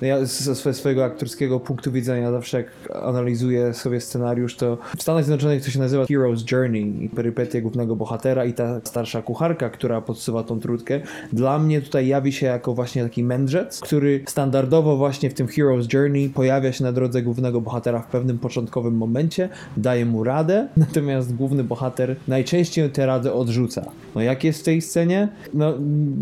No 0.00 0.06
ja 0.06 0.24
ze 0.24 0.74
swojego 0.74 1.04
aktorskiego 1.04 1.60
punktu 1.60 1.92
widzenia 1.92 2.32
zawsze 2.32 2.56
jak 2.56 2.66
analizuję 3.02 3.74
sobie 3.74 4.00
scenariusz, 4.00 4.56
to 4.56 4.78
w 4.96 5.02
Stanach 5.02 5.24
Zjednoczonych 5.24 5.64
to 5.64 5.70
się 5.70 5.78
nazywa 5.78 6.04
Hero's 6.04 6.52
Journey 6.52 7.10
perypetie 7.16 7.62
głównego 7.62 7.96
bohatera 7.96 8.44
i 8.44 8.52
ta 8.52 8.80
starsza 8.84 9.22
kucharka, 9.22 9.70
która 9.70 10.00
podsuwa 10.00 10.42
tą 10.42 10.60
trudkę. 10.60 11.00
Dla 11.32 11.58
mnie 11.58 11.80
tutaj 11.80 12.06
jawi 12.06 12.32
się 12.32 12.46
jako 12.46 12.74
właśnie 12.74 13.02
taki 13.02 13.24
mędrzec, 13.24 13.80
który 13.80 14.24
standardowo 14.26 14.96
właśnie 14.96 15.30
w 15.30 15.34
tym 15.34 15.46
Hero's 15.46 15.94
Journey 15.94 16.28
pojawia 16.28 16.72
się 16.72 16.84
na 16.84 16.92
drodze 16.92 17.22
głównego 17.22 17.60
bohatera 17.60 18.00
w 18.00 18.06
pewnym 18.06 18.38
początkowym 18.38 18.96
momencie, 18.96 19.48
daje 19.76 20.06
mu 20.06 20.24
radę, 20.24 20.68
natomiast 20.76 21.34
główny 21.34 21.64
bohater 21.64 22.16
najczęściej 22.28 22.90
tę 22.90 23.06
radę 23.06 23.32
odrzuca. 23.32 23.90
No 24.14 24.20
jak 24.20 24.44
jest 24.44 24.60
w 24.60 24.64
tej 24.64 24.82
scenie? 24.82 25.28
No 25.54 25.74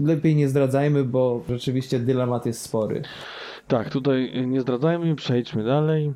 lepiej 0.05 0.37
nie 0.37 0.49
zdradzajmy, 0.49 1.05
bo 1.05 1.43
rzeczywiście 1.49 1.99
dylemat 1.99 2.47
jest 2.47 2.63
spory. 2.63 3.03
Tak, 3.69 3.91
tutaj 3.91 4.47
nie 4.47 4.61
zdradzajmy, 4.61 5.15
przejdźmy 5.15 5.65
dalej. 5.65 6.13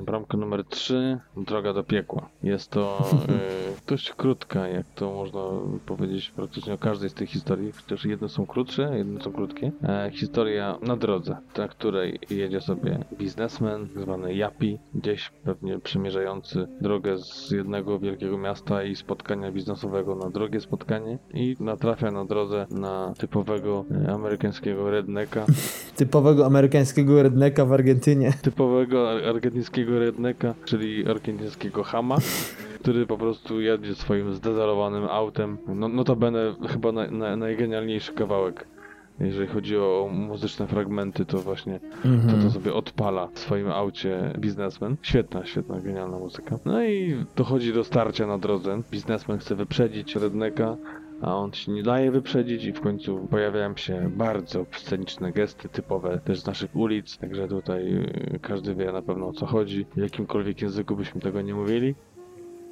E, 0.00 0.04
Bramka 0.04 0.36
numer 0.36 0.64
3, 0.64 1.18
Droga 1.36 1.72
do 1.72 1.84
piekła. 1.84 2.28
Jest 2.42 2.70
to 2.70 3.04
e, 3.28 3.86
dość 3.90 4.12
krótka, 4.12 4.68
jak 4.68 4.86
to 4.94 5.12
można 5.12 5.40
powiedzieć 5.86 6.30
praktycznie 6.30 6.74
o 6.74 6.78
każdej 6.78 7.10
z 7.10 7.14
tych 7.14 7.30
historii, 7.30 7.72
chociaż 7.72 8.04
jedne 8.04 8.28
są 8.28 8.46
krótsze, 8.46 8.98
jedne 8.98 9.20
są 9.20 9.32
krótkie. 9.32 9.72
E, 9.82 10.10
Historia 10.12 10.78
na 10.82 10.96
drodze, 10.96 11.36
na 11.58 11.68
której 11.68 12.18
jedzie 12.30 12.60
sobie 12.60 12.98
biznesmen, 13.18 13.88
zwany 13.96 14.34
Yapi, 14.34 14.78
gdzieś 14.94 15.30
pewnie 15.44 15.78
przemierzający 15.78 16.68
drogę 16.80 17.18
z 17.18 17.50
jednego 17.50 17.98
wielkiego 17.98 18.38
miasta 18.38 18.82
i 18.82 18.96
spotkania 18.96 19.52
biznesowego 19.52 20.14
na 20.14 20.30
drugie 20.30 20.60
spotkanie 20.60 21.18
i 21.34 21.56
natrafia 21.60 22.10
na 22.10 22.24
drodze 22.24 22.66
na 22.70 23.14
typowego 23.18 23.84
e, 24.06 24.12
amerykańskiego 24.12 24.90
rednecka, 24.90 25.46
typowego 25.96 26.46
amerykańskiego 26.46 26.75
rednecka 27.22 27.64
w 27.64 27.72
Argentynie. 27.72 28.32
typowego 28.42 29.10
ar- 29.10 29.24
argentyńskiego 29.24 29.98
rednecka, 29.98 30.54
czyli 30.64 31.08
argentyńskiego 31.08 31.82
hama, 31.82 32.16
który 32.80 33.06
po 33.06 33.18
prostu 33.18 33.60
jedzie 33.60 33.94
swoim 33.94 34.34
zdezelowanym 34.34 35.04
autem. 35.04 35.58
No, 35.74 35.88
notabene 35.88 36.54
chyba 36.68 36.92
na, 36.92 37.10
na, 37.10 37.36
najgenialniejszy 37.36 38.12
kawałek. 38.12 38.66
Jeżeli 39.20 39.48
chodzi 39.48 39.76
o 39.76 40.08
muzyczne 40.12 40.66
fragmenty, 40.66 41.24
to 41.24 41.38
właśnie 41.38 41.80
to, 42.02 42.42
to 42.42 42.50
sobie 42.50 42.74
odpala 42.74 43.28
w 43.34 43.38
swoim 43.38 43.70
aucie 43.70 44.32
biznesmen. 44.38 44.96
Świetna, 45.02 45.46
świetna, 45.46 45.80
genialna 45.80 46.18
muzyka. 46.18 46.58
No 46.64 46.84
i 46.84 47.16
dochodzi 47.36 47.72
do 47.72 47.84
starcia 47.84 48.26
na 48.26 48.38
drodze. 48.38 48.82
Biznesmen 48.90 49.38
chce 49.38 49.54
wyprzedzić 49.54 50.16
redneka, 50.16 50.76
a 51.22 51.36
on 51.36 51.52
się 51.52 51.72
nie 51.72 51.82
daje 51.82 52.10
wyprzedzić 52.10 52.64
i 52.64 52.72
w 52.72 52.80
końcu 52.80 53.28
pojawiają 53.30 53.76
się 53.76 54.10
bardzo 54.16 54.66
sceniczne 54.72 55.32
gesty 55.32 55.68
typowe 55.68 56.20
też 56.24 56.40
z 56.40 56.46
naszych 56.46 56.76
ulic, 56.76 57.18
także 57.18 57.48
tutaj 57.48 57.94
y, 57.94 58.38
każdy 58.42 58.74
wie 58.74 58.92
na 58.92 59.02
pewno 59.02 59.28
o 59.28 59.32
co 59.32 59.46
chodzi. 59.46 59.86
W 59.96 60.00
jakimkolwiek 60.00 60.62
języku 60.62 60.96
byśmy 60.96 61.20
tego 61.20 61.42
nie 61.42 61.54
mówili. 61.54 61.94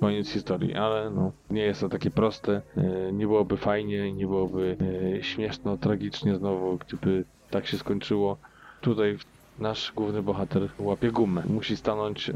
Koniec 0.00 0.28
historii, 0.30 0.74
ale 0.74 1.10
no, 1.10 1.32
nie 1.50 1.62
jest 1.62 1.80
to 1.80 1.88
takie 1.88 2.10
proste. 2.10 2.62
y, 3.08 3.12
Nie 3.12 3.26
byłoby 3.26 3.56
fajnie, 3.56 4.12
nie 4.12 4.26
byłoby 4.26 4.76
y, 5.18 5.22
śmieszno, 5.22 5.76
tragicznie 5.76 6.36
znowu, 6.36 6.78
gdyby 6.78 7.24
tak 7.50 7.66
się 7.66 7.78
skończyło. 7.78 8.36
Tutaj 8.80 9.16
nasz 9.58 9.92
główny 9.92 10.22
bohater 10.22 10.68
łapie 10.78 11.10
gumę. 11.10 11.42
Musi 11.48 11.76
stanąć, 11.76 12.30
e, 12.30 12.34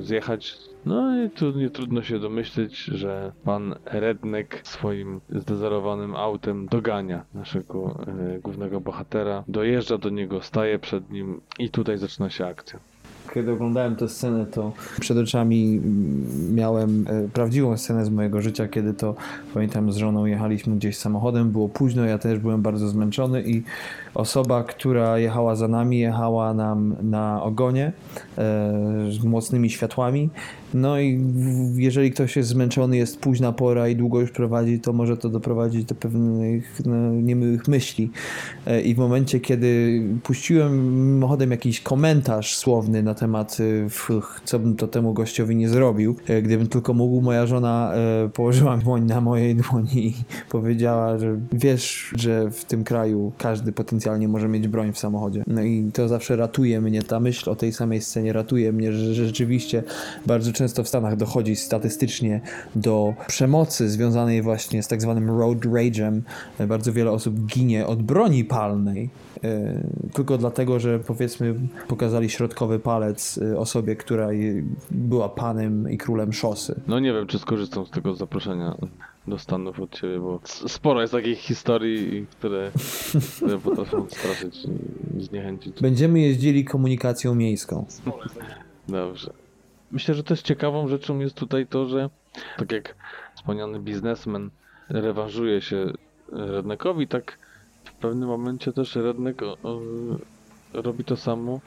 zjechać. 0.00 0.58
No 0.86 1.24
i 1.24 1.30
tu 1.30 1.50
nie 1.50 1.70
trudno 1.70 2.02
się 2.02 2.18
domyśleć, 2.18 2.84
że 2.84 3.32
pan 3.44 3.74
Redneck 3.84 4.66
swoim 4.66 5.20
zdezerowanym 5.30 6.16
autem 6.16 6.66
dogania 6.66 7.24
naszego 7.34 8.04
e, 8.06 8.38
głównego 8.38 8.80
bohatera. 8.80 9.44
Dojeżdża 9.48 9.98
do 9.98 10.10
niego, 10.10 10.40
staje 10.40 10.78
przed 10.78 11.10
nim 11.10 11.40
i 11.58 11.70
tutaj 11.70 11.98
zaczyna 11.98 12.30
się 12.30 12.46
akcja. 12.46 12.91
Kiedy 13.34 13.52
oglądałem 13.52 13.96
tę 13.96 14.08
scenę, 14.08 14.46
to 14.46 14.72
przed 15.00 15.18
oczami 15.18 15.80
miałem 16.52 17.04
e, 17.08 17.28
prawdziwą 17.28 17.76
scenę 17.76 18.04
z 18.04 18.10
mojego 18.10 18.42
życia, 18.42 18.68
kiedy 18.68 18.94
to 18.94 19.14
pamiętam 19.54 19.92
z 19.92 19.96
żoną 19.96 20.26
jechaliśmy 20.26 20.76
gdzieś 20.76 20.96
samochodem, 20.96 21.50
było 21.50 21.68
późno, 21.68 22.04
ja 22.04 22.18
też 22.18 22.38
byłem 22.38 22.62
bardzo 22.62 22.88
zmęczony 22.88 23.42
i 23.42 23.62
osoba, 24.14 24.64
która 24.64 25.18
jechała 25.18 25.56
za 25.56 25.68
nami, 25.68 25.98
jechała 25.98 26.54
nam 26.54 26.96
na 27.02 27.42
ogonie 27.42 27.92
e, 28.38 28.42
z 29.10 29.24
mocnymi 29.24 29.70
światłami. 29.70 30.30
No 30.74 31.00
i 31.00 31.20
jeżeli 31.74 32.10
ktoś 32.10 32.36
jest 32.36 32.48
zmęczony, 32.48 32.96
jest 32.96 33.20
późna 33.20 33.52
pora 33.52 33.88
i 33.88 33.96
długo 33.96 34.20
już 34.20 34.30
prowadzi, 34.30 34.80
to 34.80 34.92
może 34.92 35.16
to 35.16 35.28
doprowadzić 35.28 35.84
do 35.84 35.94
pewnych 35.94 36.80
no, 36.86 37.12
niemyłych 37.12 37.68
myśli. 37.68 38.10
E, 38.66 38.80
I 38.80 38.94
w 38.94 38.98
momencie, 38.98 39.40
kiedy 39.40 40.02
puściłem 40.22 41.12
mimochodem 41.14 41.50
jakiś 41.50 41.80
komentarz 41.80 42.56
słowny 42.56 43.02
na 43.02 43.14
temat 43.14 43.58
w, 43.90 44.20
co 44.44 44.58
bym 44.58 44.76
to 44.76 44.88
temu 44.88 45.12
gościowi 45.12 45.56
nie 45.56 45.68
zrobił. 45.68 46.16
E, 46.28 46.42
Gdybym 46.42 46.66
tylko 46.66 46.94
mógł, 46.94 47.20
moja 47.20 47.46
żona 47.46 47.92
e, 47.94 48.28
położyła 48.28 48.76
dłoń 48.76 49.04
na 49.04 49.20
mojej 49.20 49.56
dłoni 49.56 50.06
i 50.06 50.14
powiedziała, 50.50 51.18
że 51.18 51.38
wiesz, 51.52 52.14
że 52.16 52.50
w 52.50 52.64
tym 52.64 52.84
kraju 52.84 53.32
każdy 53.38 53.72
potencjalnie 53.72 54.28
może 54.28 54.48
mieć 54.48 54.68
broń 54.68 54.92
w 54.92 54.98
samochodzie. 54.98 55.42
No 55.46 55.62
i 55.62 55.90
to 55.92 56.08
zawsze 56.08 56.36
ratuje 56.36 56.80
mnie, 56.80 57.02
ta 57.02 57.20
myśl 57.20 57.50
o 57.50 57.56
tej 57.56 57.72
samej 57.72 58.00
scenie 58.00 58.32
ratuje 58.32 58.72
mnie, 58.72 58.92
że 58.92 59.14
rzeczywiście 59.14 59.82
bardzo 60.26 60.52
często 60.52 60.61
w 60.68 60.88
Stanach 60.88 61.16
dochodzi 61.16 61.56
statystycznie 61.56 62.40
do 62.74 63.14
przemocy 63.26 63.88
związanej 63.88 64.42
właśnie 64.42 64.82
z 64.82 64.88
tak 64.88 65.02
zwanym 65.02 65.30
road 65.30 65.58
rage'em. 65.58 66.20
Bardzo 66.68 66.92
wiele 66.92 67.10
osób 67.10 67.34
ginie 67.46 67.86
od 67.86 68.02
broni 68.02 68.44
palnej. 68.44 69.10
e, 69.44 69.82
Tylko 70.12 70.38
dlatego, 70.38 70.80
że 70.80 70.98
powiedzmy 70.98 71.54
pokazali 71.88 72.30
środkowy 72.30 72.78
palec 72.78 73.38
e, 73.38 73.58
osobie, 73.58 73.96
która 73.96 74.28
była 74.90 75.28
panem 75.28 75.90
i 75.90 75.98
królem 75.98 76.32
szosy. 76.32 76.80
No 76.86 77.00
nie 77.00 77.12
wiem, 77.12 77.26
czy 77.26 77.38
skorzystam 77.38 77.86
z 77.86 77.90
tego 77.90 78.14
zaproszenia 78.14 78.76
do 79.28 79.38
Stanów 79.38 79.80
od 79.80 79.90
ciebie, 80.00 80.18
bo 80.18 80.40
sporo 80.44 81.00
jest 81.00 81.12
takich 81.12 81.38
historii, 81.38 82.26
które, 82.30 82.70
które 83.36 83.58
potrafią 83.58 84.06
straszyć 84.10 84.66
i 85.18 85.22
zniechęcić. 85.24 85.80
Będziemy 85.80 86.20
jeździli 86.20 86.64
komunikacją 86.64 87.34
miejską. 87.34 87.86
Dobrze. 88.88 89.32
Myślę, 89.92 90.14
że 90.14 90.24
też 90.24 90.42
ciekawą 90.42 90.88
rzeczą 90.88 91.18
jest 91.18 91.34
tutaj 91.34 91.66
to, 91.66 91.86
że 91.86 92.10
tak 92.58 92.72
jak 92.72 92.94
wspomniany 93.34 93.80
biznesmen 93.80 94.50
rewanżuje 94.88 95.60
się 95.62 95.86
Redneckowi, 96.32 97.08
tak 97.08 97.38
w 97.84 97.92
pewnym 97.92 98.28
momencie 98.28 98.72
też 98.72 98.96
Redneck 98.96 99.40
robi 100.74 101.04
to 101.04 101.16
samo 101.16 101.60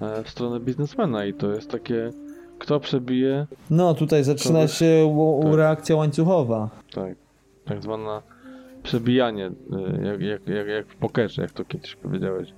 e, 0.00 0.22
w 0.24 0.30
stronę 0.30 0.60
biznesmena 0.60 1.24
i 1.24 1.34
to 1.34 1.52
jest 1.52 1.70
takie 1.70 2.10
kto 2.58 2.80
przebije, 2.80 3.46
No, 3.70 3.94
tutaj 3.94 4.24
zaczyna 4.24 4.58
Kogoś- 4.58 4.78
się 4.78 5.14
tak. 5.44 5.54
reakcja 5.54 5.96
łańcuchowa. 5.96 6.70
tak, 6.92 7.14
tak 7.64 7.82
zwana 7.82 8.22
przebijanie, 8.82 9.46
e, 9.46 10.06
jak, 10.06 10.20
jak, 10.20 10.48
jak, 10.48 10.66
jak 10.68 10.86
w 10.86 10.96
pokerze, 10.96 11.42
jak 11.42 11.50
to 11.50 11.64
kiedyś 11.64 11.96
powiedziałeś. 11.96 12.48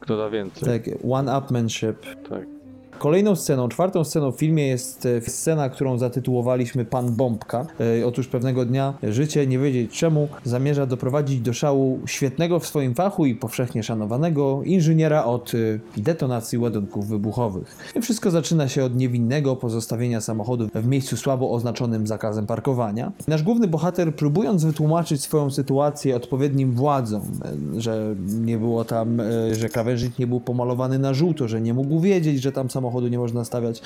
Kto 0.00 0.16
da 0.16 0.30
więcej. 0.30 0.80
Tak, 0.80 0.94
one-upmanship. 1.10 1.96
tak. 2.28 2.59
Kolejną 3.00 3.36
sceną, 3.36 3.68
czwartą 3.68 4.04
sceną 4.04 4.32
w 4.32 4.36
filmie 4.36 4.66
jest 4.66 5.06
e, 5.06 5.20
scena, 5.20 5.68
którą 5.68 5.98
zatytułowaliśmy 5.98 6.84
Pan 6.84 7.12
Bombka. 7.12 7.66
E, 8.00 8.06
Otóż 8.06 8.28
pewnego 8.28 8.64
dnia 8.64 8.94
życie, 9.02 9.46
nie 9.46 9.58
wiedzieć 9.58 9.98
czemu, 9.98 10.28
zamierza 10.44 10.86
doprowadzić 10.86 11.40
do 11.40 11.52
szału 11.52 12.00
świetnego 12.06 12.60
w 12.60 12.66
swoim 12.66 12.94
fachu 12.94 13.26
i 13.26 13.34
powszechnie 13.34 13.82
szanowanego 13.82 14.62
inżyniera 14.64 15.24
od 15.24 15.52
e, 15.96 16.00
detonacji 16.00 16.58
ładunków 16.58 17.08
wybuchowych. 17.08 17.92
I 17.96 18.00
wszystko 18.00 18.30
zaczyna 18.30 18.68
się 18.68 18.84
od 18.84 18.96
niewinnego 18.96 19.56
pozostawienia 19.56 20.20
samochodu 20.20 20.68
w 20.74 20.86
miejscu 20.86 21.16
słabo 21.16 21.50
oznaczonym 21.50 22.06
zakazem 22.06 22.46
parkowania. 22.46 23.12
Nasz 23.28 23.42
główny 23.42 23.68
bohater, 23.68 24.14
próbując 24.14 24.64
wytłumaczyć 24.64 25.22
swoją 25.22 25.50
sytuację 25.50 26.16
odpowiednim 26.16 26.72
władzom, 26.72 27.22
że 27.76 28.14
nie 28.40 28.58
było 28.58 28.84
tam, 28.84 29.22
że 29.52 29.68
krawężnik 29.68 30.18
nie 30.18 30.26
był 30.26 30.40
pomalowany 30.40 30.98
na 30.98 31.14
żółto, 31.14 31.48
że 31.48 31.60
nie 31.60 31.74
mógł 31.74 32.00
wiedzieć, 32.00 32.42
że 32.42 32.52
tam 32.52 32.68
samochodu 32.90 33.08
nie 33.08 33.18
można 33.18 33.44
stawiać. 33.44 33.82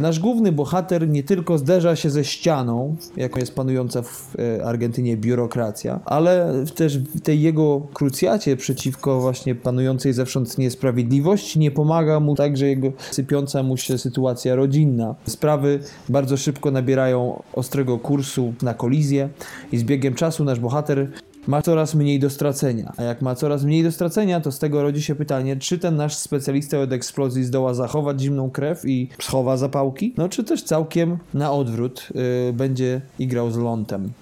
Nasz 0.00 0.20
główny 0.20 0.52
bohater 0.52 1.08
nie 1.08 1.22
tylko 1.22 1.58
zderza 1.58 1.96
się 1.96 2.10
ze 2.10 2.24
ścianą, 2.24 2.96
jaką 3.16 3.40
jest 3.40 3.54
panująca 3.54 4.02
w 4.02 4.36
e, 4.38 4.64
Argentynie 4.64 5.16
biurokracja, 5.16 6.00
ale 6.04 6.64
też 6.74 6.98
w 6.98 7.20
tej 7.20 7.40
jego 7.40 7.80
krucjacie 7.94 8.56
przeciwko 8.56 9.20
właśnie 9.20 9.54
panującej 9.54 10.12
zewsząd 10.12 10.58
niesprawiedliwości 10.58 11.58
nie 11.58 11.70
pomaga 11.70 12.20
mu 12.20 12.34
także 12.34 12.66
jego 12.66 12.92
sypiąca 13.10 13.62
mu 13.62 13.76
się 13.76 13.98
sytuacja 13.98 14.54
rodzinna. 14.54 15.14
Sprawy 15.26 15.80
bardzo 16.08 16.36
szybko 16.36 16.70
nabierają 16.70 17.42
ostrego 17.52 17.98
kursu 17.98 18.52
na 18.62 18.74
kolizję 18.74 19.28
i 19.72 19.78
z 19.78 19.84
biegiem 19.84 20.14
czasu 20.14 20.44
nasz 20.44 20.60
bohater 20.60 21.08
ma 21.46 21.62
coraz 21.62 21.94
mniej 21.94 22.18
do 22.18 22.30
stracenia. 22.30 22.92
A 22.96 23.02
jak 23.02 23.22
ma 23.22 23.34
coraz 23.34 23.64
mniej 23.64 23.82
do 23.82 23.92
stracenia, 23.92 24.40
to 24.40 24.52
z 24.52 24.58
tego 24.58 24.82
rodzi 24.82 25.02
się 25.02 25.14
pytanie, 25.14 25.56
czy 25.56 25.78
ten 25.78 25.96
nasz 25.96 26.16
specjalista 26.16 26.78
od 26.78 26.92
eksplozji 26.92 27.44
zdoła 27.44 27.74
zachować 27.74 28.20
zimną 28.20 28.50
krew 28.50 28.84
i 28.84 29.08
schowa 29.20 29.56
zapałki? 29.56 30.14
No 30.16 30.28
czy 30.28 30.44
też 30.44 30.62
całkiem 30.62 31.18
na 31.34 31.52
odwrót 31.52 32.08
yy, 32.14 32.52
będzie 32.52 33.00
igrał 33.18 33.50
z 33.50 33.56
lądem. 33.56 34.12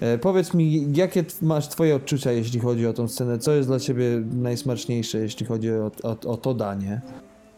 E, 0.00 0.18
powiedz 0.18 0.54
mi, 0.54 0.92
jakie 0.92 1.24
masz 1.42 1.68
twoje 1.68 1.96
odczucia, 1.96 2.32
jeśli 2.32 2.60
chodzi 2.60 2.86
o 2.86 2.92
tą 2.92 3.08
scenę? 3.08 3.38
Co 3.38 3.52
jest 3.52 3.68
dla 3.68 3.80
ciebie 3.80 4.22
najsmaczniejsze, 4.32 5.18
jeśli 5.18 5.46
chodzi 5.46 5.72
o, 5.72 5.90
o, 6.02 6.30
o 6.30 6.36
to 6.36 6.54
danie? 6.54 7.00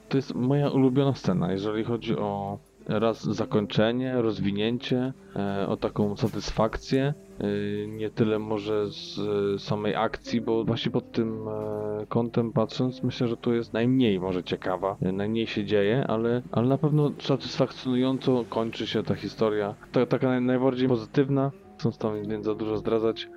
To 0.08 0.16
jest 0.16 0.34
moja 0.34 0.68
ulubiona 0.70 1.14
scena, 1.14 1.52
jeżeli 1.52 1.84
chodzi 1.84 2.16
o 2.16 2.58
raz 2.88 3.24
zakończenie, 3.24 4.22
rozwinięcie, 4.22 5.12
e, 5.36 5.68
o 5.68 5.76
taką 5.76 6.16
satysfakcję. 6.16 7.14
E, 7.41 7.86
Nie 7.86 8.11
tyle 8.11 8.39
może 8.39 8.91
z 8.91 9.18
e, 9.18 9.59
samej 9.59 9.95
akcji, 9.95 10.41
bo 10.41 10.64
właśnie 10.64 10.93
pod 10.93 11.12
tym 11.12 11.49
e, 11.49 12.07
kątem 12.09 12.53
patrząc, 12.53 13.03
myślę, 13.03 13.28
że 13.28 13.36
to 13.36 13.53
jest 13.53 13.72
najmniej 13.72 14.20
może 14.20 14.45
ciekawa, 14.45 14.97
e, 15.03 15.12
najmniej 15.12 15.47
się 15.47 15.64
dzieje, 15.64 16.05
ale, 16.09 16.43
ale 16.53 16.68
na 16.68 16.78
pewno 16.78 17.12
satysfakcjonująco 17.20 18.45
kończy 18.49 18.86
się 18.86 19.03
ta 19.03 19.14
historia. 19.14 19.74
Ta, 19.93 20.07
taka 20.07 20.26
naj, 20.28 20.41
najbardziej 20.43 20.89
pozytywna, 20.89 21.51
chcąc 21.78 21.99
tam 21.99 22.28
więc 22.28 22.45
za 22.45 22.55
dużo 22.55 22.76
zdradzać 22.76 23.28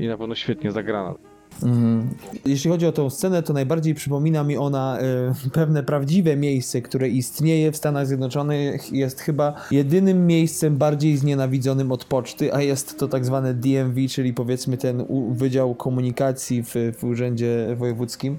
i 0.00 0.08
na 0.08 0.18
pewno 0.18 0.34
świetnie 0.34 0.70
zagrana. 0.70 1.14
Mhm. 1.62 2.08
Jeśli 2.44 2.70
chodzi 2.70 2.86
o 2.86 2.92
tą 2.92 3.10
scenę, 3.10 3.42
to 3.42 3.52
najbardziej 3.52 3.94
przypomina 3.94 4.44
mi 4.44 4.56
ona 4.56 4.98
e, 4.98 5.50
pewne 5.52 5.82
prawdziwe 5.82 6.36
miejsce, 6.36 6.82
które 6.82 7.08
istnieje 7.08 7.72
w 7.72 7.76
Stanach 7.76 8.06
Zjednoczonych. 8.06 8.92
Jest 8.92 9.20
chyba 9.20 9.54
jedynym 9.70 10.26
miejscem 10.26 10.76
bardziej 10.76 11.16
znienawidzonym 11.16 11.92
od 11.92 12.04
poczty, 12.04 12.54
a 12.54 12.62
jest 12.62 12.98
to 12.98 13.08
tak 13.08 13.24
zwane 13.24 13.54
DMV, 13.54 14.08
czyli 14.08 14.34
powiedzmy 14.34 14.76
ten 14.76 15.04
Wydział 15.30 15.74
Komunikacji 15.74 16.62
w, 16.62 16.74
w 16.98 17.04
Urzędzie 17.04 17.76
Wojewódzkim. 17.76 18.38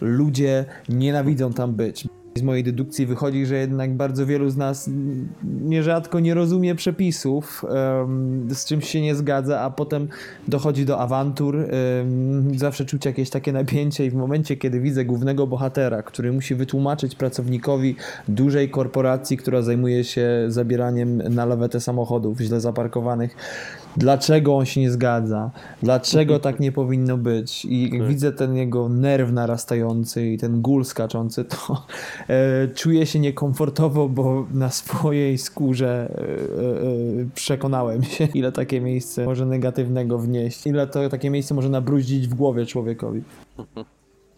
Ludzie 0.00 0.64
nienawidzą 0.88 1.52
tam 1.52 1.74
być. 1.74 2.08
Z 2.36 2.42
mojej 2.42 2.64
dedukcji 2.64 3.06
wychodzi, 3.06 3.46
że 3.46 3.56
jednak 3.56 3.94
bardzo 3.94 4.26
wielu 4.26 4.50
z 4.50 4.56
nas 4.56 4.90
nierzadko 5.60 6.20
nie 6.20 6.34
rozumie 6.34 6.74
przepisów, 6.74 7.64
z 8.48 8.64
czymś 8.64 8.88
się 8.88 9.00
nie 9.00 9.14
zgadza, 9.14 9.60
a 9.60 9.70
potem 9.70 10.08
dochodzi 10.48 10.84
do 10.84 10.98
awantur. 10.98 11.68
zawsze 12.56 12.84
czuć 12.84 13.04
jakieś 13.04 13.30
takie 13.30 13.52
napięcie 13.52 14.06
i 14.06 14.10
w 14.10 14.14
momencie, 14.14 14.56
kiedy 14.56 14.80
widzę 14.80 15.04
głównego 15.04 15.46
bohatera, 15.46 16.02
który 16.02 16.32
musi 16.32 16.54
wytłumaczyć 16.54 17.14
pracownikowi 17.14 17.96
dużej 18.28 18.70
korporacji, 18.70 19.36
która 19.36 19.62
zajmuje 19.62 20.04
się 20.04 20.44
zabieraniem 20.48 21.16
na 21.16 21.44
lawetę 21.44 21.80
samochodów 21.80 22.40
źle 22.40 22.60
zaparkowanych, 22.60 23.36
dlaczego 23.96 24.56
on 24.56 24.66
się 24.66 24.80
nie 24.80 24.90
zgadza, 24.90 25.50
dlaczego 25.82 26.38
tak 26.38 26.60
nie 26.60 26.72
powinno 26.72 27.16
być 27.18 27.64
i 27.64 27.82
jak 27.82 28.00
Tak. 28.00 28.08
widzę 28.08 28.32
ten 28.32 28.56
jego 28.56 28.88
nerw 28.88 29.32
narastający 29.32 30.26
i 30.26 30.38
ten 30.38 30.62
gól 30.62 30.84
skaczący, 30.84 31.44
to 31.44 31.84
e, 32.28 32.68
czuję 32.68 33.06
się 33.06 33.18
niekomfortowo, 33.18 34.08
bo 34.08 34.46
na 34.54 34.70
swojej 34.70 35.38
skórze 35.38 36.08
e, 36.10 36.20
e, 36.20 37.26
przekonałem 37.34 38.02
się, 38.02 38.28
ile 38.34 38.52
takie 38.52 38.80
miejsce 38.80 39.24
może 39.24 39.46
negatywnego 39.46 40.18
wnieść, 40.18 40.66
ile 40.66 40.86
to 40.86 41.08
takie 41.08 41.30
miejsce 41.30 41.54
może 41.54 41.68
nabruździć 41.68 42.28
w 42.28 42.34
głowie 42.34 42.66
człowiekowi. 42.66 43.22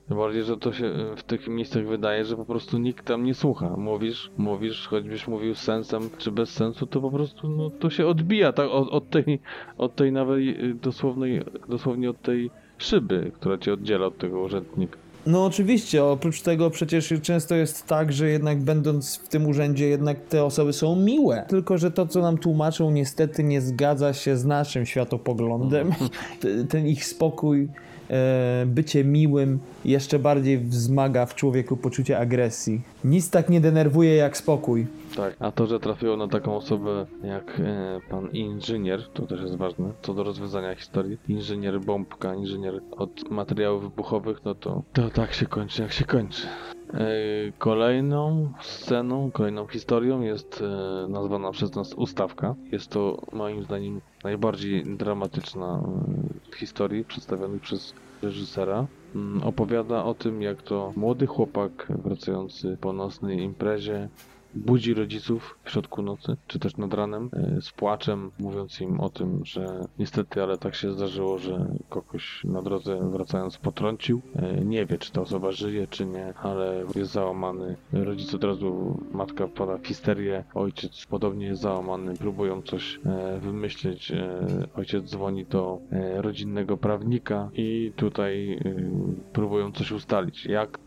Tym 0.08 0.16
bardziej, 0.16 0.44
że 0.44 0.56
to 0.56 0.72
się 0.72 0.86
e, 0.86 1.16
w 1.16 1.22
tych 1.22 1.48
miejscach 1.48 1.86
wydaje, 1.86 2.24
że 2.24 2.36
po 2.36 2.44
prostu 2.44 2.78
nikt 2.78 3.06
tam 3.06 3.24
nie 3.24 3.34
słucha. 3.34 3.76
Mówisz, 3.76 4.30
mówisz, 4.38 4.86
choćbyś 4.86 5.28
mówił 5.28 5.54
z 5.54 5.58
sensem 5.58 6.02
czy 6.18 6.32
bez 6.32 6.50
sensu, 6.50 6.86
to 6.86 7.00
po 7.00 7.10
prostu 7.10 7.48
no, 7.48 7.70
to 7.70 7.90
się 7.90 8.06
odbija 8.06 8.52
tak, 8.52 8.70
od, 8.70 8.88
od 8.88 9.10
tej, 9.10 9.40
od 9.78 9.94
tej 9.94 10.12
nawet 10.12 10.38
e, 10.38 10.74
dosłownej, 10.74 11.42
dosłownie 11.68 12.10
od 12.10 12.22
tej 12.22 12.50
szyby, 12.78 13.32
która 13.34 13.58
cię 13.58 13.72
oddziela 13.72 14.06
od 14.06 14.18
tego 14.18 14.40
urzędnika. 14.40 14.98
No 15.28 15.44
oczywiście, 15.44 16.04
oprócz 16.04 16.42
tego 16.42 16.70
przecież 16.70 17.14
często 17.22 17.54
jest 17.54 17.86
tak, 17.86 18.12
że 18.12 18.28
jednak 18.28 18.58
będąc 18.58 19.16
w 19.16 19.28
tym 19.28 19.46
urzędzie, 19.46 19.88
jednak 19.88 20.20
te 20.20 20.44
osoby 20.44 20.72
są 20.72 20.96
miłe. 20.96 21.44
Tylko, 21.48 21.78
że 21.78 21.90
to, 21.90 22.06
co 22.06 22.22
nam 22.22 22.38
tłumaczą, 22.38 22.90
niestety 22.90 23.44
nie 23.44 23.60
zgadza 23.60 24.12
się 24.12 24.36
z 24.36 24.44
naszym 24.44 24.86
światopoglądem. 24.86 25.92
T- 26.40 26.64
Ten 26.68 26.86
ich 26.86 27.04
spokój, 27.04 27.68
e, 28.10 28.66
bycie 28.66 29.04
miłym 29.04 29.58
jeszcze 29.84 30.18
bardziej 30.18 30.58
wzmaga 30.58 31.26
w 31.26 31.34
człowieku 31.34 31.76
poczucie 31.76 32.18
agresji. 32.18 32.80
Nic 33.04 33.30
tak 33.30 33.48
nie 33.48 33.60
denerwuje 33.60 34.14
jak 34.14 34.36
spokój. 34.36 34.86
Tak. 35.18 35.36
A 35.40 35.52
to, 35.52 35.66
że 35.66 35.80
trafiło 35.80 36.16
na 36.16 36.28
taką 36.28 36.56
osobę 36.56 37.06
jak 37.22 37.60
e, 37.60 38.00
pan 38.10 38.30
inżynier, 38.30 39.08
to 39.14 39.26
też 39.26 39.40
jest 39.40 39.56
ważne, 39.56 39.92
co 40.02 40.14
do 40.14 40.22
rozwiązania 40.22 40.74
historii. 40.74 41.18
Inżynier 41.28 41.80
bombka, 41.80 42.34
inżynier 42.34 42.80
od 42.90 43.30
materiałów 43.30 43.82
wybuchowych, 43.82 44.44
no 44.44 44.54
to, 44.54 44.82
to 44.92 45.10
tak 45.10 45.32
się 45.34 45.46
kończy, 45.46 45.82
jak 45.82 45.92
się 45.92 46.04
kończy. 46.04 46.46
E, 46.94 47.06
Kolejną 47.58 48.52
sceną, 48.60 49.30
kolejną 49.30 49.66
historią 49.66 50.20
jest 50.20 50.62
e, 50.62 51.08
nazwana 51.08 51.50
przez 51.50 51.74
nas 51.74 51.94
ustawka. 51.94 52.54
Jest 52.72 52.90
to 52.90 53.22
moim 53.32 53.62
zdaniem 53.62 54.00
najbardziej 54.24 54.96
dramatyczna 54.96 55.82
e, 56.48 56.50
w 56.50 56.54
historii 56.56 57.04
przedstawionych 57.04 57.62
przez 57.62 57.94
reżysera. 58.22 58.86
mm, 59.14 59.42
opowiada 59.42 60.04
o 60.04 60.14
tym, 60.14 60.42
jak 60.42 60.62
to 60.62 60.92
młody 60.96 61.26
chłopak 61.26 61.86
wracający 62.04 62.76
po 62.80 62.92
nocnej 62.92 63.40
imprezie 63.40 64.08
budzi 64.54 64.94
rodziców 64.94 65.58
w 65.64 65.70
środku 65.70 66.02
nocy, 66.02 66.36
czy 66.46 66.58
też 66.58 66.76
nad 66.76 66.94
ranem, 66.94 67.30
e, 67.32 67.60
z 67.60 67.70
płaczem, 67.72 68.30
mówiąc 68.38 68.80
im 68.80 69.00
o 69.00 69.08
tym, 69.10 69.40
że 69.44 69.86
niestety, 69.98 70.42
ale 70.42 70.58
tak 70.58 70.74
się 70.74 70.92
zdarzyło, 70.92 71.38
że 71.38 71.66
kogoś 71.88 72.44
na 72.44 72.62
drodze 72.62 73.10
wracając 73.10 73.58
potrącił. 73.58 74.20
E, 74.36 74.64
Nie 74.64 74.86
wie, 74.86 74.98
czy 74.98 75.12
ta 75.12 75.20
osoba 75.20 75.52
żyje, 75.52 75.86
czy 75.86 76.06
nie, 76.06 76.34
ale 76.34 76.84
jest 76.96 77.12
załamany. 77.12 77.76
Rodzic 77.92 78.34
od 78.34 78.44
razu, 78.44 78.98
matka 79.12 79.46
wpada 79.46 79.78
w 79.78 79.86
histerię, 79.86 80.44
ojciec 80.54 81.06
podobnie 81.06 81.46
jest 81.46 81.62
załamany, 81.62 82.14
próbują 82.16 82.62
coś 82.62 83.00
e, 83.06 83.38
wymyślić. 83.40 84.12
Ojciec 84.76 85.04
dzwoni 85.04 85.44
do 85.46 85.78
rodzinnego 86.16 86.76
prawnika 86.76 87.50
i 87.54 87.92
tutaj 87.96 88.60
próbują 89.32 89.72
coś 89.72 89.92
ustalić, 89.92 90.46
jak 90.46 90.78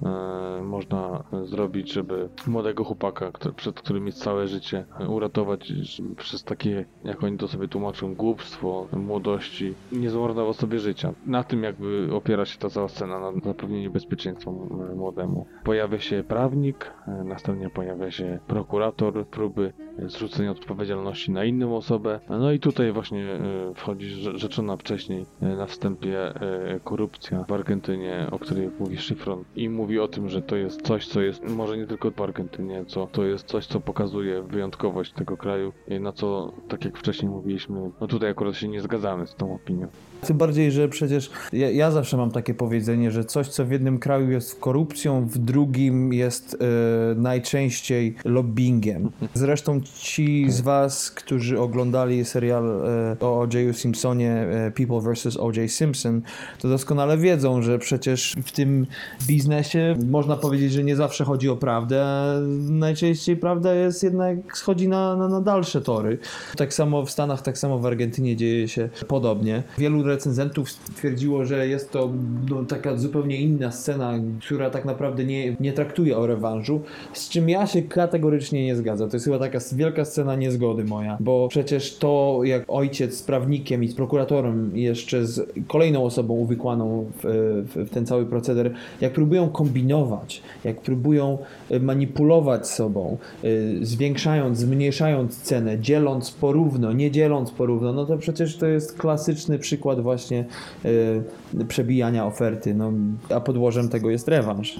można 0.64 1.24
zrobić, 1.43 1.93
żeby 1.93 2.30
młodego 2.47 2.84
chłopaka, 2.84 3.32
który, 3.32 3.51
przed 3.56 3.76
którym 3.76 4.06
jest 4.06 4.24
całe 4.24 4.47
życie, 4.47 4.86
uratować 5.08 5.74
przez 6.18 6.43
takie, 6.43 6.86
jak 7.04 7.24
oni 7.24 7.38
to 7.38 7.47
sobie 7.47 7.68
tłumaczą, 7.68 8.16
głupstwo 8.16 8.88
młodości, 8.93 9.74
nie 9.91 10.10
zmarnował 10.10 10.54
sobie 10.54 10.80
życia. 10.80 11.14
Na 11.26 11.43
tym 11.43 11.64
jakby 11.64 12.10
opiera 12.14 12.45
się 12.45 12.58
ta 12.60 12.70
cała 12.70 12.88
scena, 12.88 13.20
na 13.20 13.32
zapewnieniu 13.45 13.91
bezpieczeństwa 13.91 14.52
młodemu. 14.95 15.45
Pojawia 15.64 15.99
się 15.99 16.24
prawnik, 16.28 16.93
następnie 17.26 17.70
pojawia 17.70 18.12
się 18.12 18.39
prokurator, 18.47 19.28
próby 19.28 19.74
zrzucenia 19.99 20.52
odpowiedzialności 20.52 21.32
na 21.32 21.45
inną 21.45 21.76
osobę. 21.76 22.20
No 22.30 22.52
i 22.52 22.60
tutaj 22.60 22.91
właśnie 22.91 23.32
e, 23.34 23.39
wchodzi 23.76 24.08
rze- 24.16 24.38
rzeczona 24.38 24.78
wcześniej 24.78 25.26
e, 25.41 25.56
na 25.56 25.66
wstępie 25.66 26.36
e, 26.36 26.80
korupcja 26.84 27.43
w 27.43 27.52
Argentynie, 27.52 28.28
o 28.32 28.39
której 28.39 28.70
mówi 28.80 28.97
Szyfron 28.97 29.43
i 29.56 29.70
mówi 29.70 29.99
o 29.99 30.08
tym, 30.08 30.30
że 30.30 30.41
to 30.41 30.56
jest 30.56 30.82
coś, 30.82 31.08
co 31.08 31.22
jest 31.22 31.49
może 31.49 31.78
nie 31.78 31.88
tylko 31.88 32.12
w 32.12 32.22
Argentynie, 32.22 32.86
co 32.86 33.08
to 33.08 33.24
jest 33.26 33.40
coś, 33.43 33.67
co 33.67 33.79
pokazuje 33.79 34.43
wyjątkowość 34.43 35.13
tego 35.13 35.37
kraju, 35.37 35.73
na 35.99 36.11
co, 36.11 36.51
tak 36.67 36.85
jak 36.85 36.97
wcześniej 36.97 37.31
mówiliśmy, 37.31 37.91
no 38.01 38.07
tutaj 38.07 38.29
akurat 38.29 38.55
się 38.55 38.67
nie 38.67 38.81
zgadzamy 38.81 39.27
z 39.27 39.35
tą 39.35 39.55
opinią. 39.55 39.87
Tym 40.26 40.38
bardziej, 40.38 40.72
że 40.72 40.89
przecież 40.89 41.32
ja, 41.53 41.69
ja 41.69 41.91
zawsze 41.91 42.17
mam 42.17 42.32
takie 42.32 42.53
powiedzenie, 42.53 43.11
że 43.11 43.26
coś, 43.26 43.47
co 43.47 43.65
w 43.65 43.72
jednym 43.72 43.99
kraju 43.99 44.32
jest 44.32 44.59
korupcją, 44.59 45.26
w 45.26 45.38
drugim 45.38 46.13
jest 46.13 46.57
e, 46.61 47.15
najczęściej 47.15 48.15
lobbyingiem. 48.26 49.11
Zresztą 49.34 49.82
ci 49.95 50.51
z 50.51 50.61
Was, 50.61 51.11
którzy 51.11 51.59
oglądali 51.59 52.26
serial 52.26 52.65
e, 52.65 53.15
o 53.19 53.41
O.J. 53.41 53.78
Simpsonie 53.78 54.32
e, 54.32 54.72
People 54.72 55.13
vs. 55.13 55.38
O.J. 55.38 55.72
Simpson, 55.72 56.22
to 56.59 56.69
doskonale 56.69 57.17
wiedzą, 57.17 57.61
że 57.61 57.80
przecież 57.80 58.36
w 58.43 58.51
tym 58.51 58.88
biznesie 59.28 59.95
można 60.09 60.36
powiedzieć, 60.36 60.72
że 60.72 60.84
nie 60.84 60.95
zawsze 60.95 61.26
chodzi 61.26 61.49
o 61.49 61.55
prawdę, 61.55 62.05
a 62.05 62.36
najczęściej 62.69 63.38
prawda 63.38 63.74
jest 63.74 64.03
jednak 64.03 64.57
schodzi 64.57 64.88
na, 64.88 65.15
na, 65.15 65.28
na 65.28 65.41
dalsze 65.41 65.82
tory. 65.82 66.17
Tak 66.57 66.74
samo 66.74 67.05
w 67.05 67.11
Stanach, 67.11 67.41
tak 67.41 67.57
samo 67.57 67.80
w 67.80 67.86
Argentynie 67.86 68.36
dzieje 68.36 68.67
się 68.67 68.89
podobnie. 69.07 69.63
Wielu 69.78 70.03
recenzentów 70.12 70.72
stwierdziło, 70.72 71.45
że 71.45 71.68
jest 71.68 71.91
to 71.91 72.09
no, 72.49 72.64
taka 72.64 72.97
zupełnie 72.97 73.38
inna 73.38 73.72
scena, 73.72 74.14
która 74.45 74.70
tak 74.70 74.86
naprawdę 74.86 75.26
nie, 75.26 75.55
nie 75.59 75.74
traktuje 75.74 76.18
o 76.18 76.28
rewanżu, 76.28 76.82
z 77.14 77.30
czym 77.30 77.49
ja 77.49 77.68
się 77.68 77.82
kategorycznie 77.82 78.66
nie 78.66 78.76
zgadzam. 78.76 79.09
To 79.09 79.16
jest 79.16 79.26
chyba 79.26 79.39
taka 79.39 79.59
wielka 79.74 80.05
scena 80.05 80.36
niezgody 80.36 80.84
moja, 80.84 81.18
bo 81.20 81.47
przecież 81.47 81.97
to 81.97 82.39
jak 82.43 82.64
ojciec 82.68 83.18
z 83.18 83.24
prawnikiem 83.24 83.84
i 83.84 83.88
z 83.88 83.95
prokuratorem 83.95 84.78
jeszcze 84.78 85.26
z 85.26 85.51
kolejną 85.68 86.03
osobą 86.03 86.34
uwikłaną 86.34 87.05
w, 87.24 87.64
w, 87.76 87.88
w 87.88 87.89
ten 87.89 88.05
cały 88.05 88.26
proceder, 88.26 88.74
jak 89.01 89.14
próbują 89.14 89.49
kombinować, 89.49 90.41
jak 90.64 90.82
próbują 90.82 91.38
e, 91.70 91.80
manipulować 91.80 92.68
sobą, 92.68 93.18
y, 93.43 93.80
zwiększając, 93.82 94.57
zmniejszając 94.57 95.41
cenę, 95.41 95.80
dzieląc 95.80 96.32
porówno, 96.32 96.93
nie 96.93 97.12
dzieląc 97.12 97.51
porówno, 97.51 97.93
no 97.93 98.05
to 98.05 98.18
przecież 98.18 98.57
to 98.57 98.66
jest 98.66 98.97
klasyczny 98.97 99.59
przykład 99.59 99.99
właśnie 100.02 100.45
y, 100.86 101.66
przebijania 101.68 102.26
oferty, 102.26 102.74
no, 102.74 102.91
a 103.36 103.39
podłożem 103.39 103.89
tego 103.89 104.10
jest 104.10 104.28
rewanż. 104.28 104.80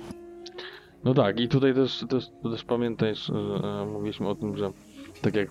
No 1.04 1.14
tak, 1.14 1.40
i 1.40 1.48
tutaj 1.48 1.74
też, 1.74 2.06
też, 2.10 2.30
też 2.44 2.64
pamiętaj, 2.64 3.16
że 3.16 3.34
e, 3.34 3.86
mówiliśmy 3.86 4.30
o 4.30 4.36
tym, 4.36 4.58
że 4.58 4.72
tak 5.22 5.36
jak 5.36 5.50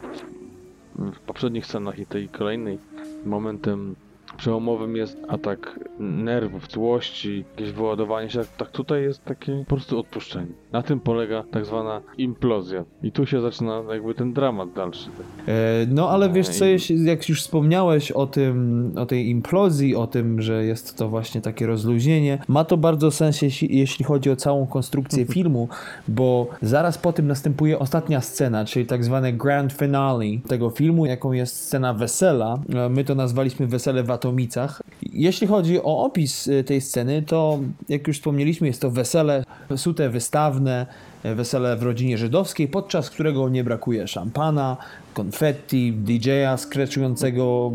w, 0.97 1.13
w 1.15 1.21
poprzednich 1.21 1.67
scenach 1.67 1.99
i 1.99 2.07
tej 2.07 2.29
kolejnej, 2.29 2.79
momentem 3.25 3.97
przełomowym 4.41 4.97
jest 4.97 5.19
atak 5.29 5.81
nerwów, 5.99 6.71
złości, 6.71 7.45
jakieś 7.51 7.73
wyładowanie 7.73 8.31
się, 8.31 8.41
tak 8.57 8.71
tutaj 8.71 9.03
jest 9.03 9.25
takie 9.25 9.65
po 9.69 9.75
prostu 9.75 9.99
odpuszczenie. 9.99 10.47
Na 10.73 10.83
tym 10.83 11.01
polega 11.01 11.45
tak 11.51 11.67
zwana 11.67 12.01
implozja. 12.19 12.85
I 13.03 13.13
tu 13.13 13.27
się 13.27 13.41
zaczyna 13.41 13.83
jakby 13.93 14.15
ten 14.15 14.33
dramat 14.33 14.73
dalszy. 14.73 15.11
E, 15.49 15.53
No 15.89 16.11
ale 16.11 16.31
wiesz 16.31 16.49
co, 16.49 16.65
jak 16.97 17.29
już 17.29 17.43
wspomniałeś 17.43 18.13
o 18.13 18.27
tym, 18.27 18.93
o 18.97 19.07
tej 19.07 19.29
implozji, 19.29 19.97
o 19.97 20.07
tym, 20.07 20.43
że 20.43 20.65
jest 20.65 20.99
to 20.99 21.09
właśnie 21.09 21.41
takie 21.41 21.67
rozluźnienie, 21.67 22.39
ma 22.49 22.65
to 22.65 22.77
bardzo 22.77 23.11
sens, 23.11 23.43
jeśli, 23.43 23.79
jeśli 23.79 24.05
chodzi 24.05 24.31
o 24.31 24.37
całą 24.37 24.67
konstrukcję 24.67 25.27
filmu, 25.35 25.69
bo 26.09 26.47
zaraz 26.63 26.99
po 26.99 27.13
tym 27.13 27.27
następuje 27.27 27.79
ostatnia 27.79 28.21
scena, 28.21 28.65
czyli 28.65 28.87
tak 28.87 29.05
zwane 29.05 29.33
grand 29.33 29.73
finale 29.73 30.25
tego 30.49 30.71
filmu, 30.71 31.07
jaką 31.07 31.33
jest 31.33 31.57
scena 31.57 31.95
wesela. 31.95 32.59
E, 32.75 32.89
My 32.89 33.05
to 33.05 33.15
nazwaliśmy 33.15 33.67
wesele 33.67 34.03
w 34.03 34.11
Atomicach. 34.31 34.83
Jeśli 35.03 35.47
chodzi 35.47 35.83
o 35.83 36.05
opis 36.05 36.49
e, 36.49 36.65
tej 36.65 36.81
sceny, 36.81 37.23
to 37.23 37.59
jak 37.89 38.09
już 38.09 38.17
wspomnieliśmy, 38.17 38.67
jest 38.67 38.81
to 38.81 38.91
wesele 38.91 39.45
sute, 39.77 40.11
wystawne, 40.11 40.87
e, 41.23 41.35
wesele 41.35 41.77
w 41.77 41.83
rodzinie 41.83 42.19
żydowskiej, 42.19 42.69
podczas 42.69 43.11
którego 43.11 43.49
nie 43.49 43.65
brakuje 43.65 44.09
szampana, 44.09 44.77
konfetti, 45.15 45.93
DJ-a 45.93 46.57
skreczującego, 46.57 47.73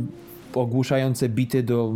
ogłuszające 0.57 1.29
bity 1.29 1.63
do 1.63 1.93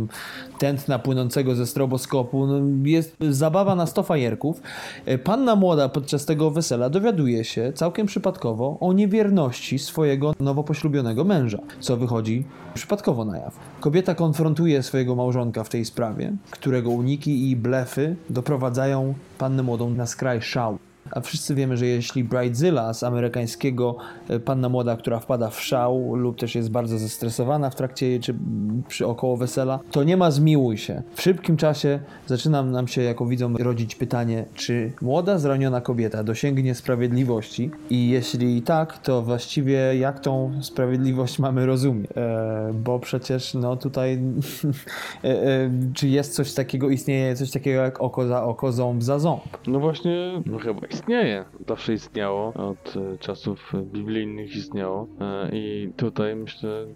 tętna 0.58 0.98
płynącego 0.98 1.54
ze 1.54 1.66
stroboskopu. 1.66 2.46
No, 2.46 2.54
jest 2.84 3.16
zabawa 3.30 3.74
na 3.74 3.86
sto 3.86 4.02
fajerków. 4.02 4.62
E, 5.06 5.18
Panna 5.18 5.56
młoda 5.56 5.88
podczas 5.88 6.24
tego 6.24 6.50
wesela 6.50 6.90
dowiaduje 6.90 7.44
się 7.44 7.72
całkiem 7.74 8.06
przypadkowo 8.06 8.76
o 8.80 8.92
niewierności 8.92 9.78
swojego 9.78 10.34
nowo 10.40 10.64
poślubionego 10.64 11.24
męża, 11.24 11.58
co 11.80 11.96
wychodzi 11.96 12.44
przypadkowo 12.74 13.24
na 13.24 13.38
jaw. 13.38 13.56
Kobieta 13.80 14.14
konfrontuje 14.14 14.82
swojego 14.82 15.14
małżonka 15.14 15.64
w 15.64 15.68
tej 15.68 15.84
sprawie, 15.84 16.32
którego 16.50 16.90
uniki 16.90 17.50
i 17.50 17.56
blefy 17.56 18.16
doprowadzają 18.30 19.14
pannę 19.38 19.62
młodą 19.62 19.90
na 19.90 20.06
skraj 20.06 20.42
szału. 20.42 20.89
A 21.10 21.20
wszyscy 21.20 21.54
wiemy, 21.54 21.76
że 21.76 21.86
jeśli 21.86 22.24
Bridezilla 22.24 22.94
z 22.94 23.02
amerykańskiego 23.02 23.96
e, 24.28 24.40
panna 24.40 24.68
młoda, 24.68 24.96
która 24.96 25.18
wpada 25.18 25.50
w 25.50 25.60
szał 25.60 26.14
lub 26.14 26.38
też 26.38 26.54
jest 26.54 26.70
bardzo 26.70 26.98
zestresowana 26.98 27.70
w 27.70 27.74
trakcie 27.74 28.20
czy 28.20 28.34
przy 28.88 29.06
około 29.06 29.36
wesela, 29.36 29.78
to 29.90 30.04
nie 30.04 30.16
ma 30.16 30.30
zmiłuj 30.30 30.78
się. 30.78 31.02
W 31.14 31.22
szybkim 31.22 31.56
czasie 31.56 32.00
zaczyna 32.26 32.62
nam 32.62 32.88
się 32.88 33.02
jako 33.02 33.26
widzom 33.26 33.56
rodzić 33.56 33.94
pytanie, 33.94 34.44
czy 34.54 34.92
młoda 35.02 35.38
zraniona 35.38 35.80
kobieta 35.80 36.24
dosięgnie 36.24 36.74
sprawiedliwości 36.74 37.70
i 37.90 38.08
jeśli 38.08 38.62
tak, 38.62 38.98
to 38.98 39.22
właściwie 39.22 39.96
jak 39.98 40.20
tą 40.20 40.52
sprawiedliwość 40.62 41.38
mamy 41.38 41.66
rozumieć? 41.66 42.10
E, 42.16 42.72
bo 42.84 42.98
przecież 42.98 43.54
no 43.54 43.76
tutaj 43.76 44.18
e, 45.24 45.70
czy 45.94 46.08
jest 46.08 46.34
coś 46.34 46.54
takiego, 46.54 46.90
istnieje 46.90 47.36
coś 47.36 47.50
takiego 47.50 47.80
jak 47.80 48.00
oko 48.00 48.26
za 48.26 48.44
oko, 48.44 48.72
ząb 48.72 49.02
za 49.02 49.18
ząb? 49.18 49.42
No 49.66 49.80
właśnie, 49.80 50.42
no 50.46 50.58
chyba 50.58 50.80
istnieje. 51.00 51.44
Zawsze 51.68 51.92
istniało. 51.92 52.52
Od 52.54 52.96
e, 52.96 53.18
czasów 53.18 53.72
biblijnych 53.84 54.56
istniało. 54.56 55.06
E, 55.20 55.50
I 55.52 55.92
tutaj 55.96 56.36
myślę, 56.36 56.86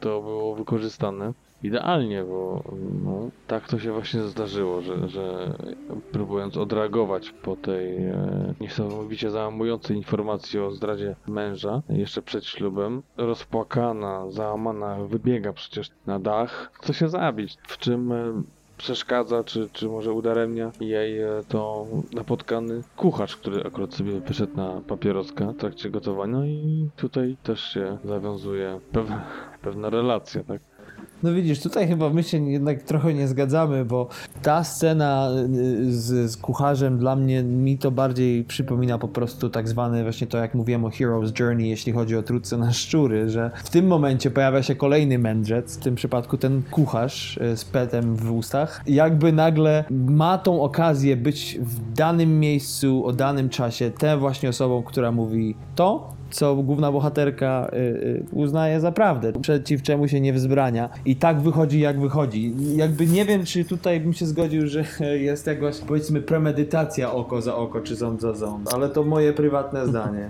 to 0.00 0.22
było 0.22 0.54
wykorzystane 0.54 1.32
idealnie, 1.62 2.24
bo 2.24 2.62
no, 3.04 3.30
tak 3.46 3.68
to 3.68 3.78
się 3.78 3.92
właśnie 3.92 4.22
zdarzyło, 4.22 4.82
że, 4.82 5.08
że 5.08 5.54
próbując 6.12 6.56
odreagować 6.56 7.30
po 7.30 7.56
tej 7.56 7.96
e, 7.96 8.54
niesamowicie 8.60 9.30
załamującej 9.30 9.96
informacji 9.96 10.60
o 10.60 10.70
zdradzie 10.70 11.16
męża 11.26 11.82
jeszcze 11.88 12.22
przed 12.22 12.44
ślubem, 12.44 13.02
rozpłakana, 13.16 14.30
załamana 14.30 14.96
wybiega 15.04 15.52
przecież 15.52 15.90
na 16.06 16.18
dach, 16.18 16.70
chce 16.72 16.94
się 16.94 17.08
zabić, 17.08 17.58
w 17.62 17.78
czym 17.78 18.12
e, 18.12 18.42
przeszkadza, 18.82 19.44
czy, 19.44 19.68
czy 19.72 19.88
może 19.88 20.12
udaremnia 20.12 20.72
jej 20.80 21.20
e, 21.20 21.28
to 21.48 21.86
napotkany 22.12 22.82
kucharz, 22.96 23.36
który 23.36 23.64
akurat 23.64 23.94
sobie 23.94 24.20
wyszedł 24.20 24.56
na 24.56 24.80
papieroska 24.88 25.46
w 25.52 25.56
trakcie 25.56 25.90
gotowania 25.90 26.46
i 26.46 26.88
tutaj 26.96 27.36
też 27.42 27.60
się 27.60 27.98
zawiązuje 28.04 28.80
pewna, 28.92 29.24
pewna 29.64 29.90
relacja, 29.90 30.44
tak? 30.44 30.71
No 31.22 31.32
widzisz, 31.32 31.60
tutaj 31.60 31.88
chyba 31.88 32.10
my 32.10 32.22
się 32.22 32.50
jednak 32.50 32.82
trochę 32.82 33.14
nie 33.14 33.28
zgadzamy, 33.28 33.84
bo 33.84 34.08
ta 34.42 34.64
scena 34.64 35.30
y, 35.30 35.92
z, 35.92 36.30
z 36.30 36.36
kucharzem 36.36 36.98
dla 36.98 37.16
mnie, 37.16 37.42
mi 37.42 37.78
to 37.78 37.90
bardziej 37.90 38.44
przypomina 38.44 38.98
po 38.98 39.08
prostu 39.08 39.50
tak 39.50 39.68
zwany, 39.68 40.02
właśnie 40.02 40.26
to 40.26 40.38
jak 40.38 40.54
mówiłem 40.54 40.84
o 40.84 40.88
Hero's 40.88 41.40
Journey, 41.40 41.68
jeśli 41.68 41.92
chodzi 41.92 42.16
o 42.16 42.22
trudce 42.22 42.56
na 42.56 42.72
szczury, 42.72 43.30
że 43.30 43.50
w 43.64 43.70
tym 43.70 43.86
momencie 43.86 44.30
pojawia 44.30 44.62
się 44.62 44.74
kolejny 44.74 45.18
mędrzec, 45.18 45.78
w 45.78 45.80
tym 45.82 45.94
przypadku 45.94 46.38
ten 46.38 46.62
kucharz 46.70 47.36
y, 47.36 47.56
z 47.56 47.64
petem 47.64 48.16
w 48.16 48.32
ustach, 48.32 48.82
jakby 48.86 49.32
nagle 49.32 49.84
ma 49.90 50.38
tą 50.38 50.62
okazję 50.62 51.16
być 51.16 51.58
w 51.60 51.92
danym 51.92 52.40
miejscu, 52.40 53.06
o 53.06 53.12
danym 53.12 53.48
czasie, 53.48 53.90
tę 53.90 54.16
właśnie 54.16 54.48
osobą, 54.48 54.82
która 54.82 55.12
mówi 55.12 55.54
to, 55.74 56.21
co 56.32 56.54
główna 56.54 56.92
bohaterka 56.92 57.70
y, 57.72 57.76
y, 57.76 58.24
uznaje 58.32 58.80
za 58.80 58.92
prawdę, 58.92 59.32
przeciw 59.40 59.82
czemu 59.82 60.08
się 60.08 60.20
nie 60.20 60.32
wzbrania. 60.32 60.90
I 61.04 61.16
tak 61.16 61.40
wychodzi, 61.40 61.80
jak 61.80 62.00
wychodzi. 62.00 62.54
Jakby 62.76 63.06
nie 63.06 63.24
wiem, 63.24 63.44
czy 63.44 63.64
tutaj 63.64 64.00
bym 64.00 64.12
się 64.12 64.26
zgodził, 64.26 64.66
że 64.66 64.84
jest 65.30 65.46
jakaś, 65.46 65.78
powiedzmy, 65.78 66.22
premedytacja 66.22 67.12
oko 67.12 67.42
za 67.42 67.56
oko, 67.56 67.80
czy 67.80 67.96
ząb 67.96 68.20
za 68.20 68.34
ząb, 68.34 68.74
ale 68.74 68.88
to 68.88 69.04
moje 69.04 69.32
prywatne 69.32 69.86
zdanie. 69.90 70.28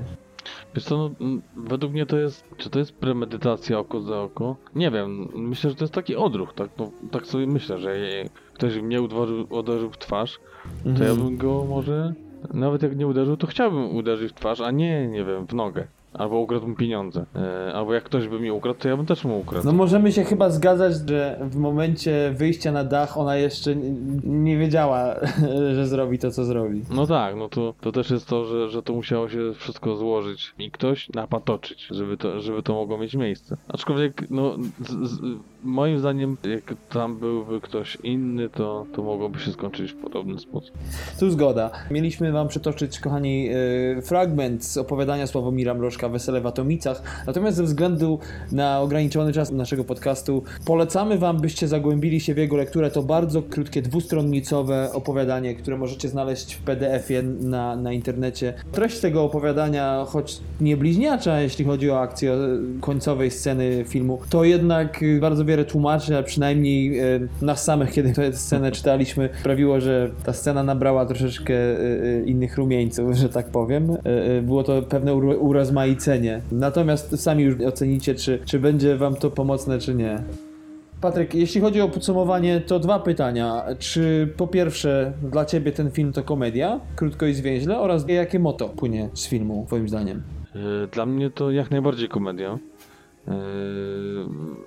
Wiesz 0.74 0.84
co, 0.84 1.10
no, 1.20 1.38
według 1.56 1.92
mnie 1.92 2.06
to 2.06 2.18
jest, 2.18 2.44
czy 2.56 2.70
to 2.70 2.78
jest 2.78 2.92
premedytacja 2.92 3.78
oko 3.78 4.00
za 4.00 4.20
oko? 4.20 4.56
Nie 4.74 4.90
wiem, 4.90 5.28
myślę, 5.34 5.70
że 5.70 5.76
to 5.76 5.84
jest 5.84 5.94
taki 5.94 6.16
odruch, 6.16 6.54
tak, 6.54 6.70
no, 6.78 6.90
tak 7.10 7.26
sobie 7.26 7.46
myślę, 7.46 7.78
że 7.78 7.94
ktoś 8.54 8.76
mnie 8.76 9.02
uderzył, 9.02 9.46
uderzył 9.50 9.90
w 9.90 9.98
twarz, 9.98 10.40
to 10.96 11.04
ja 11.04 11.14
bym 11.14 11.36
go 11.36 11.64
może, 11.64 12.14
nawet 12.54 12.82
jak 12.82 12.96
nie 12.96 13.06
uderzył, 13.06 13.36
to 13.36 13.46
chciałbym 13.46 13.96
uderzyć 13.96 14.32
w 14.32 14.34
twarz, 14.34 14.60
a 14.60 14.70
nie, 14.70 15.08
nie 15.08 15.24
wiem, 15.24 15.46
w 15.46 15.54
nogę. 15.54 15.86
Albo 16.14 16.38
ukradł 16.38 16.68
mu 16.68 16.74
pieniądze. 16.74 17.24
E, 17.36 17.72
albo 17.74 17.94
jak 17.94 18.04
ktoś 18.04 18.28
by 18.28 18.40
mi 18.40 18.50
ukradł, 18.50 18.78
to 18.78 18.88
ja 18.88 18.96
bym 18.96 19.06
też 19.06 19.24
mu 19.24 19.38
ukradł. 19.38 19.66
No 19.66 19.72
możemy 19.72 20.12
się 20.12 20.24
chyba 20.24 20.50
zgadzać, 20.50 20.94
że 21.08 21.38
w 21.42 21.56
momencie 21.56 22.34
wyjścia 22.36 22.72
na 22.72 22.84
dach 22.84 23.18
ona 23.18 23.36
jeszcze 23.36 23.76
nie, 24.24 24.58
wiedziała, 24.58 25.14
że 25.74 25.86
zrobi 25.86 26.18
to, 26.18 26.30
co 26.30 26.44
zrobi. 26.44 26.82
No 26.90 27.06
tak, 27.06 27.36
no 27.36 27.48
to, 27.48 27.74
to 27.80 27.92
też 27.92 28.10
jest 28.10 28.28
to, 28.28 28.44
że, 28.44 28.68
że 28.68 28.82
to 28.82 28.92
musiało 28.92 29.28
się 29.28 29.52
wszystko 29.54 29.96
złożyć 29.96 30.54
i 30.58 30.70
ktoś 30.70 31.08
napatoczyć, 31.08 31.88
żeby 31.90 32.16
to, 32.16 32.40
żeby 32.40 32.62
to 32.62 32.74
mogło 32.74 32.98
mieć 32.98 33.14
miejsce. 33.14 33.56
Aczkolwiek, 33.68 34.30
no, 34.30 34.56
z, 34.80 35.10
z, 35.10 35.20
moim 35.62 35.98
zdaniem, 35.98 36.36
jak 36.44 36.74
tam 36.88 37.16
byłby 37.16 37.60
ktoś 37.60 37.98
inny, 38.02 38.48
to, 38.48 38.86
to 38.92 39.02
mogłoby 39.02 39.38
się 39.38 39.52
skończyć 39.52 39.92
w 39.92 39.96
podobny 39.96 40.38
sposób. 40.38 40.74
Tu 41.20 41.30
zgoda. 41.30 41.70
Mieliśmy 41.90 42.32
wam 42.32 42.48
przytoczyć, 42.48 43.00
kochani, 43.00 43.48
e, 43.98 44.02
fragment 44.02 44.64
z 44.64 44.76
opowiadania 44.76 45.26
Sławomira 45.26 45.74
Mrożka 45.74 46.08
Wesele 46.08 46.40
w 46.40 46.46
Atomicach. 46.46 47.24
Natomiast 47.26 47.56
ze 47.56 47.62
względu 47.62 48.18
na 48.52 48.80
ograniczony 48.80 49.32
czas 49.32 49.52
naszego 49.52 49.84
podcastu 49.84 50.42
polecamy 50.66 51.18
wam, 51.18 51.40
byście 51.40 51.68
zagłębili 51.68 52.20
się 52.20 52.34
w 52.34 52.38
jego 52.38 52.56
lekturę. 52.56 52.90
To 52.90 53.02
bardzo 53.02 53.42
krótkie, 53.42 53.82
dwustronnicowe 53.82 54.92
opowiadanie, 54.92 55.54
które 55.54 55.76
możecie 55.76 56.08
znaleźć 56.08 56.54
w 56.54 56.62
PDF-ie 56.62 57.22
na, 57.22 57.76
na 57.76 57.92
internecie. 57.92 58.54
Treść 58.72 59.00
tego 59.00 59.24
opowiadania, 59.24 60.04
choć 60.08 60.40
nie 60.60 60.76
bliźniacza, 60.76 61.40
jeśli 61.40 61.64
chodzi 61.64 61.90
o 61.90 62.00
akcję 62.00 62.36
końcowej 62.80 63.30
sceny 63.30 63.84
filmu, 63.88 64.20
to 64.30 64.44
jednak 64.44 65.04
bardzo 65.20 65.44
wiele 65.44 65.51
tłumaczy, 65.64 66.16
a 66.16 66.22
przynajmniej 66.22 66.98
e, 66.98 67.04
nas 67.42 67.64
samych, 67.64 67.92
kiedy 67.92 68.12
tę 68.12 68.32
scenę 68.32 68.72
czytaliśmy, 68.72 69.28
sprawiło, 69.40 69.80
że 69.80 70.10
ta 70.24 70.32
scena 70.32 70.62
nabrała 70.62 71.06
troszeczkę 71.06 71.54
e, 71.54 71.78
e, 71.78 72.24
innych 72.24 72.56
rumieńców, 72.56 73.14
że 73.14 73.28
tak 73.28 73.46
powiem. 73.46 73.96
Było 74.42 74.62
to 74.62 74.82
pewne 74.82 75.14
ur- 75.14 75.36
urozmaicenie. 75.40 76.40
Natomiast 76.52 77.20
sami 77.22 77.44
już 77.44 77.60
ocenicie, 77.60 78.14
czy, 78.14 78.38
czy 78.44 78.58
będzie 78.58 78.96
wam 78.96 79.14
to 79.16 79.30
pomocne, 79.30 79.78
czy 79.78 79.94
nie. 79.94 80.18
Patryk, 81.00 81.34
jeśli 81.34 81.60
chodzi 81.60 81.80
o 81.80 81.88
podsumowanie, 81.88 82.60
to 82.60 82.78
dwa 82.78 82.98
pytania. 82.98 83.64
Czy 83.78 84.28
po 84.36 84.46
pierwsze, 84.46 85.12
dla 85.30 85.44
ciebie 85.44 85.72
ten 85.72 85.90
film 85.90 86.12
to 86.12 86.22
komedia, 86.22 86.80
krótko 86.96 87.26
i 87.26 87.34
zwięźle, 87.34 87.80
oraz 87.80 88.08
jakie 88.08 88.38
moto 88.38 88.68
płynie 88.68 89.08
z 89.14 89.28
filmu, 89.28 89.64
twoim 89.66 89.88
zdaniem? 89.88 90.22
Dla 90.92 91.06
mnie 91.06 91.30
to 91.30 91.50
jak 91.50 91.70
najbardziej 91.70 92.08
komedia. 92.08 92.58
E, 93.28 93.32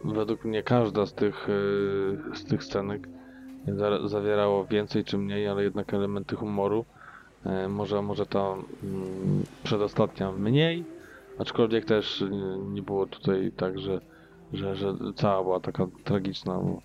Według 0.04 0.46
mnie 0.46 0.64
każda 0.64 1.06
z 1.06 1.14
tych, 1.14 1.48
e, 1.50 2.36
z 2.36 2.46
tych 2.46 2.64
scenek 2.64 3.08
za- 3.68 4.08
zawierało 4.08 4.66
więcej 4.66 5.04
czy 5.04 5.18
mniej, 5.18 5.48
ale 5.48 5.64
jednak 5.64 5.94
elementy 5.94 6.36
humoru. 6.36 6.86
E, 7.46 7.68
Może, 7.70 8.02
może 8.02 8.26
ta 8.26 8.40
mm, 8.54 8.64
przedostatnia 9.64 10.32
mniej, 10.32 10.84
aczkolwiek 11.40 11.86
też 11.86 12.24
nie 12.74 12.82
było 12.82 13.06
tutaj 13.06 13.52
tak, 13.58 13.80
że, 13.80 14.02
że, 14.54 14.76
że 14.76 14.94
cała 15.16 15.44
była 15.44 15.60
taka 15.60 15.88
tragiczna, 16.04 16.54
bo 16.60 16.82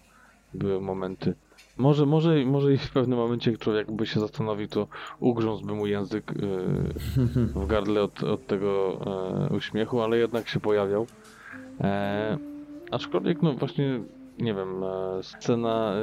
były 0.54 0.80
momenty. 0.80 1.34
Może, 1.78 2.06
może, 2.06 2.44
może 2.44 2.72
i 2.72 2.78
w 2.78 2.90
pewnym 2.92 3.18
momencie 3.18 3.56
człowiek 3.56 3.92
by 3.92 4.06
się 4.06 4.20
zastanowił, 4.20 4.68
to 4.68 4.86
ugrzązłby 5.20 5.72
mu 5.74 5.86
język 5.86 6.32
w 7.54 7.66
gardle 7.66 8.02
od, 8.02 8.22
od 8.24 8.46
tego 8.46 8.98
uśmiechu, 9.56 10.00
ale 10.00 10.18
jednak 10.18 10.48
się 10.48 10.60
pojawiał. 10.60 11.06
E, 11.81 12.39
aczkolwiek, 12.91 13.43
no 13.43 13.55
właśnie, 13.55 14.01
nie 14.39 14.55
wiem, 14.55 14.85
e, 14.85 15.22
scena 15.22 15.95
e, 15.95 16.03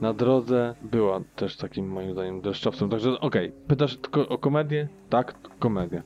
na 0.00 0.14
drodze 0.14 0.74
była 0.82 1.20
też 1.36 1.56
takim 1.56 1.88
moim 1.88 2.12
zdaniem 2.12 2.40
deszczowcem. 2.40 2.90
Także 2.90 3.20
okej, 3.20 3.52
pytasz 3.68 3.96
tylko 3.96 4.28
o 4.28 4.38
komedię? 4.38 4.88
Tak, 5.10 5.34
komedia. 5.58 6.02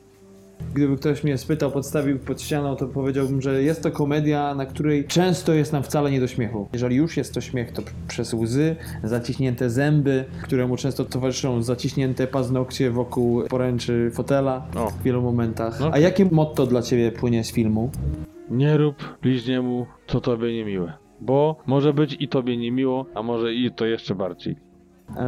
Gdyby 0.75 0.97
ktoś 0.97 1.25
mnie 1.25 1.39
spytał, 1.39 1.71
podstawił 1.71 2.19
pod 2.19 2.43
ścianą, 2.43 2.77
to 2.77 2.87
powiedziałbym, 2.87 3.43
że 3.43 3.63
jest 3.63 3.83
to 3.83 3.91
komedia, 3.91 4.55
na 4.55 4.67
której 4.67 5.05
często 5.05 5.53
jest 5.53 5.73
nam 5.73 5.83
wcale 5.83 6.11
nie 6.11 6.21
do 6.21 6.27
śmiechu. 6.27 6.69
Jeżeli 6.73 6.97
już 6.97 7.17
jest 7.17 7.35
to 7.35 7.41
śmiech, 7.41 7.73
to 7.73 7.83
przez 8.09 8.35
łzy, 8.35 8.77
zaciśnięte 9.05 9.71
zęby, 9.71 10.25
któremu 10.43 10.77
często 10.77 11.05
towarzyszą 11.05 11.63
zaciśnięte 11.63 12.27
paznokcie 12.27 12.91
wokół 12.91 13.43
poręczy 13.43 14.11
fotela 14.15 14.67
O. 14.77 14.91
w 14.91 15.03
wielu 15.03 15.23
momentach. 15.23 15.81
No. 15.81 15.91
A 15.93 15.99
jakie 15.99 16.25
motto 16.25 16.67
dla 16.67 16.83
ciebie 16.83 17.13
płynie 17.13 17.45
z 17.45 17.53
filmu? 17.53 17.91
Nie 18.51 18.77
rób 18.77 19.19
bliźniemu, 19.23 19.87
co 20.07 20.21
tobie 20.21 20.53
niemiłe. 20.53 20.93
Bo 21.21 21.57
może 21.67 21.93
być 21.93 22.17
i 22.21 22.29
tobie 22.29 22.57
niemiło, 22.57 23.07
a 23.15 23.23
może 23.23 23.55
i 23.55 23.71
to 23.71 23.87
jeszcze 23.87 24.15
bardziej. 24.15 24.72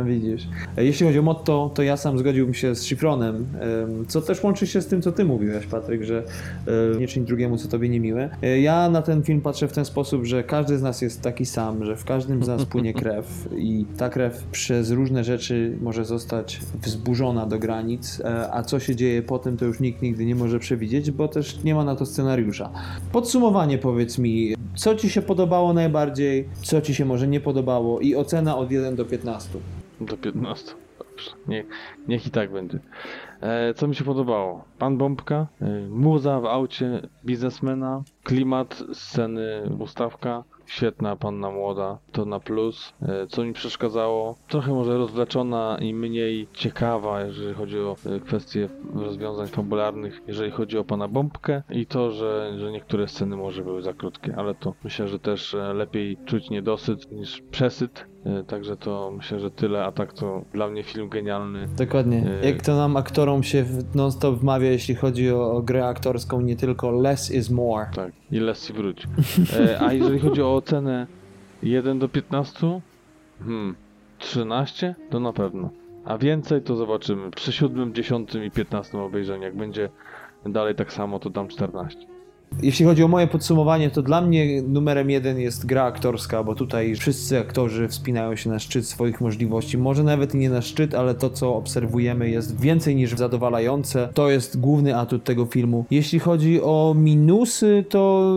Widzisz. 0.05 0.49
Jeśli 0.77 1.07
chodzi 1.07 1.19
o 1.19 1.23
motto, 1.23 1.71
to 1.75 1.83
ja 1.83 1.97
sam 1.97 2.19
zgodziłbym 2.19 2.55
się 2.55 2.75
z 2.75 2.85
Szyfronem, 2.85 3.47
em, 3.61 4.07
co 4.07 4.21
też 4.23 4.43
łączy 4.43 4.67
się 4.67 4.81
z 4.81 4.87
tym, 4.87 5.03
co 5.03 5.13
ty 5.13 5.25
mówiłeś, 5.25 5.67
Patryk, 5.67 6.03
że 6.03 6.23
nie 6.99 7.09
czyń 7.09 7.25
drugiemu, 7.25 7.57
co 7.57 7.69
tobie 7.69 7.89
niemiłe. 7.89 8.31
E, 8.43 8.61
Ja 8.61 8.89
na 8.91 9.03
ten 9.03 9.23
film 9.23 9.41
patrzę 9.41 9.69
w 9.69 9.73
ten 9.73 9.85
sposób, 9.85 10.25
że 10.25 10.45
każdy 10.45 10.79
z 10.79 10.83
nas 10.83 11.03
jest 11.03 11.23
taki 11.23 11.47
sam, 11.47 11.85
że 11.85 11.97
w 11.97 12.05
każdym 12.05 12.45
z 12.45 12.49
nas 12.49 12.65
płynie 12.65 12.95
krew 12.95 13.49
i 13.57 13.87
ta 13.97 14.09
krew 14.09 14.45
przez 14.53 14.91
różne 14.91 15.25
rzeczy 15.25 15.77
może 15.83 16.05
zostać 16.05 16.61
wzburzona 16.83 17.47
do 17.47 17.59
granic, 17.59 18.21
e, 18.25 18.53
a 18.55 18.63
co 18.63 18.81
się 18.81 18.97
dzieje 18.97 19.23
potem, 19.23 19.57
to 19.57 19.65
już 19.65 19.81
nikt 19.81 20.03
nigdy 20.03 20.25
nie 20.25 20.35
może 20.35 20.59
przewidzieć, 20.59 21.11
bo 21.11 21.29
też 21.29 21.65
nie 21.65 21.75
ma 21.75 21.85
na 21.85 21.97
to 21.97 22.07
scenariusza. 22.07 22.71
Podsumowanie 23.13 23.79
powiedz 23.79 24.19
mi, 24.19 24.55
co 24.77 24.95
ci 24.95 25.11
się 25.11 25.23
podobało 25.23 25.73
najbardziej, 25.73 26.49
co 26.63 26.81
ci 26.81 26.95
się 26.95 27.05
może 27.05 27.29
nie 27.29 27.41
podobało 27.41 28.01
i 28.01 28.15
ocena 28.17 28.57
od 28.57 28.71
1 28.71 28.97
do 28.97 29.05
15. 29.05 29.49
Do 30.01 30.17
15. 30.17 30.75
Dobrze. 30.99 31.31
Niech, 31.49 31.67
niech 32.09 32.27
i 32.27 32.31
tak 32.31 32.53
będzie. 32.53 32.79
E, 33.41 33.75
co 33.75 33.89
mi 33.89 33.95
się 33.95 34.05
podobało? 34.05 34.65
Pan 34.79 34.99
Bombka, 34.99 35.47
e, 35.61 35.67
muza 35.89 36.41
w 36.41 36.47
aucie 36.47 37.09
biznesmena, 37.25 38.03
klimat 38.25 38.83
sceny 38.93 39.63
ustawka, 39.79 40.45
świetna 40.67 41.17
panna 41.17 41.51
młoda, 41.51 41.99
to 42.13 42.25
na 42.25 42.41
plus. 42.41 42.93
E, 43.03 43.27
co 43.27 43.45
mi 43.45 43.53
przeszkadzało? 43.53 44.37
Trochę 44.49 44.73
może 44.73 44.99
rozwleczona 44.99 45.79
i 45.81 45.95
mniej 45.95 46.49
ciekawa, 46.53 47.21
jeżeli 47.21 47.55
chodzi 47.55 47.79
o 47.79 47.97
e, 48.07 48.21
kwestie 48.21 48.69
rozwiązań 48.95 49.47
fabularnych, 49.47 50.21
jeżeli 50.27 50.51
chodzi 50.51 50.79
o 50.79 50.85
pana 50.85 51.09
Bombkę 51.09 51.63
i 51.71 51.87
to, 51.87 52.11
że, 52.11 52.53
że 52.59 52.73
niektóre 52.73 53.09
sceny 53.09 53.37
może 53.37 53.65
były 53.65 53.83
za 53.83 53.93
krótkie, 53.93 54.35
ale 54.37 54.55
to 54.55 54.75
myślę, 54.85 55.09
że 55.09 55.19
też 55.19 55.55
e, 55.55 55.73
lepiej 55.73 56.17
czuć 56.25 56.51
niedosyt 56.51 57.13
niż 57.13 57.43
przesyt. 57.51 58.14
E, 58.27 58.45
Także 58.45 58.77
to 58.77 59.13
myślę, 59.17 59.41
że 59.41 59.51
tyle, 59.51 59.85
a 59.85 59.93
tak 59.93 60.13
to 60.13 60.45
dla 60.53 60.69
mnie 60.69 60.83
film 60.83 61.09
genialny. 61.09 61.69
Dokładnie. 61.77 62.27
E, 62.43 62.51
Jak 62.51 62.63
to 62.63 62.77
nam 62.77 62.97
aktorom 62.97 63.43
się 63.43 63.65
non-stop 63.95 64.35
wmawia, 64.35 64.71
jeśli 64.71 64.95
chodzi 64.95 65.31
o, 65.31 65.53
o 65.53 65.63
grę 65.63 65.87
aktorską, 65.87 66.41
nie 66.41 66.57
tylko 66.57 66.91
less 66.91 67.31
is 67.31 67.51
more. 67.51 67.87
Tak, 67.95 68.13
i 68.33 68.39
Leslie 68.41 68.75
wróć. 68.79 69.07
E, 69.61 69.81
a 69.81 69.93
jeżeli 69.93 70.19
chodzi 70.19 70.43
o 70.43 70.55
ocenę 70.55 71.07
1 71.63 71.99
do 71.99 72.09
15, 72.09 72.81
hmm, 73.45 73.75
13 74.19 74.95
to 75.11 75.21
na 75.21 75.33
pewno. 75.33 75.71
A 76.05 76.19
więcej 76.19 76.63
to 76.63 76.77
zobaczymy 76.77 77.31
przy 77.31 77.53
7, 77.53 77.95
10 77.95 78.35
i 78.35 78.51
15 78.51 78.99
obejrzeniu. 78.99 79.43
Jak 79.43 79.57
będzie 79.57 79.89
dalej 80.47 80.75
tak 80.75 80.93
samo, 80.93 81.19
to 81.19 81.31
dam 81.31 81.49
14. 81.49 81.99
Jeśli 82.63 82.87
chodzi 82.87 83.05
o 83.05 83.09
moje 83.09 83.27
podsumowanie, 83.27 83.91
to 83.91 84.03
dla 84.03 84.21
mnie 84.21 84.63
numerem 84.63 85.11
jeden 85.11 85.41
jest 85.41 85.67
gra 85.67 85.85
aktorska, 85.85 86.43
bo 86.43 86.55
tutaj 86.55 86.95
wszyscy 86.95 87.39
aktorzy 87.39 87.89
wspinają 87.89 88.37
się 88.37 88.51
na 88.51 88.59
szczyt 88.59 88.87
swoich 88.87 89.21
możliwości. 89.21 89.79
Może 89.79 90.03
nawet 90.03 90.35
nie 90.35 90.51
na 90.51 90.63
szczyt, 90.63 90.95
ale 90.95 91.15
to, 91.15 91.31
co 91.31 91.57
obserwujemy, 91.57 92.31
jest 92.31 92.61
więcej 92.61 92.97
niż 92.97 93.15
zadowalające. 93.15 94.09
To 94.15 94.31
jest 94.31 94.61
główny 94.61 94.97
atut 94.97 95.25
tego 95.25 95.47
filmu. 95.47 95.85
Jeśli 95.91 96.19
chodzi 96.19 96.63
o 96.63 96.95
minusy, 96.99 97.85
to 97.89 98.35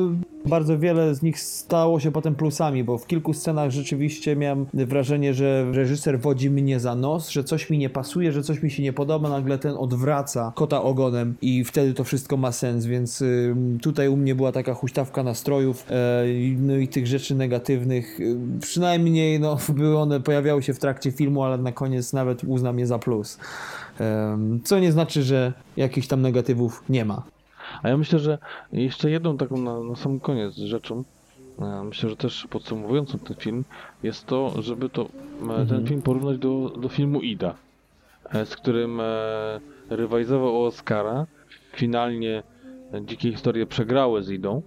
Bardzo 0.48 0.80
wiele 0.80 1.16
z 1.16 1.22
nich 1.22 1.40
stało 1.40 2.00
się 2.00 2.12
potem 2.12 2.36
plusami, 2.36 2.84
bo 2.84 2.98
w 2.98 3.08
kilku 3.08 3.34
scenach 3.34 3.72
rzeczywiście 3.72 4.36
miałem 4.36 4.66
wrażenie, 4.74 5.34
że 5.34 5.72
reżyser 5.72 6.20
wodzi 6.20 6.50
mnie 6.50 6.80
za 6.80 6.96
nos, 6.96 7.30
że 7.30 7.44
coś 7.44 7.70
mi 7.70 7.78
nie 7.78 7.90
pasuje, 7.90 8.32
że 8.32 8.44
coś 8.44 8.64
mi 8.64 8.72
się 8.72 8.84
nie 8.84 8.94
podoba, 8.94 9.30
nagle 9.30 9.58
ten 9.58 9.76
odwraca 9.78 10.52
kota 10.56 10.84
ogonem 10.84 11.36
i 11.42 11.64
wtedy 11.64 11.94
to 11.94 12.04
wszystko 12.04 12.38
ma 12.38 12.52
sens, 12.52 12.86
więc 12.86 13.22
y, 13.22 13.56
tutaj 14.08 14.14
u 14.14 14.18
mnie 14.18 14.36
była 14.36 14.52
taka 14.52 14.74
huśtawka 14.74 15.24
nastrojów, 15.24 15.86
e, 15.90 16.24
no 16.58 16.76
i 16.76 16.88
tych 16.88 17.08
rzeczy 17.08 17.36
negatywnych, 17.36 18.20
y, 18.20 18.38
przynajmniej 18.62 19.40
no, 19.40 19.58
były 19.80 19.98
one, 19.98 20.20
pojawiały 20.20 20.64
się 20.64 20.74
w 20.74 20.80
trakcie 20.80 21.12
filmu, 21.12 21.44
ale 21.44 21.58
na 21.58 21.72
koniec 21.72 22.14
nawet 22.14 22.44
uznam 22.44 22.80
je 22.80 22.88
za 22.88 23.00
plus. 23.00 23.40
Co 24.64 24.80
nie 24.80 24.92
znaczy, 24.92 25.24
że 25.24 25.54
jakichś 25.78 26.08
tam 26.08 26.22
negatywów 26.22 26.84
nie 26.90 27.06
ma. 27.06 27.24
A 27.84 27.90
ja 27.90 27.98
myślę, 27.98 28.20
że 28.20 28.38
jeszcze 28.72 29.10
jedną 29.10 29.38
taką 29.38 29.58
na, 29.58 29.80
na 29.80 29.96
sam 29.96 30.20
koniec 30.20 30.56
rzeczą, 30.56 31.04
e, 31.60 31.84
myślę, 31.84 32.10
że 32.10 32.16
też 32.16 32.48
podsumowującą 32.50 33.20
ten 33.20 33.36
film, 33.36 33.66
jest 34.04 34.26
to, 34.26 34.62
żeby 34.62 34.90
to, 34.90 35.10
e, 35.62 35.66
ten 35.66 35.88
film 35.88 36.02
porównać 36.02 36.38
do, 36.38 36.74
do 36.82 36.90
filmu 36.90 37.22
Ida, 37.22 37.56
e, 38.34 38.46
z 38.46 38.56
którym 38.56 39.00
e, 39.00 39.04
rywalizował 39.90 40.56
o 40.56 40.66
Oscara. 40.66 41.26
Finalnie 41.74 42.38
e, 42.38 42.57
Dzikie 43.06 43.32
Historie 43.32 43.66
przegrały 43.66 44.24
z 44.24 44.30
Idą, 44.30 44.62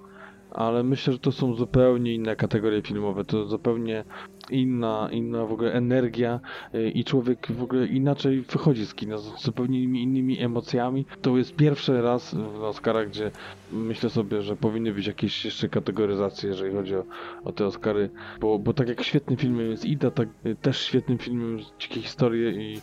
ale 0.51 0.83
myślę, 0.83 1.13
że 1.13 1.19
to 1.19 1.33
są 1.33 1.55
zupełnie 1.55 2.15
inne 2.15 2.37
kategorie 2.37 2.83
filmowe, 2.83 3.25
to 3.25 3.47
zupełnie 3.47 4.05
inna, 4.51 5.09
inna 5.13 5.47
w 5.47 5.53
ogóle 5.53 5.73
energia 5.73 6.41
y, 6.75 6.91
i 6.91 7.05
człowiek 7.05 7.53
w 7.53 7.63
ogóle 7.63 7.87
inaczej 7.87 8.41
wychodzi 8.41 8.87
z 8.87 8.95
kina, 8.95 9.19
z 9.19 9.43
zupełnie 9.43 9.83
innymi, 9.83 10.41
emocjami. 10.41 11.07
To 11.23 11.37
jest 11.37 11.57
pierwszy 11.57 12.03
raz 12.03 12.35
w 12.35 12.63
Oscarach, 12.63 13.09
gdzie 13.09 13.31
myślę 13.73 14.11
sobie, 14.11 14.43
że 14.43 14.57
powinny 14.57 14.93
być 14.93 15.07
jakieś 15.07 15.45
jeszcze 15.45 15.69
kategoryzacje, 15.69 16.49
jeżeli 16.49 16.75
chodzi 16.75 16.97
o, 16.97 17.05
o 17.45 17.53
te 17.53 17.67
Oscary, 17.67 18.11
bo, 18.41 18.59
bo 18.59 18.75
tak 18.75 18.89
jak 18.89 19.03
świetnym 19.03 19.37
filmem 19.37 19.71
jest 19.71 19.85
Ida, 19.85 20.11
tak 20.11 20.29
y, 20.47 20.57
też 20.57 20.81
świetnym 20.81 21.19
filmem 21.19 21.59
jest 21.59 21.71
Dzikie 21.79 22.01
Historie 22.01 22.51
i 22.51 22.81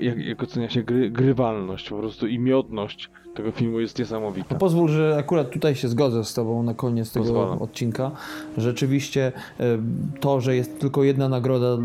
jak, 0.00 0.18
jak 0.18 0.42
ocenia 0.42 0.70
się 0.70 0.82
gry, 0.82 1.10
grywalność 1.10 1.88
po 1.88 1.98
prostu 1.98 2.26
i 2.26 2.38
miodność 2.38 3.10
tego 3.34 3.50
filmu 3.50 3.80
jest 3.80 3.98
niesamowita. 3.98 4.54
Pozwól, 4.54 4.88
że 4.88 5.16
akurat 5.18 5.50
tutaj 5.50 5.74
się 5.74 5.88
zgodzę 5.88 6.24
z 6.24 6.34
Tobą 6.34 6.62
na 6.62 6.74
koniec 6.74 7.12
tego 7.12 7.26
Pozwalam. 7.26 7.62
odcinka. 7.62 8.10
Rzeczywiście 8.56 9.32
e, 9.60 9.78
to, 10.20 10.40
że 10.40 10.56
jest 10.56 10.80
tylko 10.80 10.91
jedna 11.00 11.28
nagroda 11.28 11.78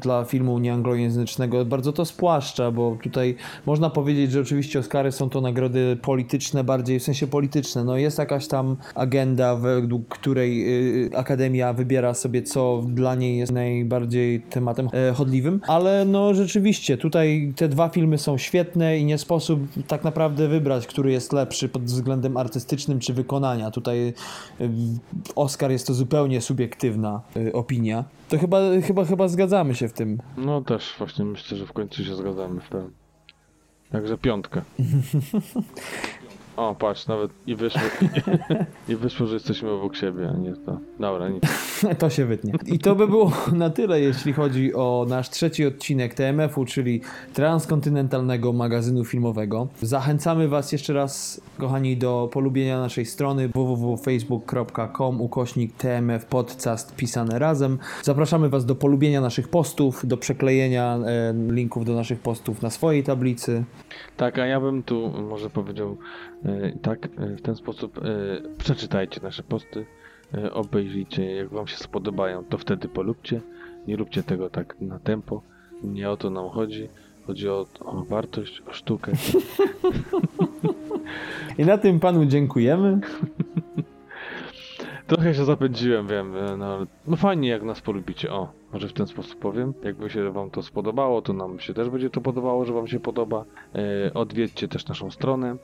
dla 0.00 0.24
filmu 0.24 0.58
nieanglojęzycznego, 0.58 1.64
bardzo 1.64 1.92
to 1.92 2.04
spłaszcza, 2.04 2.70
bo 2.70 2.98
tutaj 3.02 3.36
można 3.66 3.90
powiedzieć, 3.90 4.32
że 4.32 4.40
oczywiście 4.40 4.78
Oscary 4.78 5.12
są 5.12 5.30
to 5.30 5.40
nagrody 5.40 5.98
polityczne, 6.02 6.64
bardziej 6.64 7.00
w 7.00 7.02
sensie 7.02 7.26
polityczne. 7.26 7.84
No 7.84 7.96
jest 7.96 8.18
jakaś 8.18 8.48
tam 8.48 8.76
agenda, 8.94 9.56
według 9.56 10.08
której 10.08 10.64
y, 11.06 11.16
Akademia 11.16 11.72
wybiera 11.72 12.14
sobie, 12.14 12.42
co 12.42 12.82
dla 12.88 13.14
niej 13.14 13.38
jest 13.38 13.52
najbardziej 13.52 14.40
tematem 14.40 14.88
e, 14.92 15.12
chodliwym, 15.12 15.60
ale 15.66 16.04
no 16.04 16.34
rzeczywiście 16.34 16.96
tutaj 16.96 17.52
te 17.56 17.68
dwa 17.68 17.88
filmy 17.88 18.18
są 18.18 18.38
świetne 18.38 18.98
i 18.98 19.04
nie 19.04 19.18
sposób 19.18 19.60
tak 19.86 20.04
naprawdę 20.04 20.48
wybrać, 20.48 20.86
który 20.86 21.12
jest 21.12 21.32
lepszy 21.32 21.68
pod 21.68 21.84
względem 21.84 22.36
artystycznym 22.36 22.98
czy 23.00 23.12
wykonania. 23.12 23.70
Tutaj 23.70 24.14
y, 24.60 24.70
Oscar 25.36 25.70
jest 25.70 25.86
to 25.86 25.94
zupełnie 25.94 26.40
subiektywna 26.40 27.20
y, 27.36 27.52
opinia. 27.52 28.04
To 28.28 28.38
chyba, 28.38 28.45
chyba, 28.86 29.04
chyba 29.04 29.28
zgadzamy 29.28 29.74
się 29.74 29.88
w 29.88 29.92
tym. 29.92 30.18
No 30.36 30.60
też 30.60 30.94
właśnie 30.98 31.24
myślę, 31.24 31.58
że 31.58 31.66
w 31.66 31.72
końcu 31.72 32.04
się 32.04 32.14
zgadzamy 32.14 32.60
w 32.60 32.68
pełni. 32.68 32.90
Także 33.90 34.18
piątka. 34.18 34.62
O, 36.56 36.74
patrz, 36.74 37.06
nawet 37.06 37.30
i 37.46 37.56
wyszło, 37.56 37.80
i 38.88 38.96
wyszło, 38.96 39.26
że 39.26 39.34
jesteśmy 39.34 39.70
obok 39.70 39.96
siebie, 39.96 40.28
a 40.28 40.38
nie 40.38 40.52
to. 40.52 40.78
Dobra, 41.00 41.28
nic. 41.28 41.42
To 41.98 42.10
się 42.10 42.24
wytnie. 42.24 42.52
I 42.66 42.78
to 42.78 42.94
by 42.94 43.08
było 43.08 43.32
na 43.52 43.70
tyle, 43.70 44.00
jeśli 44.00 44.32
chodzi 44.32 44.74
o 44.74 45.06
nasz 45.08 45.30
trzeci 45.30 45.66
odcinek 45.66 46.14
TMF-u, 46.14 46.64
czyli 46.64 47.00
transkontynentalnego 47.34 48.52
magazynu 48.52 49.04
filmowego. 49.04 49.68
Zachęcamy 49.82 50.48
Was 50.48 50.72
jeszcze 50.72 50.92
raz, 50.92 51.40
kochani, 51.58 51.96
do 51.96 52.28
polubienia 52.32 52.80
naszej 52.80 53.06
strony 53.06 53.48
www.facebook.com 53.48 55.20
ukośnik 55.20 55.72
TMF 55.76 56.24
podcast 56.24 56.96
pisane 56.96 57.38
razem. 57.38 57.78
Zapraszamy 58.02 58.48
Was 58.48 58.66
do 58.66 58.74
polubienia 58.74 59.20
naszych 59.20 59.48
postów, 59.48 60.06
do 60.06 60.16
przeklejenia 60.16 60.98
e, 61.06 61.34
linków 61.52 61.84
do 61.84 61.94
naszych 61.94 62.20
postów 62.20 62.62
na 62.62 62.70
swojej 62.70 63.02
tablicy. 63.02 63.64
Tak, 64.16 64.38
a 64.38 64.46
ja 64.46 64.60
bym 64.60 64.82
tu 64.82 65.12
może 65.28 65.50
powiedział 65.50 65.96
tak, 66.82 67.06
e, 67.06 67.26
w 67.36 67.42
ten 67.42 67.56
sposób. 67.56 67.98
E, 67.98 68.02
przeczytajcie 68.58 69.20
nasze 69.22 69.42
posty, 69.42 69.86
e, 70.34 70.52
obejrzyjcie, 70.52 71.24
je, 71.24 71.36
jak 71.36 71.48
Wam 71.48 71.66
się 71.66 71.76
spodobają, 71.76 72.44
to 72.44 72.58
wtedy 72.58 72.88
polubcie. 72.88 73.40
Nie 73.86 73.96
róbcie 73.96 74.22
tego 74.22 74.50
tak 74.50 74.76
na 74.80 74.98
tempo. 74.98 75.42
Nie 75.84 76.10
o 76.10 76.16
to 76.16 76.30
nam 76.30 76.48
chodzi. 76.48 76.88
Chodzi 77.26 77.48
o, 77.48 77.66
o 77.80 78.04
wartość, 78.04 78.62
o 78.70 78.72
sztukę. 78.72 79.12
I 81.58 81.64
na 81.64 81.78
tym 81.78 82.00
Panu 82.00 82.26
dziękujemy. 82.26 83.00
Trochę 85.06 85.34
się 85.34 85.44
zapędziłem, 85.44 86.06
wiem, 86.06 86.34
no, 86.58 86.86
no 87.06 87.16
fajnie 87.16 87.48
jak 87.48 87.62
nas 87.62 87.80
polubicie, 87.80 88.32
o, 88.32 88.52
może 88.72 88.88
w 88.88 88.92
ten 88.92 89.06
sposób 89.06 89.38
powiem. 89.38 89.74
Jakby 89.82 90.10
się 90.10 90.30
wam 90.30 90.50
to 90.50 90.62
spodobało, 90.62 91.22
to 91.22 91.32
nam 91.32 91.60
się 91.60 91.74
też 91.74 91.90
będzie 91.90 92.10
to 92.10 92.20
podobało, 92.20 92.64
że 92.64 92.72
wam 92.72 92.86
się 92.86 93.00
podoba. 93.00 93.44
E, 93.74 94.14
odwiedźcie 94.14 94.68
też 94.68 94.86
naszą 94.86 95.10
stronę 95.10 95.56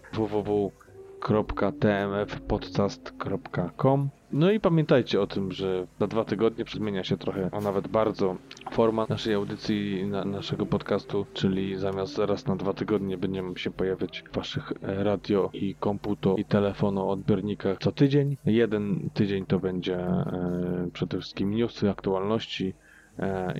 www.tmfpodcast.com 1.28 4.08
No 4.32 4.50
i 4.50 4.60
pamiętajcie 4.60 5.20
o 5.20 5.26
tym, 5.26 5.52
że 5.52 5.86
za 6.00 6.06
dwa 6.06 6.24
tygodnie 6.24 6.64
zmienia 6.72 7.04
się 7.04 7.16
trochę, 7.16 7.48
a 7.52 7.60
nawet 7.60 7.88
bardzo 7.88 8.36
forma 8.70 9.06
naszej 9.08 9.34
audycji, 9.34 10.06
na, 10.06 10.24
naszego 10.24 10.66
podcastu, 10.66 11.26
czyli 11.32 11.76
zamiast 11.76 12.18
raz 12.18 12.46
na 12.46 12.56
dwa 12.56 12.72
tygodnie 12.72 13.18
będziemy 13.18 13.58
się 13.58 13.70
pojawiać 13.70 14.24
w 14.32 14.36
waszych 14.36 14.72
e, 14.82 15.04
radio 15.04 15.50
i 15.52 15.74
komputo 15.74 16.36
i 16.36 16.44
telefono 16.44 17.10
odbiornikach 17.10 17.78
co 17.78 17.92
tydzień. 17.92 18.36
Jeden 18.44 19.10
tydzień 19.14 19.46
to 19.46 19.58
będzie 19.58 19.96
e, 19.96 20.88
przede 20.92 21.18
wszystkim 21.18 21.50
newsy, 21.50 21.90
aktualności, 21.90 22.74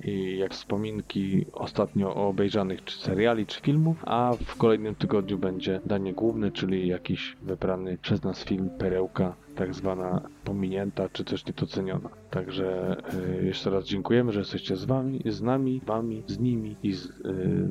i 0.03 0.37
jak 0.37 0.53
wspominki 0.53 1.45
ostatnio 1.53 2.15
o 2.15 2.27
obejrzanych 2.27 2.83
czy 2.83 2.99
seriali, 2.99 3.45
czy 3.45 3.61
filmów, 3.61 3.97
a 4.05 4.31
w 4.45 4.55
kolejnym 4.55 4.95
tygodniu 4.95 5.37
będzie 5.37 5.79
danie 5.85 6.13
główne, 6.13 6.51
czyli 6.51 6.87
jakiś 6.87 7.37
wybrany 7.41 7.97
przez 8.01 8.23
nas 8.23 8.43
film, 8.43 8.69
perełka, 8.77 9.35
tak 9.55 9.73
zwana 9.73 10.21
pominięta, 10.43 11.09
czy 11.09 11.23
też 11.23 11.45
niedoceniona. 11.45 12.09
Także 12.31 12.97
e, 13.39 13.45
jeszcze 13.45 13.69
raz 13.69 13.85
dziękujemy, 13.85 14.31
że 14.31 14.39
jesteście 14.39 14.75
z 14.75 14.85
wami, 14.85 15.21
z 15.25 15.41
nami, 15.41 15.81
wami, 15.85 16.23
z 16.27 16.39
nimi 16.39 16.75
i 16.83 16.93
z 16.93 17.05
e, 17.05 17.11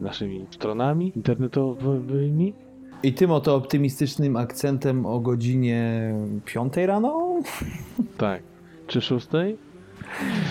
naszymi 0.03 0.47
stronami 0.51 1.12
internetowymi. 1.16 2.55
I 3.03 3.12
tym 3.12 3.30
oto 3.30 3.55
optymistycznym 3.55 4.37
akcentem 4.37 5.07
o 5.07 5.20
godzinie 5.20 6.14
5 6.45 6.76
rano, 6.76 7.41
Tak. 8.18 8.43
Czy 8.87 9.01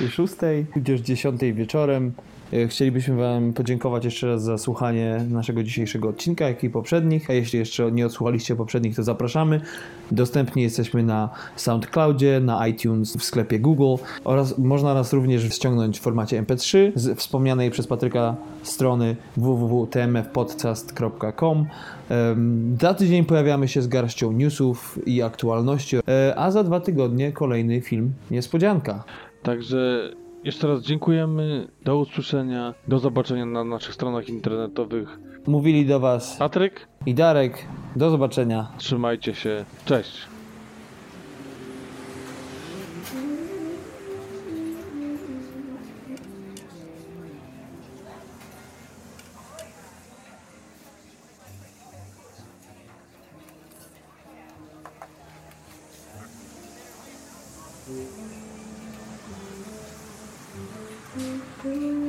szóstej? 0.09 0.66
czy 0.66 0.72
6, 0.72 0.74
tudzież 0.74 1.01
10 1.01 1.41
wieczorem. 1.53 2.14
E, 2.53 2.68
Chcielibyśmy 2.68 3.16
Wam 3.16 3.53
podziękować 3.53 4.05
jeszcze 4.05 4.28
raz 4.28 4.43
za 4.43 4.57
słuchanie 4.57 5.26
naszego 5.30 5.64
dzisiejszego 5.64 6.09
odcinka, 6.09 6.47
jak 6.47 6.64
i 6.64 6.70
poprzednich. 6.70 7.30
A 7.30 7.34
jeśli 7.34 7.59
jeszcze 7.59 7.91
nie 7.91 8.05
odsłuchaliście 8.05 8.55
poprzednich, 8.55 8.95
to 8.95 9.03
zapraszamy. 9.03 9.62
Dostępni 10.12 10.64
jesteśmy 10.64 11.03
na 11.03 11.30
SoundCloudzie, 11.55 12.39
na 12.39 12.68
iTunes, 12.68 13.18
w 13.18 13.24
sklepie 13.24 13.59
Google 13.59 13.95
oraz 14.24 14.57
można 14.57 14.93
nas 14.93 15.14
również 15.14 15.55
ściągnąć 15.55 15.99
w 15.99 16.01
formacie 16.01 16.43
MP3 16.43 16.91
z 16.95 17.20
wspomnianej 17.20 17.72
przez 17.72 17.88
Patryka 17.88 18.36
strony 18.64 19.16
www.tmfpodcast.com. 19.38 21.66
Za 22.82 22.93
tydzień 22.93 23.26
pojawiamy 23.26 23.68
się 23.68 23.82
z 23.82 23.88
garścią 23.88 24.32
newsów 24.32 24.99
i 25.05 25.22
aktualności, 25.22 25.97
e, 25.97 26.01
a 26.38 26.51
za 26.51 26.64
dwa 26.64 26.80
tygodnie 26.80 27.32
kolejny 27.32 27.82
film 27.82 28.14
Niespodzianka. 28.32 29.03
Także 29.44 30.10
jeszcze 30.44 30.68
raz 30.68 30.82
dziękujemy. 30.82 31.68
Do 31.86 31.98
usłyszenia. 31.98 32.74
Do 32.88 33.00
zobaczenia 33.00 33.46
na 33.46 33.64
naszych 33.64 33.94
stronach 33.94 34.30
internetowych. 34.30 35.20
Mówili 35.48 35.86
do 35.86 36.00
Was 36.00 36.38
Patryk, 36.38 36.88
i 37.06 37.14
Darek. 37.14 37.66
Do 37.96 38.10
zobaczenia. 38.10 38.72
trzymajcie 38.78 39.34
się. 39.36 39.66
Cześć. 39.86 40.31
Green 61.62 62.01